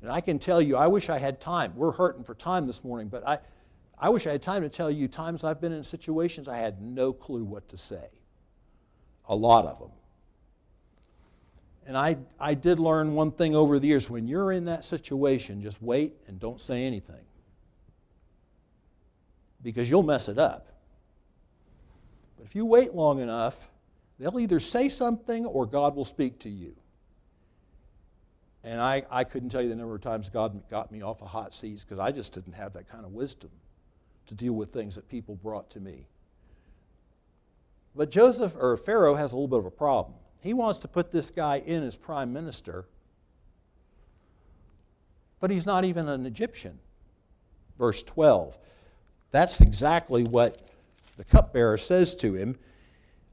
And 0.00 0.10
I 0.10 0.20
can 0.20 0.38
tell 0.38 0.60
you, 0.60 0.76
I 0.76 0.86
wish 0.86 1.08
I 1.08 1.18
had 1.18 1.40
time. 1.40 1.72
We're 1.76 1.92
hurting 1.92 2.24
for 2.24 2.34
time 2.34 2.66
this 2.66 2.84
morning, 2.84 3.08
but 3.08 3.26
I, 3.26 3.38
I 3.98 4.10
wish 4.10 4.26
I 4.26 4.32
had 4.32 4.42
time 4.42 4.62
to 4.62 4.68
tell 4.68 4.90
you 4.90 5.08
times 5.08 5.44
I've 5.44 5.60
been 5.60 5.72
in 5.72 5.82
situations 5.82 6.48
I 6.48 6.58
had 6.58 6.82
no 6.82 7.12
clue 7.12 7.44
what 7.44 7.68
to 7.68 7.76
say. 7.76 8.08
A 9.28 9.34
lot 9.34 9.64
of 9.64 9.78
them. 9.78 9.90
And 11.86 11.96
I, 11.96 12.16
I 12.38 12.54
did 12.54 12.78
learn 12.78 13.14
one 13.14 13.32
thing 13.32 13.56
over 13.56 13.78
the 13.78 13.88
years 13.88 14.08
when 14.08 14.28
you're 14.28 14.52
in 14.52 14.64
that 14.66 14.84
situation, 14.84 15.62
just 15.62 15.82
wait 15.82 16.14
and 16.28 16.38
don't 16.38 16.60
say 16.60 16.84
anything. 16.84 17.24
Because 19.62 19.90
you'll 19.90 20.02
mess 20.02 20.28
it 20.28 20.38
up. 20.38 20.68
But 22.36 22.46
if 22.46 22.54
you 22.54 22.64
wait 22.64 22.94
long 22.94 23.20
enough, 23.20 23.68
they'll 24.18 24.38
either 24.38 24.60
say 24.60 24.88
something 24.88 25.44
or 25.44 25.66
God 25.66 25.96
will 25.96 26.04
speak 26.04 26.38
to 26.40 26.48
you. 26.48 26.74
And 28.64 28.80
I, 28.80 29.04
I 29.10 29.24
couldn't 29.24 29.48
tell 29.48 29.62
you 29.62 29.68
the 29.68 29.76
number 29.76 29.94
of 29.94 30.00
times 30.00 30.28
God 30.28 30.68
got 30.70 30.92
me 30.92 31.02
off 31.02 31.20
of 31.20 31.28
hot 31.28 31.52
seats 31.52 31.84
because 31.84 31.98
I 31.98 32.12
just 32.12 32.32
didn't 32.32 32.52
have 32.52 32.72
that 32.74 32.88
kind 32.88 33.04
of 33.04 33.12
wisdom 33.12 33.50
to 34.26 34.34
deal 34.34 34.52
with 34.52 34.72
things 34.72 34.94
that 34.94 35.08
people 35.08 35.34
brought 35.34 35.68
to 35.70 35.80
me. 35.80 36.06
But 37.94 38.10
Joseph 38.10 38.54
or 38.56 38.76
Pharaoh 38.76 39.16
has 39.16 39.32
a 39.32 39.36
little 39.36 39.48
bit 39.48 39.58
of 39.58 39.66
a 39.66 39.70
problem. 39.70 40.14
He 40.42 40.54
wants 40.54 40.80
to 40.80 40.88
put 40.88 41.12
this 41.12 41.30
guy 41.30 41.62
in 41.64 41.84
as 41.84 41.96
prime 41.96 42.32
minister, 42.32 42.84
but 45.40 45.50
he's 45.50 45.66
not 45.66 45.84
even 45.84 46.08
an 46.08 46.26
Egyptian. 46.26 46.78
Verse 47.78 48.02
12. 48.02 48.58
That's 49.30 49.60
exactly 49.60 50.24
what 50.24 50.68
the 51.16 51.24
cupbearer 51.24 51.78
says 51.78 52.14
to 52.16 52.34
him. 52.34 52.58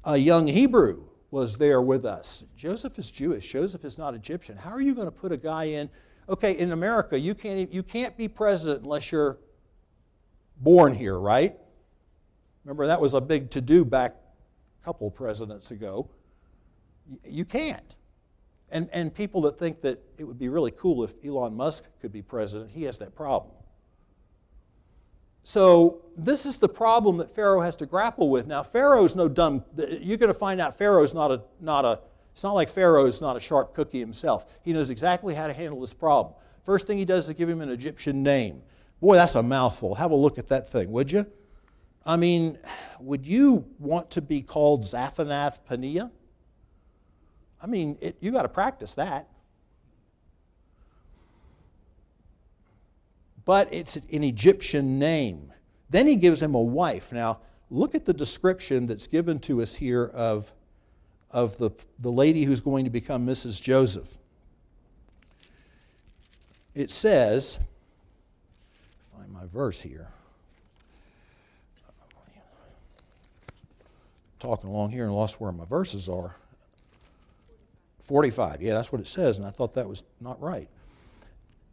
A 0.05 0.17
young 0.17 0.47
Hebrew 0.47 1.03
was 1.31 1.57
there 1.57 1.81
with 1.81 2.05
us. 2.05 2.45
Joseph 2.55 2.97
is 2.99 3.11
Jewish. 3.11 3.51
Joseph 3.51 3.83
is 3.83 3.97
not 3.97 4.13
Egyptian. 4.13 4.57
How 4.57 4.71
are 4.71 4.81
you 4.81 4.93
going 4.93 5.07
to 5.07 5.11
put 5.11 5.31
a 5.31 5.37
guy 5.37 5.65
in? 5.65 5.89
Okay, 6.27 6.57
in 6.57 6.71
America, 6.71 7.19
you 7.19 7.33
can't, 7.33 7.73
you 7.73 7.83
can't 7.83 8.15
be 8.15 8.27
president 8.27 8.83
unless 8.83 9.11
you're 9.11 9.37
born 10.57 10.93
here, 10.93 11.17
right? 11.17 11.57
Remember, 12.63 12.85
that 12.87 13.01
was 13.01 13.13
a 13.15 13.21
big 13.21 13.49
to 13.51 13.61
do 13.61 13.83
back 13.83 14.15
a 14.81 14.85
couple 14.85 15.09
presidents 15.09 15.71
ago. 15.71 16.07
You 17.25 17.45
can't. 17.45 17.95
And, 18.71 18.89
and 18.93 19.13
people 19.13 19.41
that 19.41 19.57
think 19.57 19.81
that 19.81 20.03
it 20.17 20.23
would 20.23 20.37
be 20.37 20.49
really 20.49 20.71
cool 20.71 21.03
if 21.03 21.13
Elon 21.25 21.55
Musk 21.55 21.83
could 22.01 22.11
be 22.11 22.21
president, 22.21 22.71
he 22.71 22.83
has 22.83 22.99
that 22.99 23.15
problem. 23.15 23.53
So, 25.43 26.01
this 26.15 26.45
is 26.45 26.57
the 26.57 26.69
problem 26.69 27.17
that 27.17 27.33
Pharaoh 27.33 27.61
has 27.61 27.75
to 27.77 27.87
grapple 27.87 28.29
with. 28.29 28.45
Now, 28.45 28.61
Pharaoh's 28.61 29.15
no 29.15 29.27
dumb, 29.27 29.63
you're 29.75 30.17
going 30.17 30.31
to 30.31 30.37
find 30.37 30.61
out 30.61 30.77
Pharaoh's 30.77 31.13
not 31.13 31.31
a, 31.31 31.41
not 31.59 31.85
a, 31.85 31.99
it's 32.33 32.43
not 32.43 32.53
like 32.53 32.69
Pharaoh's 32.69 33.21
not 33.21 33.35
a 33.35 33.39
sharp 33.39 33.73
cookie 33.73 33.99
himself. 33.99 34.45
He 34.63 34.73
knows 34.73 34.91
exactly 34.91 35.33
how 35.33 35.47
to 35.47 35.53
handle 35.53 35.81
this 35.81 35.93
problem. 35.93 36.35
First 36.63 36.85
thing 36.85 36.99
he 36.99 37.05
does 37.05 37.27
is 37.27 37.33
give 37.33 37.49
him 37.49 37.61
an 37.61 37.69
Egyptian 37.69 38.21
name. 38.21 38.61
Boy, 39.01 39.15
that's 39.15 39.35
a 39.35 39.41
mouthful. 39.41 39.95
Have 39.95 40.11
a 40.11 40.15
look 40.15 40.37
at 40.37 40.49
that 40.49 40.71
thing, 40.71 40.91
would 40.91 41.11
you? 41.11 41.25
I 42.05 42.15
mean, 42.15 42.59
would 42.99 43.25
you 43.25 43.65
want 43.79 44.11
to 44.11 44.21
be 44.21 44.41
called 44.41 44.83
Zaphanath 44.83 45.57
Paneah? 45.69 46.11
I 47.61 47.67
mean, 47.67 47.97
it, 48.01 48.17
you 48.19 48.31
got 48.31 48.43
to 48.43 48.49
practice 48.49 48.93
that. 48.95 49.27
But 53.45 53.73
it's 53.73 53.95
an 53.95 54.23
Egyptian 54.23 54.99
name. 54.99 55.51
Then 55.89 56.07
he 56.07 56.15
gives 56.15 56.41
him 56.41 56.53
a 56.55 56.61
wife. 56.61 57.11
Now, 57.11 57.39
look 57.71 57.95
at 57.95 58.05
the 58.05 58.13
description 58.13 58.85
that's 58.85 59.07
given 59.07 59.39
to 59.39 59.61
us 59.61 59.75
here 59.75 60.05
of, 60.13 60.53
of 61.31 61.57
the, 61.57 61.71
the 61.97 62.11
lady 62.11 62.43
who's 62.43 62.61
going 62.61 62.85
to 62.85 62.91
become 62.91 63.25
Mrs. 63.25 63.61
Joseph. 63.61 64.17
It 66.75 66.91
says, 66.91 67.59
find 69.17 69.31
my 69.31 69.45
verse 69.51 69.81
here. 69.81 70.09
Talking 74.37 74.69
along 74.69 74.91
here 74.91 75.03
and 75.03 75.13
lost 75.13 75.41
where 75.41 75.51
my 75.51 75.65
verses 75.65 76.07
are. 76.07 76.35
45. 78.09 78.61
Yeah, 78.63 78.73
that's 78.73 78.91
what 78.91 78.99
it 78.99 79.07
says, 79.07 79.37
and 79.37 79.45
I 79.45 79.51
thought 79.51 79.73
that 79.73 79.87
was 79.87 80.03
not 80.19 80.41
right. 80.41 80.67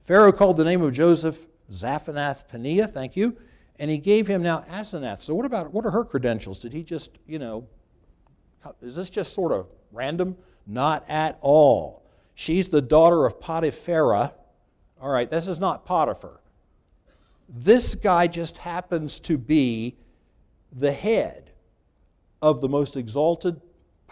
Pharaoh 0.02 0.32
called 0.32 0.58
the 0.58 0.64
name 0.64 0.82
of 0.82 0.92
Joseph 0.92 1.46
Zaphanath 1.72 2.44
Paneah, 2.46 2.92
thank 2.92 3.16
you, 3.16 3.38
and 3.78 3.90
he 3.90 3.96
gave 3.96 4.26
him 4.26 4.42
now 4.42 4.62
Asenath. 4.70 5.22
So 5.22 5.34
what 5.34 5.46
about 5.46 5.72
what 5.72 5.86
are 5.86 5.90
her 5.90 6.04
credentials? 6.04 6.58
Did 6.58 6.74
he 6.74 6.84
just, 6.84 7.18
you 7.26 7.38
know, 7.38 7.66
is 8.82 8.96
this 8.96 9.08
just 9.08 9.32
sort 9.32 9.50
of 9.50 9.66
random? 9.92 10.36
Not 10.66 11.06
at 11.08 11.38
all. 11.40 12.04
She's 12.34 12.68
the 12.68 12.82
daughter 12.82 13.24
of 13.24 13.40
Potiphera. 13.40 14.34
All 15.00 15.10
right, 15.10 15.30
this 15.30 15.48
is 15.48 15.58
not 15.58 15.86
Potiphar. 15.86 16.42
This 17.48 17.94
guy 17.94 18.26
just 18.26 18.58
happens 18.58 19.20
to 19.20 19.38
be 19.38 19.96
the 20.70 20.92
head 20.92 21.52
of 22.42 22.60
the 22.60 22.68
most 22.68 22.94
exalted 22.94 23.58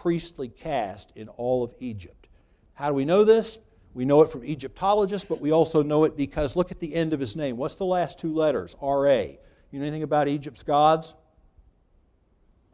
priestly 0.05 0.49
caste 0.49 1.11
in 1.15 1.27
all 1.29 1.63
of 1.63 1.73
Egypt. 1.79 2.27
How 2.75 2.89
do 2.89 2.93
we 2.93 3.05
know 3.05 3.23
this? 3.23 3.57
We 3.95 4.05
know 4.05 4.21
it 4.21 4.29
from 4.29 4.45
Egyptologists, 4.45 5.27
but 5.27 5.41
we 5.41 5.49
also 5.49 5.81
know 5.81 6.03
it 6.03 6.15
because 6.15 6.55
look 6.55 6.69
at 6.69 6.79
the 6.79 6.93
end 6.93 7.11
of 7.11 7.19
his 7.19 7.35
name. 7.35 7.57
What's 7.57 7.73
the 7.73 7.85
last 7.85 8.19
two 8.19 8.31
letters? 8.31 8.75
R-A. 8.79 9.39
You 9.71 9.79
know 9.79 9.83
anything 9.83 10.03
about 10.03 10.27
Egypt's 10.27 10.61
gods? 10.61 11.15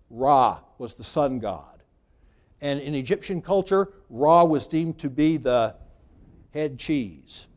Ra 0.09 0.59
was 0.77 0.95
the 0.95 1.05
sun 1.05 1.39
god. 1.39 1.83
And 2.59 2.81
in 2.81 2.95
Egyptian 2.95 3.41
culture, 3.41 3.93
Ra 4.09 4.43
was 4.43 4.67
deemed 4.67 4.97
to 4.97 5.09
be 5.09 5.37
the 5.37 5.77
head 6.53 6.77
cheese, 6.77 7.47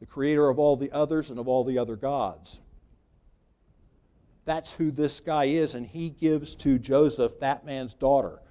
the 0.00 0.06
creator 0.06 0.50
of 0.50 0.58
all 0.58 0.76
the 0.76 0.92
others 0.92 1.30
and 1.30 1.40
of 1.40 1.48
all 1.48 1.64
the 1.64 1.78
other 1.78 1.96
gods. 1.96 2.60
That's 4.44 4.74
who 4.74 4.90
this 4.90 5.20
guy 5.20 5.44
is, 5.44 5.74
and 5.74 5.86
he 5.86 6.10
gives 6.10 6.54
to 6.56 6.78
Joseph 6.78 7.40
that 7.40 7.64
man's 7.64 7.94
daughter. 7.94 8.42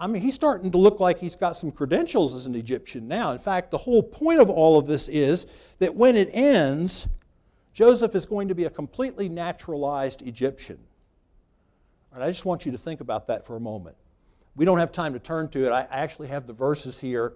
I 0.00 0.06
mean, 0.06 0.22
he's 0.22 0.34
starting 0.34 0.70
to 0.70 0.78
look 0.78 0.98
like 0.98 1.20
he's 1.20 1.36
got 1.36 1.58
some 1.58 1.70
credentials 1.70 2.34
as 2.34 2.46
an 2.46 2.54
Egyptian 2.54 3.06
now. 3.06 3.32
In 3.32 3.38
fact, 3.38 3.70
the 3.70 3.76
whole 3.76 4.02
point 4.02 4.40
of 4.40 4.48
all 4.48 4.78
of 4.78 4.86
this 4.86 5.08
is 5.08 5.46
that 5.78 5.94
when 5.94 6.16
it 6.16 6.30
ends, 6.32 7.06
Joseph 7.74 8.14
is 8.14 8.24
going 8.24 8.48
to 8.48 8.54
be 8.54 8.64
a 8.64 8.70
completely 8.70 9.28
naturalized 9.28 10.26
Egyptian. 10.26 10.78
And 12.14 12.24
I 12.24 12.30
just 12.30 12.46
want 12.46 12.64
you 12.64 12.72
to 12.72 12.78
think 12.78 13.02
about 13.02 13.26
that 13.26 13.44
for 13.44 13.56
a 13.56 13.60
moment. 13.60 13.94
We 14.56 14.64
don't 14.64 14.78
have 14.78 14.90
time 14.90 15.12
to 15.12 15.18
turn 15.18 15.50
to 15.50 15.66
it. 15.66 15.70
I 15.70 15.86
actually 15.90 16.28
have 16.28 16.46
the 16.46 16.54
verses 16.54 16.98
here. 16.98 17.34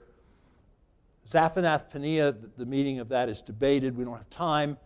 Zaphenath 1.29 1.93
Paneah, 1.93 2.35
the 2.57 2.67
meaning 2.67 2.99
of 2.99 3.11
that 3.11 3.29
is 3.29 3.43
debated. 3.43 3.95
We 3.95 4.05
don't 4.05 4.17
have 4.17 4.31
time. 4.31 4.79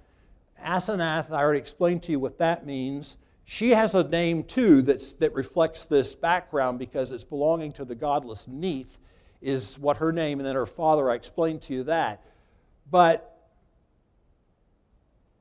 Asenath, 0.60 1.30
I 1.30 1.40
already 1.40 1.60
explained 1.60 2.02
to 2.04 2.12
you 2.12 2.18
what 2.18 2.38
that 2.38 2.66
means. 2.66 3.16
She 3.50 3.70
has 3.70 3.94
a 3.94 4.06
name 4.06 4.44
too 4.44 4.82
that's, 4.82 5.14
that 5.14 5.32
reflects 5.32 5.86
this 5.86 6.14
background 6.14 6.78
because 6.78 7.12
it's 7.12 7.24
belonging 7.24 7.72
to 7.72 7.86
the 7.86 7.94
godless 7.94 8.46
Neith, 8.46 8.98
is 9.40 9.78
what 9.78 9.96
her 9.96 10.12
name, 10.12 10.38
and 10.38 10.46
then 10.46 10.54
her 10.54 10.66
father, 10.66 11.10
I 11.10 11.14
explained 11.14 11.62
to 11.62 11.72
you 11.72 11.84
that. 11.84 12.22
But 12.90 13.40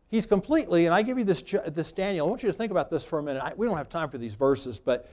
he's 0.08 0.26
completely, 0.26 0.86
and 0.86 0.96
I 0.96 1.02
give 1.02 1.18
you 1.18 1.26
this, 1.26 1.42
this 1.42 1.92
Daniel, 1.92 2.28
I 2.28 2.30
want 2.30 2.44
you 2.44 2.48
to 2.48 2.58
think 2.58 2.72
about 2.72 2.90
this 2.90 3.04
for 3.04 3.20
a 3.20 3.24
minute. 3.24 3.44
I, 3.44 3.52
we 3.58 3.68
don't 3.68 3.76
have 3.76 3.90
time 3.90 4.10
for 4.10 4.18
these 4.18 4.36
verses, 4.36 4.80
but 4.80 5.12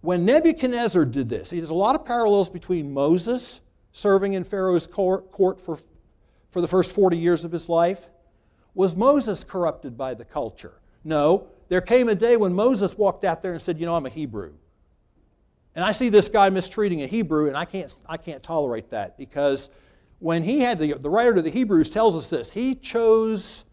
when 0.00 0.24
Nebuchadnezzar 0.24 1.04
did 1.04 1.28
this, 1.28 1.50
there's 1.50 1.68
a 1.68 1.74
lot 1.74 1.96
of 1.96 2.06
parallels 2.06 2.48
between 2.48 2.94
Moses 2.94 3.60
serving 3.92 4.32
in 4.32 4.42
Pharaoh's 4.42 4.86
court, 4.86 5.60
for, 5.60 5.78
for 6.48 6.60
the 6.62 6.68
first 6.68 6.92
40 6.92 7.18
years 7.18 7.44
of 7.44 7.52
his 7.52 7.68
life. 7.68 8.08
Was 8.74 8.96
Moses 8.96 9.44
corrupted 9.44 9.98
by 9.98 10.14
the 10.14 10.24
culture? 10.24 10.80
No 11.04 11.48
there 11.68 11.80
came 11.80 12.08
a 12.08 12.14
day 12.14 12.36
when 12.36 12.54
Moses 12.54 12.96
walked 12.96 13.24
out 13.24 13.42
there 13.42 13.52
and 13.52 13.60
said, 13.60 13.78
You 13.78 13.86
know, 13.86 13.96
I'm 13.96 14.06
a 14.06 14.10
Hebrew. 14.10 14.54
And 15.74 15.84
I 15.84 15.92
see 15.92 16.08
this 16.08 16.28
guy 16.28 16.48
mistreating 16.48 17.02
a 17.02 17.06
Hebrew, 17.06 17.48
and 17.48 17.56
I 17.56 17.66
can't, 17.66 17.94
I 18.08 18.16
can't 18.16 18.42
tolerate 18.42 18.90
that 18.90 19.18
because 19.18 19.68
when 20.20 20.42
he 20.42 20.60
had 20.60 20.78
the, 20.78 20.94
the 20.94 21.10
writer 21.10 21.34
to 21.34 21.42
the 21.42 21.50
Hebrews 21.50 21.90
tells 21.90 22.16
us 22.16 22.30
this, 22.30 22.52
he 22.52 22.74
chose 22.74 23.66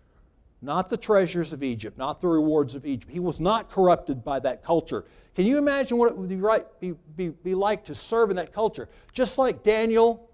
not 0.62 0.90
the 0.90 0.98
treasures 0.98 1.54
of 1.54 1.64
Egypt, 1.64 1.98
not 1.98 2.20
the 2.20 2.28
rewards 2.28 2.76
of 2.76 2.86
Egypt. 2.86 3.12
He 3.12 3.20
was 3.20 3.40
not 3.40 3.70
corrupted 3.70 4.24
by 4.24 4.40
that 4.40 4.64
culture. 4.64 5.06
Can 5.36 5.46
you 5.46 5.58
imagine 5.58 5.98
what 5.98 6.10
it 6.10 6.18
would 6.18 6.30
be, 6.30 6.36
right, 6.36 6.66
be, 6.80 6.94
be, 7.16 7.30
be 7.30 7.56
like 7.56 7.86
to 7.86 7.96
serve 7.96 8.30
in 8.30 8.36
that 8.36 8.54
culture? 8.54 8.90
Just 9.14 9.38
like 9.38 9.64
Daniel 9.64 10.30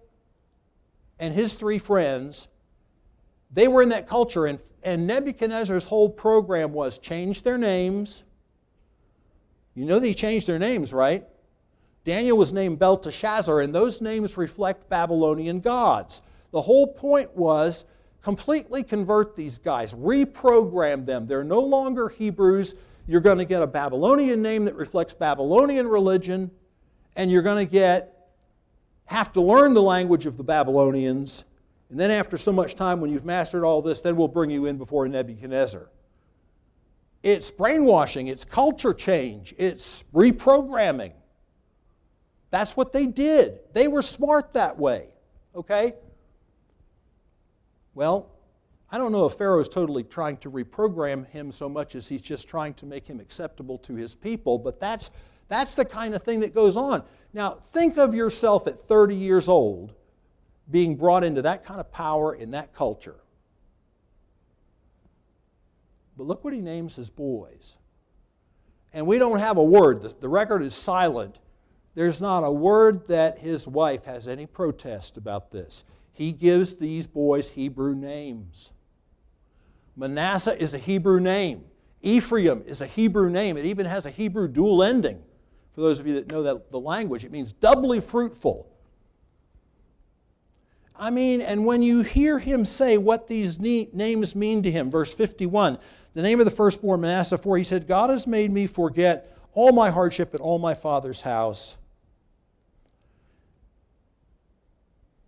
and 1.20 1.34
his 1.34 1.53
three 1.53 1.80
friends 1.80 2.47
they 3.52 3.68
were 3.68 3.82
in 3.82 3.89
that 3.89 4.08
culture, 4.08 4.45
and, 4.45 4.62
and 4.84 5.08
Nebuchadnezzar's 5.08 5.86
whole 5.86 6.10
program 6.10 6.72
was 6.72 6.97
change 6.97 7.41
their 7.41 7.58
names. 7.58 8.24
You 9.74 9.86
know 9.86 10.00
he 10.00 10.14
changed 10.14 10.47
their 10.47 10.60
names, 10.60 10.93
right? 10.93 11.26
Daniel 12.04 12.38
was 12.38 12.54
named 12.54 12.80
Belteshazzar, 12.80 13.62
and 13.62 13.74
those 13.74 14.02
names 14.02 14.38
reflect 14.38 14.89
Babylonian 14.89 15.60
gods. 15.60 16.22
The 16.52 16.62
whole 16.62 16.88
point 16.88 17.36
was 17.36 17.86
completely 18.22 18.84
convert 18.84 19.36
these 19.36 19.58
guys, 19.58 19.93
reprogram 19.93 21.06
them. 21.06 21.28
They're 21.28 21.43
no 21.43 21.62
longer 21.62 22.10
Hebrews. 22.10 22.76
You're 23.08 23.22
going 23.22 23.38
to 23.38 23.45
get 23.45 23.62
a 23.62 23.68
Babylonian 23.68 24.41
name 24.41 24.66
that 24.66 24.76
reflects 24.76 25.14
Babylonian 25.14 25.88
religion, 25.88 26.52
and 27.16 27.32
you're 27.32 27.41
going 27.41 27.66
to 27.66 27.72
get 27.72 28.16
have 29.06 29.34
to 29.34 29.41
learn 29.41 29.74
the 29.74 29.82
language 29.82 30.28
of 30.28 30.38
the 30.38 30.43
Babylonians 30.43 31.43
and 31.90 32.00
then, 32.00 32.12
after 32.12 32.38
so 32.38 32.52
much 32.52 32.76
time, 32.76 33.02
when 33.02 33.12
you've 33.12 33.26
mastered 33.26 33.64
all 33.64 33.82
this, 33.82 34.02
then 34.02 34.16
we'll 34.16 34.28
bring 34.28 34.52
you 34.52 34.68
in 34.68 34.78
before 34.78 35.08
Nebuchadnezzar. 35.08 35.90
It's 37.24 37.50
brainwashing, 37.50 38.28
it's 38.28 38.46
culture 38.46 38.94
change, 38.94 39.56
it's 39.58 40.04
reprogramming. 40.14 41.14
That's 42.52 42.78
what 42.78 42.94
they 42.94 43.08
did. 43.08 43.60
They 43.74 43.88
were 43.88 44.04
smart 44.04 44.54
that 44.54 44.78
way, 44.78 45.08
okay? 45.56 45.96
Well, 47.96 48.30
I 48.92 48.98
don't 48.98 49.12
know 49.12 49.26
if 49.26 49.34
Pharaoh 49.34 49.60
is 49.60 49.68
totally 49.68 50.04
trying 50.04 50.38
to 50.38 50.52
reprogram 50.52 51.28
him 51.28 51.52
so 51.52 51.68
much 51.68 51.96
as 51.96 52.08
he's 52.08 52.22
just 52.22 52.48
trying 52.48 52.76
to 52.76 52.86
make 52.86 53.08
him 53.08 53.20
acceptable 53.20 53.80
to 53.80 53.96
his 53.96 54.16
people, 54.16 54.60
but 54.60 54.80
that's, 54.80 55.10
that's 55.48 55.74
the 55.74 55.86
kind 55.86 56.14
of 56.14 56.24
thing 56.24 56.40
that 56.42 56.54
goes 56.54 56.78
on. 56.78 57.04
Now, 57.34 57.56
think 57.72 57.98
of 57.98 58.14
yourself 58.14 58.68
at 58.68 58.80
30 58.80 59.16
years 59.16 59.50
old 59.50 59.94
being 60.70 60.95
brought 60.95 61.24
into 61.24 61.41
that 61.41 61.65
kind 61.65 61.80
of 61.80 61.91
power 61.91 62.34
in 62.34 62.51
that 62.51 62.74
culture. 62.74 63.20
But 66.17 66.28
look 66.28 66.43
what 66.43 66.53
he 66.53 66.61
names 66.61 66.95
his 66.95 67.09
boys. 67.09 67.78
And 68.93 69.07
we 69.07 69.20
don't 69.20 69.39
have 69.39 69.57
a 69.57 69.63
word, 69.63 70.01
the, 70.01 70.13
the 70.20 70.30
record 70.30 70.61
is 70.61 70.74
silent. 70.74 71.39
There's 71.95 72.22
not 72.22 72.43
a 72.43 72.51
word 72.51 73.07
that 73.07 73.39
his 73.39 73.67
wife 73.67 74.05
has 74.05 74.28
any 74.28 74.45
protest 74.45 75.17
about 75.17 75.51
this. 75.51 75.84
He 76.13 76.32
gives 76.32 76.76
these 76.76 77.07
boys 77.07 77.49
Hebrew 77.49 77.95
names. 77.95 78.72
Manasseh 79.95 80.61
is 80.61 80.74
a 80.74 80.78
Hebrew 80.78 81.20
name. 81.20 81.65
Ephraim 82.01 82.63
is 82.65 82.82
a 82.82 82.88
Hebrew 82.88 83.30
name. 83.30 83.57
It 83.57 83.65
even 83.65 83.86
has 83.86 84.05
a 84.05 84.11
Hebrew 84.11 84.47
dual 84.47 84.84
ending. 84.84 85.22
For 85.72 85.82
those 85.82 85.99
of 85.99 86.07
you 86.07 86.15
that 86.15 86.32
know 86.32 86.43
that, 86.43 86.72
the 86.72 86.80
language, 86.80 87.26
it 87.26 87.32
means 87.32 87.53
doubly 87.53 87.99
fruitful. 87.99 88.70
I 91.00 91.12
mean, 91.12 91.39
and 91.39 91.66
when 91.66 91.82
you 91.82 92.02
hear 92.02 92.39
him 92.39 92.66
say 92.66 92.97
what 92.97 93.28
these 93.28 93.58
names 93.58 94.36
mean 94.36 94.64
to 94.64 94.72
him, 94.72 94.91
verse 94.91 95.14
51, 95.14 95.80
the 96.14 96.22
name 96.22 96.39
of 96.39 96.45
the 96.45 96.52
firstborn 96.52 97.00
Manasseh, 97.00 97.38
for 97.38 97.58
he 97.58 97.64
said, 97.64 97.88
God 97.88 98.10
has 98.10 98.28
made 98.28 98.52
me 98.52 98.68
forget 98.68 99.38
all 99.54 99.72
my 99.72 99.89
hardship 99.89 100.36
at 100.36 100.41
all 100.41 100.60
my 100.60 100.74
father's 100.74 101.22
house. 101.22 101.78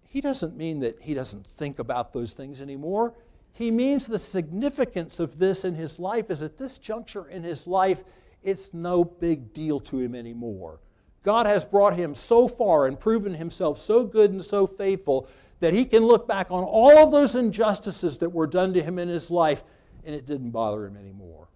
He 0.09 0.19
doesn't 0.19 0.57
mean 0.57 0.81
that 0.81 1.01
he 1.01 1.13
doesn't 1.13 1.47
think 1.47 1.79
about 1.79 2.11
those 2.11 2.33
things 2.33 2.61
anymore. 2.61 3.13
He 3.53 3.71
means 3.71 4.05
the 4.05 4.19
significance 4.19 5.21
of 5.21 5.39
this 5.39 5.63
in 5.63 5.75
his 5.75 5.99
life 5.99 6.29
is 6.29 6.41
at 6.41 6.57
this 6.57 6.77
juncture 6.77 7.29
in 7.29 7.43
his 7.43 7.65
life, 7.65 8.03
it's 8.43 8.73
no 8.73 9.05
big 9.05 9.53
deal 9.53 9.79
to 9.81 9.99
him 9.99 10.15
anymore. 10.15 10.81
God 11.23 11.45
has 11.45 11.63
brought 11.63 11.95
him 11.95 12.13
so 12.13 12.49
far 12.49 12.87
and 12.87 12.99
proven 12.99 13.35
himself 13.35 13.79
so 13.79 14.03
good 14.03 14.31
and 14.31 14.43
so 14.43 14.67
faithful 14.67 15.29
that 15.61 15.73
he 15.73 15.85
can 15.85 16.03
look 16.03 16.27
back 16.27 16.47
on 16.49 16.63
all 16.63 16.97
of 16.97 17.11
those 17.11 17.35
injustices 17.35 18.17
that 18.17 18.29
were 18.29 18.47
done 18.47 18.73
to 18.73 18.83
him 18.83 18.99
in 18.99 19.07
his 19.07 19.31
life 19.31 19.63
and 20.03 20.13
it 20.13 20.25
didn't 20.25 20.49
bother 20.49 20.85
him 20.85 20.97
anymore. 20.97 21.47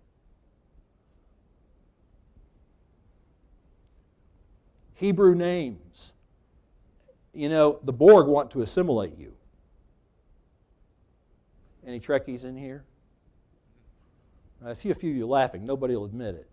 Hebrew 4.94 5.36
names. 5.36 6.14
You 7.34 7.50
know, 7.50 7.80
the 7.84 7.92
Borg 7.92 8.28
want 8.28 8.52
to 8.52 8.62
assimilate 8.62 9.18
you. 9.18 9.34
Any 11.86 12.00
Trekkies 12.00 12.46
in 12.46 12.56
here? 12.56 12.86
I 14.66 14.74
see 14.74 14.92
a 14.92 14.96
few 14.96 15.12
of 15.12 15.18
you 15.18 15.28
laughing. 15.28 15.66
Nobody 15.66 15.96
will 15.96 16.06
admit 16.06 16.36
it. 16.36 16.50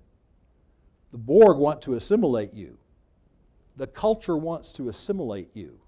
The 1.12 1.18
Borg 1.18 1.58
want 1.58 1.82
to 1.82 1.94
assimilate 1.94 2.52
you. 2.52 2.78
The 3.76 3.86
culture 3.86 4.36
wants 4.36 4.72
to 4.72 4.88
assimilate 4.88 5.54
you. 5.54 5.81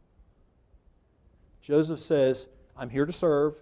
Joseph 1.64 2.00
says, 2.00 2.46
I'm 2.76 2.90
here 2.90 3.06
to 3.06 3.12
serve. 3.12 3.54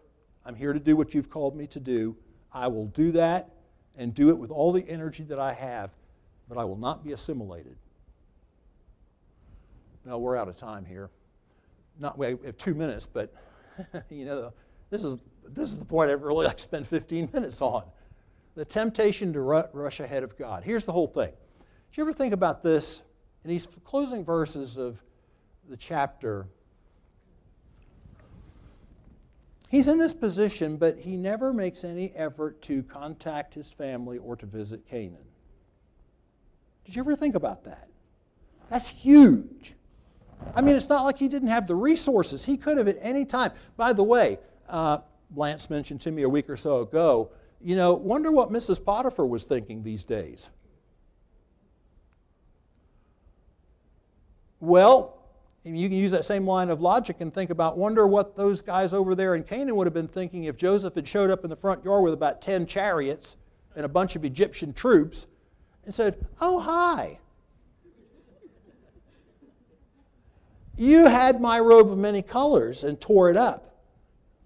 I'm 0.44 0.56
here 0.56 0.72
to 0.72 0.80
do 0.80 0.96
what 0.96 1.14
you've 1.14 1.30
called 1.30 1.54
me 1.54 1.68
to 1.68 1.78
do. 1.78 2.16
I 2.52 2.66
will 2.66 2.86
do 2.86 3.12
that 3.12 3.50
and 3.96 4.12
do 4.12 4.30
it 4.30 4.38
with 4.38 4.50
all 4.50 4.72
the 4.72 4.84
energy 4.88 5.22
that 5.22 5.38
I 5.38 5.52
have, 5.52 5.90
but 6.48 6.58
I 6.58 6.64
will 6.64 6.76
not 6.76 7.04
be 7.04 7.12
assimilated. 7.12 7.76
Now, 10.04 10.18
we're 10.18 10.36
out 10.36 10.48
of 10.48 10.56
time 10.56 10.84
here. 10.84 11.10
Not, 12.00 12.18
we 12.18 12.26
have 12.26 12.56
two 12.56 12.74
minutes, 12.74 13.06
but 13.06 13.32
you 14.10 14.24
know, 14.24 14.52
this 14.90 15.04
is, 15.04 15.16
this 15.48 15.70
is 15.70 15.78
the 15.78 15.84
point 15.84 16.10
I'd 16.10 16.14
really 16.14 16.44
like 16.44 16.56
to 16.56 16.62
spend 16.62 16.88
15 16.88 17.30
minutes 17.32 17.62
on. 17.62 17.84
The 18.56 18.64
temptation 18.64 19.32
to 19.32 19.40
rush 19.40 20.00
ahead 20.00 20.24
of 20.24 20.36
God. 20.36 20.64
Here's 20.64 20.86
the 20.86 20.92
whole 20.92 21.06
thing. 21.06 21.30
Did 21.30 21.98
you 21.98 22.02
ever 22.02 22.12
think 22.12 22.34
about 22.34 22.64
this 22.64 23.04
in 23.44 23.50
these 23.50 23.68
closing 23.84 24.24
verses 24.24 24.76
of 24.76 25.00
the 25.68 25.76
chapter? 25.76 26.48
He's 29.72 29.88
in 29.88 29.96
this 29.96 30.12
position, 30.12 30.76
but 30.76 30.98
he 30.98 31.16
never 31.16 31.50
makes 31.50 31.82
any 31.82 32.12
effort 32.14 32.60
to 32.64 32.82
contact 32.82 33.54
his 33.54 33.72
family 33.72 34.18
or 34.18 34.36
to 34.36 34.44
visit 34.44 34.86
Canaan. 34.86 35.24
Did 36.84 36.94
you 36.94 37.00
ever 37.00 37.16
think 37.16 37.34
about 37.34 37.64
that? 37.64 37.88
That's 38.68 38.86
huge. 38.86 39.72
I 40.54 40.60
mean, 40.60 40.76
it's 40.76 40.90
not 40.90 41.04
like 41.04 41.16
he 41.16 41.26
didn't 41.26 41.48
have 41.48 41.66
the 41.66 41.74
resources. 41.74 42.44
He 42.44 42.58
could 42.58 42.76
have 42.76 42.86
at 42.86 42.98
any 43.00 43.24
time. 43.24 43.52
By 43.78 43.94
the 43.94 44.02
way, 44.02 44.40
uh, 44.68 44.98
Lance 45.34 45.70
mentioned 45.70 46.02
to 46.02 46.10
me 46.10 46.24
a 46.24 46.28
week 46.28 46.50
or 46.50 46.56
so 46.58 46.80
ago, 46.80 47.30
you 47.58 47.74
know, 47.74 47.94
wonder 47.94 48.30
what 48.30 48.52
Mrs. 48.52 48.84
Potiphar 48.84 49.24
was 49.24 49.44
thinking 49.44 49.84
these 49.84 50.04
days. 50.04 50.50
Well, 54.60 55.21
you 55.64 55.88
can 55.88 55.96
use 55.96 56.10
that 56.10 56.24
same 56.24 56.46
line 56.46 56.70
of 56.70 56.80
logic 56.80 57.20
and 57.20 57.32
think 57.32 57.50
about, 57.50 57.78
wonder 57.78 58.06
what 58.06 58.36
those 58.36 58.62
guys 58.62 58.92
over 58.92 59.14
there 59.14 59.34
in 59.34 59.44
Canaan 59.44 59.76
would 59.76 59.86
have 59.86 59.94
been 59.94 60.08
thinking 60.08 60.44
if 60.44 60.56
Joseph 60.56 60.94
had 60.94 61.06
showed 61.06 61.30
up 61.30 61.44
in 61.44 61.50
the 61.50 61.56
front 61.56 61.84
yard 61.84 62.02
with 62.02 62.14
about 62.14 62.42
10 62.42 62.66
chariots 62.66 63.36
and 63.76 63.84
a 63.84 63.88
bunch 63.88 64.16
of 64.16 64.24
Egyptian 64.24 64.72
troops 64.72 65.26
and 65.84 65.94
said, 65.94 66.26
Oh, 66.40 66.60
hi. 66.60 67.18
You 70.76 71.06
had 71.06 71.40
my 71.40 71.60
robe 71.60 71.92
of 71.92 71.98
many 71.98 72.22
colors 72.22 72.82
and 72.82 73.00
tore 73.00 73.30
it 73.30 73.36
up. 73.36 73.76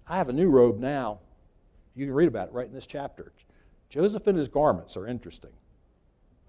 I 0.07 0.17
have 0.17 0.29
a 0.29 0.33
new 0.33 0.49
robe 0.49 0.79
now. 0.79 1.19
You 1.95 2.05
can 2.05 2.13
read 2.13 2.27
about 2.27 2.49
it 2.49 2.53
right 2.53 2.67
in 2.67 2.73
this 2.73 2.85
chapter. 2.85 3.31
Joseph 3.89 4.27
and 4.27 4.37
his 4.37 4.47
garments 4.47 4.95
are 4.97 5.07
interesting. 5.07 5.51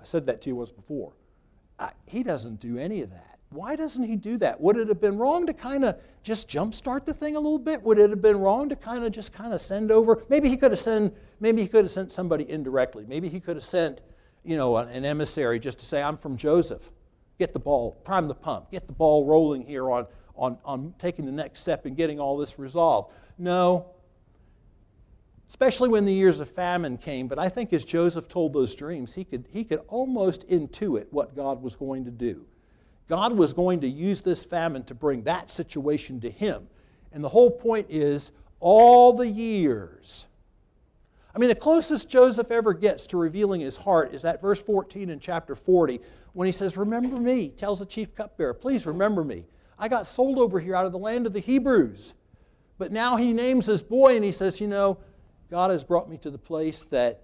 I 0.01 0.05
said 0.05 0.27
that 0.27 0.43
to 0.43 0.51
you 0.51 0.57
once 0.57 0.71
before. 0.71 1.13
I, 1.79 1.93
he 2.07 2.23
doesn't 2.23 2.61
do 2.61 2.77
any 2.77 3.03
of 3.03 3.11
that. 3.11 3.38
Why 3.51 3.77
doesn't 3.77 4.05
he 4.05 4.17
do 4.17 4.37
that? 4.39 4.61
Would 4.61 4.77
it 4.77 4.89
have 4.89 5.01
been 5.01 5.17
wrong 5.17 5.47
to 5.47 5.55
kind 5.55 5.85
of 5.85 5.99
just 6.23 6.49
jumpstart 6.49 7.07
the 7.07 7.15
thing 7.15 7.35
a 7.35 7.41
little 7.41 7.59
bit? 7.59 7.83
Would 7.83 7.99
it 7.99 8.11
have 8.11 8.21
been 8.21 8.39
wrong 8.39 8.69
to 8.69 8.77
kind 8.77 9.05
of 9.05 9.13
just 9.13 9.33
kind 9.33 9.55
of 9.55 9.61
send 9.61 9.91
over? 9.91 10.23
Maybe 10.29 10.51
he 10.51 10.57
could 10.57 10.71
have 10.71 10.81
sent. 10.81 11.17
Maybe 11.41 11.63
he 11.63 11.69
could 11.69 11.85
have 11.85 11.91
sent 11.91 12.13
somebody 12.13 12.49
indirectly. 12.49 13.07
Maybe 13.09 13.29
he 13.29 13.41
could 13.41 13.57
have 13.57 13.65
sent, 13.65 14.03
you 14.45 14.57
know, 14.57 14.77
an 14.77 15.05
emissary 15.05 15.59
just 15.59 15.79
to 15.79 15.87
say, 15.87 16.03
"I'm 16.03 16.19
from 16.19 16.37
Joseph. 16.37 16.91
Get 17.39 17.55
the 17.55 17.59
ball, 17.59 17.93
prime 18.05 18.29
the 18.29 18.35
pump, 18.35 18.71
get 18.71 18.87
the 18.87 18.93
ball 18.93 19.25
rolling 19.25 19.63
here 19.63 19.91
on 19.91 20.07
on 20.37 20.59
on 20.65 20.95
taking 20.99 21.25
the 21.25 21.33
next 21.33 21.61
step 21.61 21.87
and 21.87 21.97
getting 21.97 22.21
all 22.21 22.37
this 22.37 22.59
resolved." 22.59 23.13
No. 23.39 23.87
Especially 25.49 25.89
when 25.89 26.05
the 26.05 26.13
years 26.13 26.41
of 26.41 26.51
famine 26.51 26.99
came, 26.99 27.27
but 27.27 27.39
I 27.39 27.49
think 27.49 27.73
as 27.73 27.83
Joseph 27.83 28.29
told 28.29 28.53
those 28.53 28.75
dreams, 28.75 29.15
he 29.15 29.25
could, 29.25 29.47
he 29.49 29.65
could 29.65 29.81
almost 29.89 30.47
intuit 30.47 31.07
what 31.11 31.35
God 31.35 31.63
was 31.63 31.75
going 31.75 32.05
to 32.05 32.11
do. 32.11 32.45
God 33.09 33.33
was 33.33 33.53
going 33.53 33.81
to 33.81 33.89
use 33.89 34.21
this 34.21 34.45
famine 34.45 34.85
to 34.85 34.95
bring 34.95 35.23
that 35.23 35.51
situation 35.51 36.21
to 36.21 36.31
him. 36.31 36.69
And 37.13 37.25
the 37.25 37.29
whole 37.29 37.51
point 37.51 37.87
is 37.89 38.33
all 38.61 39.15
the 39.15 39.27
years. 39.27 40.27
I 41.35 41.39
mean, 41.39 41.49
the 41.49 41.55
closest 41.55 42.09
Joseph 42.09 42.51
ever 42.51 42.75
gets 42.75 43.07
to 43.09 43.17
revealing 43.17 43.61
his 43.61 43.77
heart 43.77 44.13
is 44.13 44.23
that 44.23 44.43
verse 44.43 44.63
14 44.63 45.11
in 45.11 45.21
chapter 45.21 45.55
40 45.55 46.01
when 46.33 46.47
he 46.47 46.53
says, 46.53 46.77
Remember 46.77 47.17
me, 47.17 47.49
tells 47.49 47.79
the 47.79 47.87
chief 47.87 48.15
cupbearer, 48.15 48.55
please 48.55 48.87
remember 48.87 49.25
me. 49.25 49.45
I 49.79 49.89
got 49.89 50.07
sold 50.07 50.39
over 50.39 50.61
here 50.61 50.75
out 50.75 50.87
of 50.87 50.93
the 50.93 50.99
land 50.99 51.27
of 51.27 51.33
the 51.33 51.41
Hebrews. 51.41 52.15
But 52.77 52.93
now 52.93 53.17
he 53.17 53.33
names 53.33 53.67
his 53.67 53.83
boy 53.83 54.17
and 54.17 54.25
he 54.25 54.33
says, 54.33 54.61
You 54.61 54.69
know, 54.69 54.99
God 55.51 55.71
has 55.71 55.83
brought 55.83 56.11
me 56.11 56.19
to 56.19 56.31
the 56.31 56.39
place 56.39 56.85
that, 56.87 57.23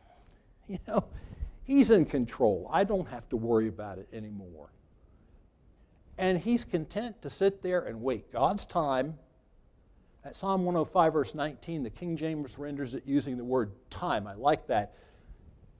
you 0.68 0.78
know, 0.86 1.04
he's 1.64 1.90
in 1.90 2.04
control. 2.04 2.68
I 2.72 2.84
don't 2.84 3.08
have 3.08 3.28
to 3.30 3.36
worry 3.36 3.68
about 3.68 3.98
it 3.98 4.08
anymore. 4.12 4.70
And 6.18 6.38
he's 6.38 6.64
content 6.64 7.22
to 7.22 7.30
sit 7.30 7.62
there 7.62 7.80
and 7.80 8.02
wait 8.02 8.32
God's 8.32 8.66
time. 8.66 9.16
At 10.24 10.34
Psalm 10.34 10.64
105, 10.64 11.12
verse 11.12 11.34
19, 11.34 11.84
the 11.84 11.90
King 11.90 12.16
James 12.16 12.58
renders 12.58 12.94
it 12.94 13.04
using 13.06 13.36
the 13.36 13.44
word 13.44 13.70
time. 13.88 14.26
I 14.26 14.34
like 14.34 14.66
that. 14.66 14.94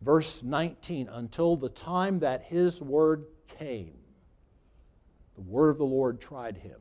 Verse 0.01 0.45
19, 0.45 1.09
until 1.09 1.57
the 1.57 1.69
time 1.69 2.21
that 2.21 2.45
his 2.45 2.81
word 2.81 3.27
came, 3.59 3.99
the 5.35 5.41
word 5.43 5.71
of 5.71 5.79
the 5.79 5.85
Lord 5.85 6.21
tried 6.21 6.57
him. 6.57 6.79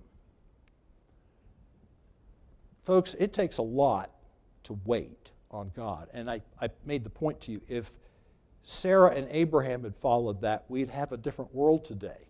Folks, 2.83 3.15
it 3.15 3.33
takes 3.33 3.57
a 3.57 3.63
lot 3.63 4.11
to 4.63 4.79
wait 4.85 5.31
on 5.49 5.71
God. 5.75 6.09
And 6.13 6.29
I, 6.29 6.41
I 6.61 6.69
made 6.85 7.03
the 7.03 7.09
point 7.09 7.41
to 7.41 7.51
you 7.51 7.61
if 7.67 7.97
Sarah 8.61 9.11
and 9.11 9.27
Abraham 9.31 9.83
had 9.83 9.95
followed 9.95 10.41
that, 10.41 10.65
we'd 10.67 10.89
have 10.89 11.11
a 11.11 11.17
different 11.17 11.53
world 11.55 11.83
today. 11.85 12.26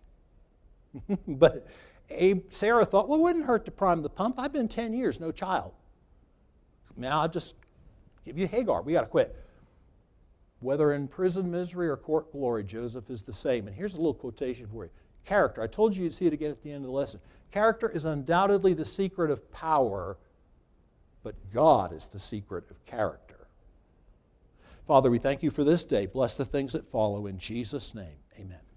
but 1.28 1.66
Abe, 2.10 2.44
Sarah 2.50 2.84
thought, 2.84 3.08
well, 3.08 3.18
it 3.18 3.22
wouldn't 3.22 3.44
hurt 3.44 3.64
to 3.66 3.70
prime 3.70 4.02
the 4.02 4.08
pump. 4.08 4.36
I've 4.38 4.52
been 4.52 4.68
10 4.68 4.92
years, 4.92 5.20
no 5.20 5.30
child. 5.30 5.72
Now 6.96 7.20
I'll 7.20 7.28
just 7.28 7.54
give 8.24 8.38
you 8.38 8.46
Hagar. 8.46 8.82
We 8.82 8.92
got 8.92 9.02
to 9.02 9.06
quit. 9.06 9.36
Whether 10.60 10.92
in 10.92 11.06
prison 11.06 11.50
misery 11.50 11.88
or 11.88 11.96
court 11.96 12.32
glory, 12.32 12.64
Joseph 12.64 13.10
is 13.10 13.22
the 13.22 13.32
same. 13.32 13.66
And 13.68 13.76
here's 13.76 13.94
a 13.94 13.98
little 13.98 14.14
quotation 14.14 14.66
for 14.66 14.84
you 14.84 14.90
Character. 15.24 15.62
I 15.62 15.66
told 15.66 15.94
you 15.94 16.04
you'd 16.04 16.14
see 16.14 16.26
it 16.26 16.32
again 16.32 16.50
at 16.50 16.62
the 16.62 16.70
end 16.72 16.84
of 16.84 16.90
the 16.90 16.96
lesson. 16.96 17.20
Character 17.52 17.88
is 17.88 18.04
undoubtedly 18.04 18.72
the 18.72 18.84
secret 18.84 19.30
of 19.30 19.50
power, 19.52 20.16
but 21.22 21.34
God 21.52 21.92
is 21.92 22.06
the 22.06 22.18
secret 22.18 22.64
of 22.70 22.84
character. 22.86 23.46
Father, 24.86 25.10
we 25.10 25.18
thank 25.18 25.42
you 25.42 25.50
for 25.50 25.64
this 25.64 25.84
day. 25.84 26.06
Bless 26.06 26.34
the 26.34 26.46
things 26.46 26.72
that 26.72 26.86
follow. 26.86 27.26
In 27.26 27.38
Jesus' 27.38 27.94
name, 27.94 28.16
amen. 28.40 28.67